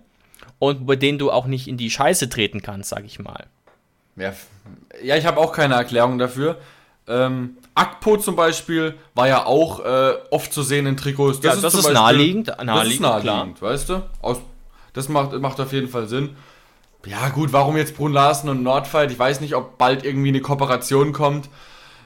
und 0.60 0.86
bei 0.86 0.96
denen 0.96 1.20
du 1.20 1.32
auch 1.32 1.46
nicht 1.46 1.68
in 1.68 1.78
die 1.78 1.90
Scheiße 1.90 2.30
treten 2.30 2.62
kannst, 2.62 2.90
sag 2.90 3.06
ich 3.06 3.20
mal. 3.20 3.46
Ja, 4.16 4.34
ja 5.02 5.16
ich 5.16 5.26
habe 5.26 5.40
auch 5.40 5.54
keine 5.54 5.76
Erklärung 5.76 6.18
dafür. 6.18 6.58
Ähm, 7.08 7.58
Akpo 7.78 8.18
zum 8.18 8.36
Beispiel 8.36 8.96
war 9.14 9.28
ja 9.28 9.46
auch 9.46 9.84
äh, 9.86 10.14
oft 10.32 10.52
zu 10.52 10.64
sehen 10.64 10.86
in 10.88 10.98
Trikots. 10.98 11.40
Das 11.40 11.46
ja, 11.46 11.54
ist, 11.56 11.64
das 11.64 11.74
ist 11.74 11.84
Beispiel, 11.84 11.94
naheliegend, 11.94 12.48
naheliegend. 12.48 12.78
Das 12.78 12.94
ist 12.94 13.00
naheliegend, 13.26 13.58
klar. 13.60 13.72
weißt 13.72 13.90
du? 13.90 14.04
Aus 14.22 14.42
das 14.94 15.10
macht, 15.10 15.34
macht 15.40 15.60
auf 15.60 15.74
jeden 15.74 15.90
Fall 15.90 16.08
Sinn. 16.08 16.32
Ja, 17.06 17.30
gut, 17.30 17.54
warum 17.54 17.78
jetzt 17.78 17.96
Brun 17.96 18.12
Larsen 18.12 18.50
und 18.50 18.64
Nordfight? 18.64 19.12
Ich 19.12 19.20
weiß 19.20 19.42
nicht, 19.42 19.56
ob 19.56 19.78
bald 19.78 20.04
irgendwie 20.04 20.30
eine 20.30 20.42
Kooperation 20.42 21.14
kommt 21.14 21.50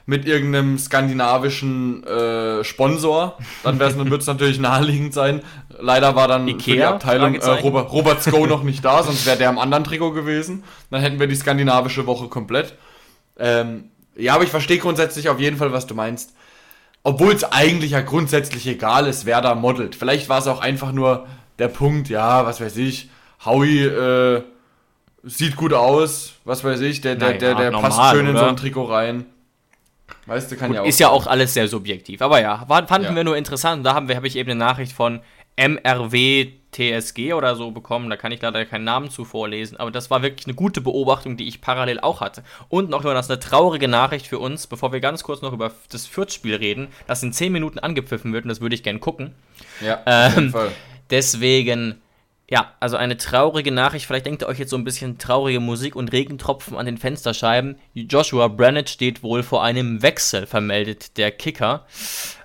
mit 0.04 0.26
irgendeinem 0.26 0.78
skandinavischen 0.78 2.04
äh, 2.04 2.62
Sponsor. 2.64 3.38
Dann, 3.62 3.78
wird 3.78 4.20
es 4.20 4.26
natürlich 4.26 4.58
naheliegend 4.58 5.14
sein. 5.14 5.40
Leider 5.78 6.14
war 6.14 6.28
dann 6.28 6.46
Ikea, 6.46 6.58
für 6.58 6.72
die 6.72 6.84
Abteilung 6.84 7.34
äh, 7.34 7.48
Robert, 7.48 7.90
Robert 7.92 8.22
Sko 8.22 8.46
noch 8.46 8.62
nicht 8.62 8.84
da, 8.84 9.02
sonst 9.02 9.24
wäre 9.24 9.38
der 9.38 9.48
im 9.48 9.58
anderen 9.58 9.84
Trikot 9.84 10.12
gewesen. 10.12 10.62
Dann 10.90 11.00
hätten 11.00 11.18
wir 11.18 11.28
die 11.28 11.34
skandinavische 11.34 12.06
Woche 12.06 12.28
komplett. 12.28 12.74
Ähm, 13.38 13.90
ja, 14.16 14.34
aber 14.34 14.44
ich 14.44 14.50
verstehe 14.50 14.78
grundsätzlich 14.78 15.28
auf 15.28 15.40
jeden 15.40 15.56
Fall, 15.56 15.72
was 15.72 15.86
du 15.86 15.94
meinst. 15.94 16.34
Obwohl 17.02 17.32
es 17.32 17.44
eigentlich 17.44 17.92
ja 17.92 18.00
grundsätzlich 18.00 18.66
egal 18.66 19.06
ist, 19.06 19.26
wer 19.26 19.40
da 19.40 19.54
modelt. 19.54 19.96
Vielleicht 19.96 20.28
war 20.28 20.38
es 20.38 20.46
auch 20.46 20.60
einfach 20.60 20.92
nur 20.92 21.26
der 21.58 21.68
Punkt, 21.68 22.08
ja, 22.08 22.46
was 22.46 22.60
weiß 22.60 22.76
ich, 22.76 23.10
Howie 23.44 23.82
äh, 23.82 24.42
sieht 25.24 25.56
gut 25.56 25.72
aus, 25.72 26.34
was 26.44 26.62
weiß 26.62 26.80
ich, 26.82 27.00
der, 27.00 27.16
der, 27.16 27.34
der, 27.34 27.54
der 27.54 27.70
normal, 27.70 27.90
passt 27.90 28.10
schön 28.12 28.28
oder? 28.28 28.30
in 28.30 28.36
so 28.36 28.44
ein 28.44 28.56
Trikot 28.56 28.84
rein. 28.84 29.26
Weißt 30.26 30.52
du, 30.52 30.56
kann 30.56 30.68
gut, 30.68 30.76
ja 30.76 30.82
auch. 30.82 30.86
Ist 30.86 31.00
ja 31.00 31.08
auch 31.08 31.26
alles 31.26 31.54
sehr 31.54 31.66
subjektiv. 31.66 32.22
Aber 32.22 32.40
ja, 32.40 32.64
fanden 32.86 33.08
ja. 33.08 33.14
wir 33.14 33.24
nur 33.24 33.36
interessant. 33.36 33.84
Da 33.84 33.94
haben 33.94 34.08
wir, 34.08 34.16
habe 34.16 34.26
ich 34.26 34.36
eben 34.36 34.50
eine 34.50 34.60
Nachricht 34.60 34.92
von 34.92 35.20
MRW 35.56 36.52
TSG 36.72 37.34
oder 37.34 37.54
so 37.54 37.70
bekommen. 37.70 38.10
Da 38.10 38.16
kann 38.16 38.32
ich 38.32 38.42
leider 38.42 38.64
keinen 38.64 38.84
Namen 38.84 39.10
zu 39.10 39.24
vorlesen. 39.24 39.76
Aber 39.76 39.90
das 39.90 40.10
war 40.10 40.22
wirklich 40.22 40.46
eine 40.46 40.54
gute 40.54 40.80
Beobachtung, 40.80 41.36
die 41.36 41.46
ich 41.46 41.60
parallel 41.60 42.00
auch 42.00 42.20
hatte. 42.20 42.42
Und 42.68 42.90
noch 42.90 43.02
das 43.02 43.30
eine 43.30 43.38
traurige 43.38 43.88
Nachricht 43.88 44.26
für 44.26 44.38
uns, 44.38 44.66
bevor 44.66 44.92
wir 44.92 45.00
ganz 45.00 45.22
kurz 45.22 45.42
noch 45.42 45.52
über 45.52 45.72
das 45.90 46.06
Fürth-Spiel 46.06 46.56
reden, 46.56 46.88
das 47.06 47.22
in 47.22 47.32
10 47.32 47.52
Minuten 47.52 47.78
angepfiffen 47.78 48.32
wird 48.32 48.44
und 48.44 48.48
das 48.48 48.60
würde 48.60 48.74
ich 48.74 48.82
gerne 48.82 48.98
gucken. 48.98 49.34
Ja, 49.80 50.02
auf 50.04 50.34
jeden 50.34 50.46
ähm, 50.46 50.50
Fall. 50.50 50.72
Deswegen, 51.10 52.00
ja, 52.48 52.72
also 52.80 52.96
eine 52.96 53.18
traurige 53.18 53.70
Nachricht. 53.70 54.06
Vielleicht 54.06 54.26
denkt 54.26 54.42
ihr 54.42 54.48
euch 54.48 54.58
jetzt 54.58 54.70
so 54.70 54.76
ein 54.76 54.84
bisschen 54.84 55.18
traurige 55.18 55.60
Musik 55.60 55.94
und 55.94 56.12
Regentropfen 56.12 56.76
an 56.76 56.86
den 56.86 56.96
Fensterscheiben. 56.96 57.76
Joshua 57.92 58.48
Brannett 58.48 58.88
steht 58.88 59.22
wohl 59.22 59.42
vor 59.42 59.62
einem 59.62 60.00
Wechsel, 60.00 60.46
vermeldet 60.46 61.18
der 61.18 61.30
Kicker. 61.30 61.86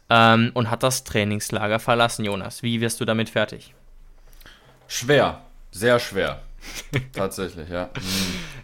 Ähm, 0.10 0.52
und 0.54 0.70
hat 0.72 0.84
das 0.84 1.04
Trainingslager 1.04 1.80
verlassen, 1.80 2.24
Jonas. 2.24 2.64
Wie 2.64 2.80
wirst 2.80 3.02
du 3.02 3.06
damit 3.06 3.30
fertig? 3.30 3.74
Schwer, 4.88 5.42
sehr 5.72 6.00
schwer. 6.00 6.42
Tatsächlich, 7.14 7.70
ja. 7.70 7.90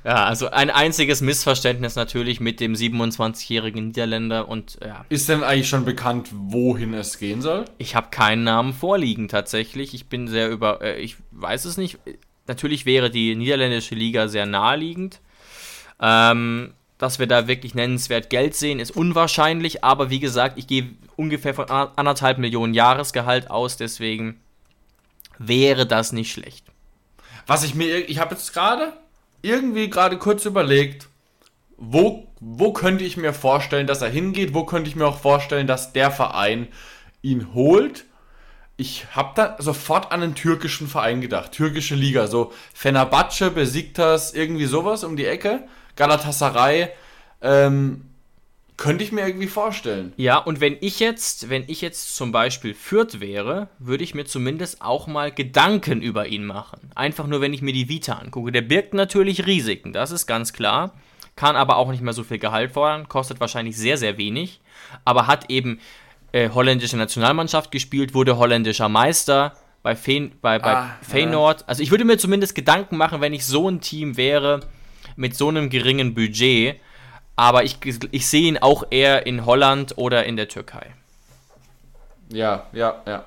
Ja, 0.05 0.25
also 0.25 0.49
ein 0.49 0.69
einziges 0.69 1.21
Missverständnis 1.21 1.95
natürlich 1.95 2.41
mit 2.41 2.59
dem 2.59 2.73
27-jährigen 2.73 3.87
Niederländer 3.87 4.49
und 4.49 4.77
ja. 4.85 5.05
Ist 5.07 5.29
denn 5.29 5.43
eigentlich 5.43 5.69
schon 5.69 5.85
bekannt, 5.85 6.27
wohin 6.33 6.93
es 6.93 7.19
gehen 7.19 7.41
soll? 7.41 7.63
Ich 7.77 7.95
habe 7.95 8.09
keinen 8.11 8.43
Namen 8.43 8.73
vorliegen 8.73 9.29
tatsächlich. 9.29 9.93
Ich 9.93 10.09
bin 10.09 10.27
sehr 10.27 10.49
über, 10.49 10.81
äh, 10.81 10.99
ich 10.99 11.15
weiß 11.31 11.63
es 11.63 11.77
nicht. 11.77 11.99
Natürlich 12.47 12.85
wäre 12.85 13.09
die 13.11 13.33
niederländische 13.35 13.95
Liga 13.95 14.27
sehr 14.27 14.45
naheliegend. 14.45 15.21
Ähm, 16.01 16.73
dass 16.97 17.19
wir 17.19 17.27
da 17.27 17.47
wirklich 17.47 17.73
nennenswert 17.73 18.29
Geld 18.29 18.55
sehen, 18.55 18.79
ist 18.79 18.91
unwahrscheinlich, 18.91 19.85
aber 19.85 20.09
wie 20.09 20.19
gesagt, 20.19 20.57
ich 20.57 20.67
gehe 20.67 20.89
ungefähr 21.15 21.53
von 21.53 21.69
anderthalb 21.69 22.39
Millionen 22.39 22.73
Jahresgehalt 22.73 23.49
aus, 23.49 23.77
deswegen 23.77 24.39
wäre 25.37 25.85
das 25.85 26.11
nicht 26.11 26.31
schlecht. 26.31 26.65
Was 27.47 27.63
ich 27.63 27.75
mir, 27.75 28.09
ich 28.09 28.19
habe 28.19 28.35
jetzt 28.35 28.53
gerade 28.53 28.93
irgendwie 29.41 29.89
gerade 29.89 30.17
kurz 30.17 30.45
überlegt, 30.45 31.07
wo, 31.77 32.27
wo 32.39 32.71
könnte 32.71 33.03
ich 33.03 33.17
mir 33.17 33.33
vorstellen, 33.33 33.87
dass 33.87 34.01
er 34.01 34.09
hingeht, 34.09 34.53
wo 34.53 34.65
könnte 34.65 34.89
ich 34.89 34.95
mir 34.95 35.05
auch 35.05 35.19
vorstellen, 35.19 35.67
dass 35.67 35.93
der 35.93 36.11
Verein 36.11 36.67
ihn 37.21 37.53
holt. 37.53 38.05
Ich 38.77 39.05
habe 39.11 39.33
da 39.35 39.55
sofort 39.59 40.11
an 40.11 40.23
einen 40.23 40.35
türkischen 40.35 40.87
Verein 40.87 41.21
gedacht, 41.21 41.51
türkische 41.51 41.95
Liga, 41.95 42.27
so 42.27 42.53
Fenerbahce, 42.73 43.51
Besiktas, 43.51 44.33
irgendwie 44.33 44.65
sowas 44.65 45.03
um 45.03 45.15
die 45.15 45.25
Ecke, 45.25 45.63
Galatasaray, 45.95 46.89
ähm, 47.41 48.12
könnte 48.77 49.03
ich 49.03 49.11
mir 49.11 49.25
irgendwie 49.25 49.47
vorstellen. 49.47 50.13
Ja, 50.17 50.37
und 50.37 50.59
wenn 50.59 50.77
ich 50.81 50.99
jetzt, 50.99 51.49
wenn 51.49 51.63
ich 51.67 51.81
jetzt 51.81 52.15
zum 52.15 52.31
Beispiel 52.31 52.73
Fürth 52.73 53.19
wäre, 53.19 53.69
würde 53.79 54.03
ich 54.03 54.15
mir 54.15 54.25
zumindest 54.25 54.81
auch 54.81 55.07
mal 55.07 55.31
Gedanken 55.31 56.01
über 56.01 56.27
ihn 56.27 56.45
machen. 56.45 56.91
Einfach 56.95 57.27
nur, 57.27 57.41
wenn 57.41 57.53
ich 57.53 57.61
mir 57.61 57.73
die 57.73 57.89
Vita 57.89 58.13
angucke. 58.13 58.51
Der 58.51 58.61
birgt 58.61 58.93
natürlich 58.93 59.45
Risiken, 59.45 59.93
das 59.93 60.11
ist 60.11 60.25
ganz 60.27 60.53
klar. 60.53 60.93
Kann 61.35 61.55
aber 61.55 61.77
auch 61.77 61.89
nicht 61.91 62.01
mehr 62.01 62.13
so 62.13 62.23
viel 62.23 62.37
Gehalt 62.37 62.71
fordern, 62.71 63.09
kostet 63.09 63.39
wahrscheinlich 63.39 63.77
sehr, 63.77 63.97
sehr 63.97 64.17
wenig. 64.17 64.61
Aber 65.05 65.27
hat 65.27 65.49
eben 65.49 65.79
äh, 66.31 66.49
holländische 66.49 66.97
Nationalmannschaft 66.97 67.71
gespielt, 67.71 68.13
wurde 68.13 68.37
holländischer 68.37 68.89
Meister 68.89 69.55
bei, 69.81 69.95
Fe 69.95 70.31
bei, 70.41 70.59
bei 70.59 70.75
ah, 70.75 70.97
Feyenoord. 71.01 71.61
Ja. 71.61 71.67
Also 71.67 71.83
ich 71.83 71.91
würde 71.91 72.05
mir 72.05 72.17
zumindest 72.17 72.55
Gedanken 72.55 72.97
machen, 72.97 73.21
wenn 73.21 73.33
ich 73.33 73.45
so 73.45 73.69
ein 73.69 73.81
Team 73.81 74.17
wäre, 74.17 74.61
mit 75.15 75.35
so 75.35 75.49
einem 75.49 75.69
geringen 75.69 76.13
Budget 76.13 76.77
aber 77.35 77.63
ich, 77.63 77.77
ich 78.11 78.27
sehe 78.27 78.47
ihn 78.47 78.57
auch 78.57 78.83
eher 78.89 79.25
in 79.25 79.45
Holland 79.45 79.97
oder 79.97 80.25
in 80.25 80.35
der 80.35 80.47
Türkei. 80.47 80.93
Ja, 82.29 82.67
ja, 82.73 83.01
ja. 83.05 83.25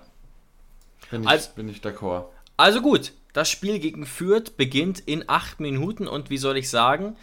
Bin 1.11 1.23
ich, 1.23 1.29
also, 1.29 1.51
bin 1.55 1.69
ich 1.69 1.79
d'accord. 1.79 2.25
Also 2.57 2.81
gut, 2.81 3.13
das 3.33 3.51
Spiel 3.51 3.79
gegen 3.79 4.07
Fürth 4.07 4.57
beginnt 4.57 5.01
in 5.01 5.29
acht 5.29 5.61
Minuten 5.61 6.09
und 6.09 6.31
wie 6.31 6.39
soll 6.39 6.57
ich 6.57 6.71
sagen, 6.71 7.17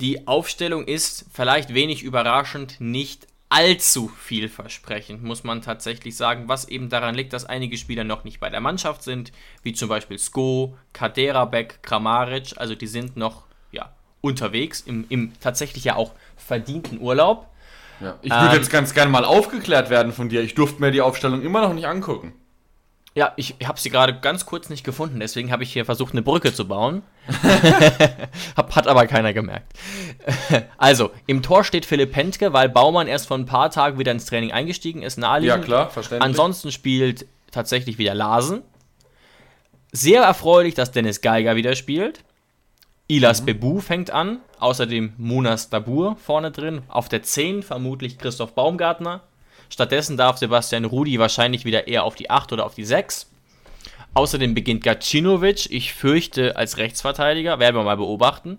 die 0.00 0.26
Aufstellung 0.26 0.86
ist 0.86 1.26
vielleicht 1.32 1.74
wenig 1.74 2.02
überraschend 2.02 2.80
nicht 2.80 3.26
allzu 3.50 4.08
vielversprechend, 4.08 5.24
muss 5.24 5.44
man 5.44 5.60
tatsächlich 5.60 6.16
sagen, 6.16 6.44
was 6.46 6.68
eben 6.68 6.88
daran 6.88 7.16
liegt, 7.16 7.32
dass 7.32 7.44
einige 7.44 7.76
Spieler 7.76 8.04
noch 8.04 8.24
nicht 8.24 8.40
bei 8.40 8.48
der 8.48 8.60
Mannschaft 8.60 9.02
sind, 9.02 9.32
wie 9.62 9.72
zum 9.72 9.88
Beispiel 9.88 10.18
Sko, 10.18 10.76
Kaderabek, 10.92 11.82
Kramaric, 11.82 12.54
also 12.56 12.74
die 12.76 12.86
sind 12.86 13.16
noch 13.16 13.44
unterwegs, 14.20 14.80
im, 14.80 15.04
im 15.08 15.32
tatsächlich 15.40 15.84
ja 15.84 15.96
auch 15.96 16.12
verdienten 16.36 17.00
Urlaub. 17.00 17.46
Ja. 18.00 18.16
Ich 18.22 18.30
würde 18.30 18.46
ähm, 18.46 18.56
jetzt 18.56 18.70
ganz 18.70 18.94
gerne 18.94 19.10
mal 19.10 19.24
aufgeklärt 19.24 19.90
werden 19.90 20.12
von 20.12 20.28
dir. 20.28 20.42
Ich 20.42 20.54
durfte 20.54 20.80
mir 20.80 20.90
die 20.90 21.00
Aufstellung 21.00 21.42
immer 21.42 21.60
noch 21.60 21.74
nicht 21.74 21.86
angucken. 21.86 22.32
Ja, 23.14 23.32
ich 23.36 23.56
habe 23.64 23.78
sie 23.78 23.90
gerade 23.90 24.20
ganz 24.20 24.46
kurz 24.46 24.70
nicht 24.70 24.84
gefunden, 24.84 25.18
deswegen 25.18 25.50
habe 25.50 25.64
ich 25.64 25.72
hier 25.72 25.84
versucht, 25.84 26.12
eine 26.12 26.22
Brücke 26.22 26.54
zu 26.54 26.68
bauen. 26.68 27.02
hat 28.56 28.86
aber 28.86 29.06
keiner 29.08 29.32
gemerkt. 29.32 29.72
also, 30.78 31.10
im 31.26 31.42
Tor 31.42 31.64
steht 31.64 31.86
Philipp 31.86 32.12
Pentke, 32.12 32.52
weil 32.52 32.68
Baumann 32.68 33.08
erst 33.08 33.26
vor 33.26 33.36
ein 33.36 33.46
paar 33.46 33.70
Tagen 33.70 33.98
wieder 33.98 34.12
ins 34.12 34.26
Training 34.26 34.52
eingestiegen 34.52 35.02
ist, 35.02 35.18
naheliegend. 35.18 35.58
Ja, 35.58 35.64
klar, 35.64 35.90
verständlich. 35.90 36.24
Ansonsten 36.24 36.70
spielt 36.70 37.26
tatsächlich 37.50 37.98
wieder 37.98 38.14
Larsen. 38.14 38.62
Sehr 39.90 40.22
erfreulich, 40.22 40.74
dass 40.74 40.92
Dennis 40.92 41.20
Geiger 41.20 41.56
wieder 41.56 41.74
spielt. 41.74 42.20
Ilas 43.10 43.40
mhm. 43.40 43.46
Bebu 43.46 43.80
fängt 43.80 44.12
an, 44.12 44.38
außerdem 44.60 45.14
Munas 45.18 45.68
Dabur 45.68 46.16
vorne 46.16 46.52
drin, 46.52 46.82
auf 46.86 47.08
der 47.08 47.24
10 47.24 47.64
vermutlich 47.64 48.18
Christoph 48.18 48.54
Baumgartner. 48.54 49.22
Stattdessen 49.68 50.16
darf 50.16 50.38
Sebastian 50.38 50.84
Rudi 50.84 51.18
wahrscheinlich 51.18 51.64
wieder 51.64 51.88
eher 51.88 52.04
auf 52.04 52.14
die 52.14 52.30
8 52.30 52.52
oder 52.52 52.64
auf 52.64 52.76
die 52.76 52.84
6. 52.84 53.28
Außerdem 54.14 54.54
beginnt 54.54 54.84
Gacinovic, 54.84 55.70
ich 55.70 55.92
fürchte 55.92 56.56
als 56.56 56.76
Rechtsverteidiger, 56.76 57.58
werden 57.58 57.74
wir 57.74 57.82
mal 57.82 57.96
beobachten. 57.96 58.58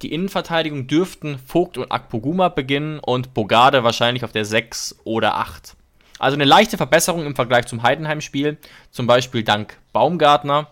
Die 0.00 0.12
Innenverteidigung 0.12 0.86
dürften 0.86 1.38
Vogt 1.38 1.76
und 1.76 1.92
Akpoguma 1.92 2.48
beginnen 2.48 2.98
und 2.98 3.34
Bogarde 3.34 3.84
wahrscheinlich 3.84 4.24
auf 4.24 4.32
der 4.32 4.46
6 4.46 5.00
oder 5.04 5.36
8. 5.36 5.76
Also 6.18 6.34
eine 6.34 6.44
leichte 6.44 6.78
Verbesserung 6.78 7.26
im 7.26 7.36
Vergleich 7.36 7.66
zum 7.66 7.82
Heidenheim-Spiel, 7.82 8.56
zum 8.90 9.06
Beispiel 9.06 9.42
dank 9.42 9.76
Baumgartner. 9.92 10.68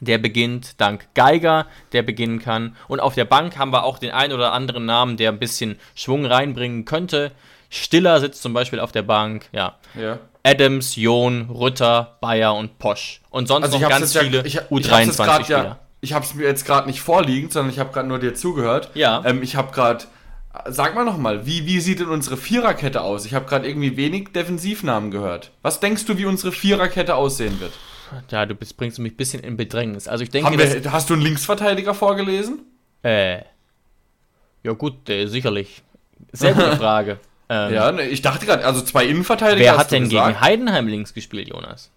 Der 0.00 0.18
beginnt, 0.18 0.80
dank 0.80 1.08
Geiger, 1.14 1.66
der 1.92 2.02
beginnen 2.02 2.40
kann. 2.40 2.76
Und 2.88 3.00
auf 3.00 3.14
der 3.14 3.24
Bank 3.24 3.58
haben 3.58 3.72
wir 3.72 3.84
auch 3.84 3.98
den 3.98 4.10
einen 4.10 4.32
oder 4.32 4.52
anderen 4.52 4.86
Namen, 4.86 5.16
der 5.16 5.30
ein 5.30 5.38
bisschen 5.38 5.78
Schwung 5.94 6.24
reinbringen 6.24 6.84
könnte. 6.84 7.32
Stiller 7.68 8.20
sitzt 8.20 8.42
zum 8.42 8.52
Beispiel 8.52 8.80
auf 8.80 8.92
der 8.92 9.02
Bank, 9.02 9.48
ja. 9.52 9.76
Ja. 9.94 10.18
Adams, 10.42 10.96
John, 10.96 11.50
Rütter, 11.50 12.16
Bayer 12.20 12.54
und 12.54 12.78
Posch. 12.78 13.20
Und 13.30 13.46
sonst 13.46 13.64
Also 13.64 13.76
ich 13.76 13.82
noch 13.82 13.90
ganz 13.90 14.16
viele 14.16 14.38
ja, 14.38 14.44
ich, 14.44 14.54
ich 14.54 14.60
hab's 14.60 14.70
jetzt 14.70 15.20
U23-Spieler. 15.20 15.26
grad 15.26 15.48
ja, 15.48 15.78
ich 16.00 16.12
habe 16.12 16.24
es 16.24 16.34
mir 16.34 16.44
jetzt 16.44 16.64
gerade 16.64 16.88
nicht 16.88 17.00
vorliegend, 17.00 17.52
sondern 17.52 17.72
ich 17.72 17.78
habe 17.78 17.92
gerade 17.92 18.08
nur 18.08 18.18
dir 18.18 18.34
zugehört. 18.34 18.90
Ja. 18.94 19.22
Ähm, 19.24 19.42
ich 19.42 19.56
habe 19.56 19.72
gerade, 19.72 20.04
sag 20.68 20.94
mal 20.94 21.04
noch 21.04 21.18
mal, 21.18 21.46
wie, 21.46 21.66
wie 21.66 21.80
sieht 21.80 22.00
denn 22.00 22.08
unsere 22.08 22.36
Viererkette 22.36 23.02
aus? 23.02 23.26
Ich 23.26 23.34
habe 23.34 23.46
gerade 23.46 23.68
irgendwie 23.68 23.96
wenig 23.96 24.32
Defensivnamen 24.32 25.10
gehört. 25.10 25.50
Was 25.62 25.80
denkst 25.80 26.06
du, 26.06 26.16
wie 26.16 26.24
unsere 26.24 26.52
Viererkette 26.52 27.14
aussehen 27.14 27.60
wird? 27.60 27.72
Ja, 28.30 28.46
du 28.46 28.54
bist, 28.54 28.76
bringst 28.76 28.98
mich 28.98 29.12
ein 29.12 29.16
bisschen 29.16 29.42
in 29.42 29.56
Bedrängnis. 29.56 30.08
Also 30.08 30.24
ich 30.24 30.30
denke, 30.30 30.56
wir, 30.58 30.92
hast 30.92 31.10
du 31.10 31.14
einen 31.14 31.22
Linksverteidiger 31.22 31.94
vorgelesen? 31.94 32.60
dass, 33.02 33.10
äh, 33.12 33.42
ja 34.62 34.72
gut, 34.72 35.08
äh, 35.08 35.26
sicherlich. 35.26 35.82
Sehr 36.32 36.54
gute 36.54 36.76
Frage. 36.78 37.18
Ähm, 37.48 37.72
Ja, 37.74 37.92
ne, 37.92 38.02
ich 38.06 38.22
dachte 38.22 38.46
gerade, 38.46 38.64
also 38.64 38.82
zwei 38.82 39.06
Innenverteidiger. 39.06 39.72
Wer 39.72 39.78
hat 39.78 39.90
denn 39.90 40.08
gesagt. 40.08 40.28
gegen 40.28 40.40
Heidenheim 40.40 40.86
links 40.86 41.14
gespielt, 41.14 41.48
Jonas? 41.48 41.90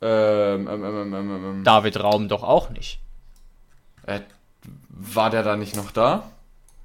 Ähm, 0.00 0.68
ähm, 0.68 0.84
ähm, 0.84 1.14
ähm, 1.14 1.30
ähm, 1.30 1.64
David 1.64 2.02
Raum 2.02 2.28
doch 2.28 2.42
auch 2.42 2.70
nicht. 2.70 2.98
äh, 4.06 4.20
war 4.88 5.30
der 5.30 5.42
da 5.42 5.56
nicht 5.56 5.76
noch 5.76 5.92
da? 5.92 6.30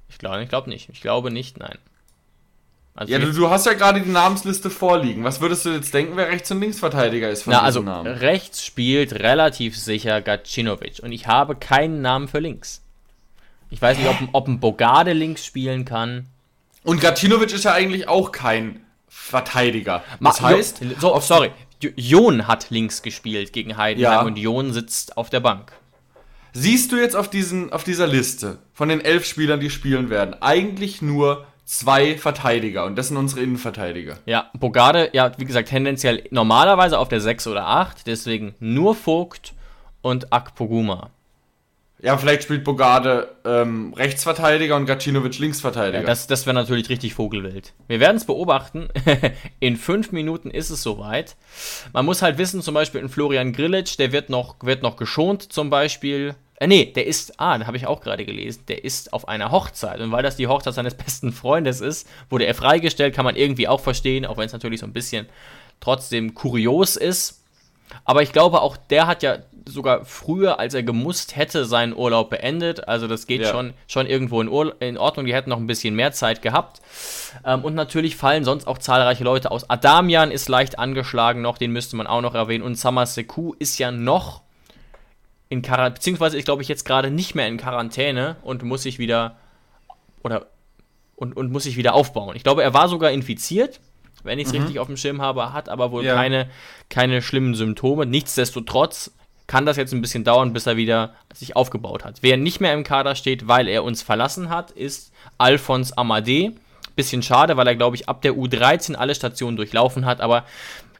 Ich 0.08 0.18
glaube 0.18 0.42
ich 0.42 0.48
glaub 0.48 0.66
nicht. 0.66 0.88
Ich 0.90 1.00
glaube 1.00 1.30
nicht, 1.30 1.58
nein. 1.58 1.78
Also 2.98 3.12
Ja, 3.12 3.20
du, 3.20 3.32
du 3.32 3.48
hast 3.48 3.64
ja 3.64 3.74
gerade 3.74 4.00
die 4.00 4.10
Namensliste 4.10 4.70
vorliegen. 4.70 5.22
Was 5.22 5.40
würdest 5.40 5.64
du 5.64 5.68
jetzt 5.70 5.94
denken, 5.94 6.16
wer 6.16 6.28
Rechts- 6.28 6.50
und 6.50 6.60
Linksverteidiger 6.60 7.30
ist 7.30 7.44
von 7.44 7.52
Na, 7.52 7.62
also 7.62 7.80
Namen? 7.80 8.12
rechts 8.12 8.64
spielt 8.64 9.12
relativ 9.12 9.78
sicher 9.78 10.20
Gacinovic 10.20 10.98
und 11.04 11.12
ich 11.12 11.28
habe 11.28 11.54
keinen 11.54 12.02
Namen 12.02 12.26
für 12.26 12.40
links. 12.40 12.82
Ich 13.70 13.80
weiß 13.80 13.98
nicht, 13.98 14.08
ob, 14.08 14.20
ein- 14.20 14.28
ob 14.32 14.48
ein 14.48 14.58
Bogarde 14.58 15.12
links 15.12 15.44
spielen 15.46 15.84
kann. 15.84 16.26
Und 16.82 17.00
Gacinovic 17.00 17.52
ist 17.52 17.64
ja 17.64 17.72
eigentlich 17.72 18.08
auch 18.08 18.32
kein 18.32 18.80
Verteidiger. 19.08 20.02
Ma- 20.18 20.30
Das 20.30 20.40
heißt, 20.40 20.80
Jo- 20.80 20.88
so, 20.98 21.20
sorry, 21.20 21.52
Jo- 21.80 21.90
Jon 21.94 22.48
hat 22.48 22.70
links 22.70 23.02
gespielt 23.02 23.52
gegen 23.52 23.76
Heidenheim 23.76 24.12
Ja. 24.12 24.22
und 24.22 24.36
Jon 24.38 24.72
sitzt 24.72 25.16
auf 25.16 25.30
der 25.30 25.40
Bank. 25.40 25.70
siehst 26.52 26.90
du 26.90 26.96
jetzt 26.96 27.14
auf, 27.14 27.30
diesen, 27.30 27.72
auf 27.72 27.84
dieser 27.84 28.08
Liste 28.08 28.58
von 28.72 28.88
den 28.88 29.00
elf 29.00 29.24
Spielern, 29.24 29.60
die 29.60 29.70
spielen 29.70 30.10
werden, 30.10 30.34
eigentlich 30.42 31.00
nur 31.02 31.46
zwei 31.68 32.16
Verteidiger 32.16 32.86
und 32.86 32.96
das 32.96 33.08
sind 33.08 33.18
unsere 33.18 33.42
Innenverteidiger. 33.42 34.16
Ja, 34.24 34.50
Bogarde, 34.58 35.10
ja, 35.12 35.30
wie 35.36 35.44
gesagt, 35.44 35.68
tendenziell 35.68 36.24
normalerweise 36.30 36.98
auf 36.98 37.08
der 37.08 37.20
6 37.20 37.46
oder 37.46 37.66
8, 37.66 38.06
deswegen 38.06 38.54
nur 38.58 38.94
Vogt 38.94 39.52
und 40.00 40.32
Akpoguma. 40.32 41.10
Ja, 42.00 42.16
vielleicht 42.16 42.44
spielt 42.44 42.64
Bogarde 42.64 43.28
ähm, 43.44 43.92
Rechtsverteidiger 43.92 44.76
und 44.76 44.86
Gacinovic 44.86 45.38
Linksverteidiger. 45.38 46.00
Ja, 46.00 46.06
das 46.06 46.26
das 46.26 46.46
wäre 46.46 46.54
natürlich 46.54 46.88
richtig 46.88 47.12
Vogelwild. 47.12 47.74
Wir 47.88 48.00
werden 48.00 48.16
es 48.16 48.24
beobachten. 48.24 48.88
In 49.60 49.76
fünf 49.76 50.12
Minuten 50.12 50.50
ist 50.50 50.70
es 50.70 50.82
soweit. 50.82 51.36
Man 51.92 52.06
muss 52.06 52.22
halt 52.22 52.38
wissen, 52.38 52.62
zum 52.62 52.74
Beispiel 52.74 53.00
in 53.00 53.08
Florian 53.08 53.52
Grillitsch, 53.52 53.98
der 53.98 54.12
wird 54.12 54.30
noch, 54.30 54.54
wird 54.62 54.82
noch 54.82 54.96
geschont, 54.96 55.52
zum 55.52 55.70
Beispiel. 55.70 56.36
Äh, 56.60 56.66
nee, 56.66 56.86
der 56.86 57.06
ist, 57.06 57.38
ah, 57.40 57.56
da 57.58 57.66
habe 57.66 57.76
ich 57.76 57.86
auch 57.86 58.00
gerade 58.00 58.24
gelesen, 58.24 58.64
der 58.68 58.84
ist 58.84 59.12
auf 59.12 59.28
einer 59.28 59.50
Hochzeit. 59.52 60.00
Und 60.00 60.10
weil 60.10 60.22
das 60.22 60.36
die 60.36 60.46
Hochzeit 60.48 60.74
seines 60.74 60.94
besten 60.96 61.32
Freundes 61.32 61.80
ist, 61.80 62.08
wurde 62.30 62.46
er 62.46 62.54
freigestellt, 62.54 63.14
kann 63.14 63.24
man 63.24 63.36
irgendwie 63.36 63.68
auch 63.68 63.80
verstehen, 63.80 64.26
auch 64.26 64.36
wenn 64.36 64.46
es 64.46 64.52
natürlich 64.52 64.80
so 64.80 64.86
ein 64.86 64.92
bisschen 64.92 65.26
trotzdem 65.80 66.34
kurios 66.34 66.96
ist. 66.96 67.42
Aber 68.04 68.22
ich 68.22 68.32
glaube, 68.32 68.60
auch 68.60 68.76
der 68.76 69.06
hat 69.06 69.22
ja 69.22 69.38
sogar 69.66 70.04
früher, 70.04 70.58
als 70.58 70.74
er 70.74 70.82
gemusst 70.82 71.36
hätte, 71.36 71.64
seinen 71.64 71.94
Urlaub 71.94 72.30
beendet. 72.30 72.88
Also 72.88 73.06
das 73.06 73.26
geht 73.26 73.42
Ja. 73.42 73.50
schon, 73.50 73.74
schon 73.86 74.06
irgendwo 74.06 74.40
in, 74.40 74.48
Ur 74.48 74.74
in 74.80 74.98
Ordnung. 74.98 75.26
Die 75.26 75.34
hätten 75.34 75.50
noch 75.50 75.58
ein 75.58 75.66
bisschen 75.66 75.94
mehr 75.94 76.12
Zeit 76.12 76.42
gehabt. 76.42 76.80
Ähm, 77.44 77.64
und 77.64 77.74
natürlich 77.74 78.16
fallen 78.16 78.44
sonst 78.44 78.66
auch 78.66 78.78
zahlreiche 78.78 79.24
Leute 79.24 79.50
aus. 79.50 79.68
Adamian 79.70 80.30
ist 80.30 80.48
leicht 80.48 80.78
angeschlagen 80.78 81.42
noch, 81.42 81.58
den 81.58 81.70
müsste 81.70 81.96
man 81.96 82.06
auch 82.06 82.22
noch 82.22 82.34
erwähnen. 82.34 82.64
Und 82.64 82.76
Samaseku 82.76 83.54
ist 83.58 83.78
ja 83.78 83.90
noch 83.90 84.42
in 85.48 85.62
Quarantäne, 85.62 85.94
beziehungsweise 85.94 86.36
ist, 86.38 86.44
glaube 86.44 86.62
ich, 86.62 86.68
jetzt 86.68 86.84
gerade 86.84 87.10
nicht 87.10 87.34
mehr 87.34 87.48
in 87.48 87.56
Quarantäne 87.56 88.36
und 88.42 88.62
muss 88.62 88.82
sich 88.82 88.98
wieder 88.98 89.36
oder 90.22 90.46
und, 91.16 91.36
und 91.36 91.50
muss 91.50 91.64
sich 91.64 91.76
wieder 91.76 91.94
aufbauen. 91.94 92.36
Ich 92.36 92.44
glaube, 92.44 92.62
er 92.62 92.74
war 92.74 92.88
sogar 92.88 93.10
infiziert, 93.10 93.80
wenn 94.22 94.38
ich 94.38 94.46
es 94.48 94.52
richtig 94.52 94.78
auf 94.78 94.86
dem 94.86 94.96
Schirm 94.96 95.20
habe, 95.22 95.52
hat 95.52 95.68
aber 95.68 95.90
wohl 95.90 96.04
Ja. 96.04 96.14
keine, 96.14 96.48
keine 96.90 97.22
schlimmen 97.22 97.54
Symptome. 97.54 98.06
Nichtsdestotrotz 98.06 99.12
kann 99.46 99.64
das 99.64 99.76
jetzt 99.78 99.92
ein 99.92 100.00
bisschen 100.02 100.24
dauern, 100.24 100.52
bis 100.52 100.66
er 100.66 100.76
wieder 100.76 101.14
sich 101.32 101.56
aufgebaut 101.56 102.04
hat. 102.04 102.18
Wer 102.20 102.36
nicht 102.36 102.60
mehr 102.60 102.74
im 102.74 102.84
Kader 102.84 103.14
steht, 103.14 103.48
weil 103.48 103.66
er 103.66 103.82
uns 103.82 104.02
verlassen 104.02 104.50
hat, 104.50 104.70
ist 104.70 105.12
Alphonse 105.38 105.94
Amadé. 105.96 106.52
Bisschen 106.94 107.22
schade, 107.22 107.56
weil 107.56 107.66
er, 107.66 107.76
glaube 107.76 107.96
ich, 107.96 108.08
ab 108.08 108.22
der 108.22 108.32
U13 108.34 108.94
alle 108.96 109.14
Stationen 109.14 109.56
durchlaufen 109.56 110.04
hat, 110.04 110.20
aber 110.20 110.44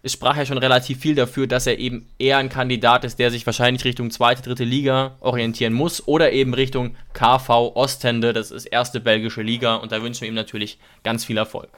es 0.03 0.13
sprach 0.13 0.37
ja 0.37 0.47
schon 0.47 0.59
relativ 0.59 1.01
viel 1.01 1.15
dafür, 1.15 1.47
dass 1.47 1.67
er 1.67 1.79
eben 1.79 2.09
eher 2.19 2.39
ein 2.39 2.49
Kandidat 2.49 3.05
ist, 3.05 3.19
der 3.19 3.31
sich 3.31 3.45
wahrscheinlich 3.47 3.85
Richtung 3.85 4.11
zweite, 4.11 4.43
dritte 4.43 4.65
Liga 4.65 5.17
orientieren 5.21 5.73
muss 5.73 6.07
oder 6.07 6.33
eben 6.33 6.55
Richtung 6.55 6.97
KV 7.15 7.75
Ostende, 7.75 8.33
das 8.33 8.51
ist 8.51 8.67
erste 8.67 9.01
belgische 9.01 9.43
Liga 9.43 9.77
und 9.77 9.93
da 9.93 10.03
wünschen 10.03 10.23
wir 10.23 10.29
ihm 10.29 10.35
natürlich 10.35 10.79
ganz 11.03 11.25
viel 11.25 11.37
Erfolg. 11.37 11.69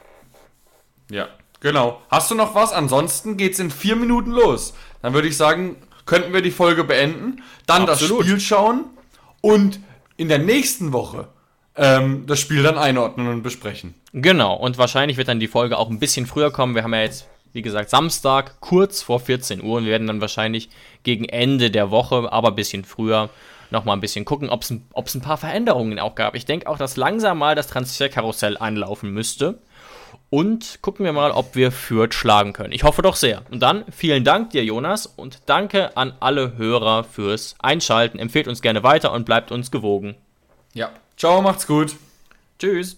Ja, 1.09 1.27
genau. 1.59 2.01
Hast 2.09 2.31
du 2.31 2.35
noch 2.35 2.55
was? 2.55 2.71
Ansonsten 2.71 3.37
geht's 3.37 3.59
in 3.59 3.71
vier 3.71 3.95
Minuten 3.95 4.31
los. 4.31 4.73
Dann 5.01 5.13
würde 5.13 5.27
ich 5.27 5.35
sagen, 5.35 5.75
könnten 6.05 6.33
wir 6.33 6.41
die 6.41 6.51
Folge 6.51 6.83
beenden, 6.83 7.41
dann 7.65 7.87
Absolut. 7.87 8.19
das 8.19 8.25
Spiel 8.27 8.39
schauen 8.39 8.85
und 9.41 9.79
in 10.17 10.29
der 10.29 10.39
nächsten 10.39 10.93
Woche 10.93 11.27
ähm, 11.75 12.25
das 12.27 12.39
Spiel 12.39 12.63
dann 12.63 12.77
einordnen 12.77 13.27
und 13.27 13.43
besprechen. 13.43 13.95
Genau, 14.13 14.55
und 14.55 14.77
wahrscheinlich 14.77 15.17
wird 15.17 15.27
dann 15.27 15.39
die 15.39 15.47
Folge 15.47 15.77
auch 15.77 15.89
ein 15.89 15.99
bisschen 15.99 16.25
früher 16.25 16.51
kommen. 16.51 16.75
Wir 16.75 16.83
haben 16.83 16.93
ja 16.93 17.01
jetzt, 17.01 17.27
wie 17.53 17.61
gesagt, 17.61 17.89
Samstag, 17.89 18.59
kurz 18.61 19.01
vor 19.01 19.19
14 19.19 19.63
Uhr 19.63 19.77
und 19.77 19.85
wir 19.85 19.91
werden 19.91 20.07
dann 20.07 20.21
wahrscheinlich 20.21 20.69
gegen 21.03 21.25
Ende 21.25 21.71
der 21.71 21.91
Woche, 21.91 22.31
aber 22.31 22.49
ein 22.49 22.55
bisschen 22.55 22.85
früher, 22.85 23.29
nochmal 23.71 23.97
ein 23.97 24.01
bisschen 24.01 24.25
gucken, 24.25 24.49
ob 24.49 24.63
es 24.63 24.71
ein, 24.71 25.21
paar 25.21 25.37
Veränderungen 25.37 25.99
auch 25.99 26.15
gab. 26.15 26.35
Ich 26.35 26.45
denke 26.45 26.67
auch, 26.67 26.77
dass 26.77 26.97
langsam 26.97 27.39
mal 27.39 27.55
das 27.55 27.67
Transferkarussell 27.67 28.57
einlaufen 28.57 29.11
müsste. 29.11 29.59
Und 30.29 30.79
gucken 30.81 31.03
wir 31.03 31.11
mal, 31.11 31.31
ob 31.31 31.55
wir 31.55 31.73
Fürth 31.73 32.13
schlagen 32.13 32.53
können. 32.53 32.71
Ich 32.71 32.83
hoffe 32.83 33.01
doch 33.01 33.17
sehr. 33.17 33.41
Und 33.51 33.59
dann 33.59 33.83
vielen 33.91 34.23
Dank 34.23 34.51
dir, 34.51 34.63
Jonas, 34.63 35.05
und 35.05 35.39
danke 35.45 35.97
an 35.97 36.13
alle 36.21 36.55
Hörer 36.55 37.03
fürs 37.03 37.55
Einschalten. 37.59 38.17
Empfehlt 38.17 38.47
uns 38.47 38.61
gerne 38.61 38.81
weiter 38.81 39.11
und 39.11 39.25
bleibt 39.25 39.51
uns 39.51 39.71
gewogen. 39.71 40.15
Ja. 40.73 40.89
Ciao, 41.17 41.41
macht's 41.41 41.67
gut. 41.67 41.97
Tschüss. 42.59 42.97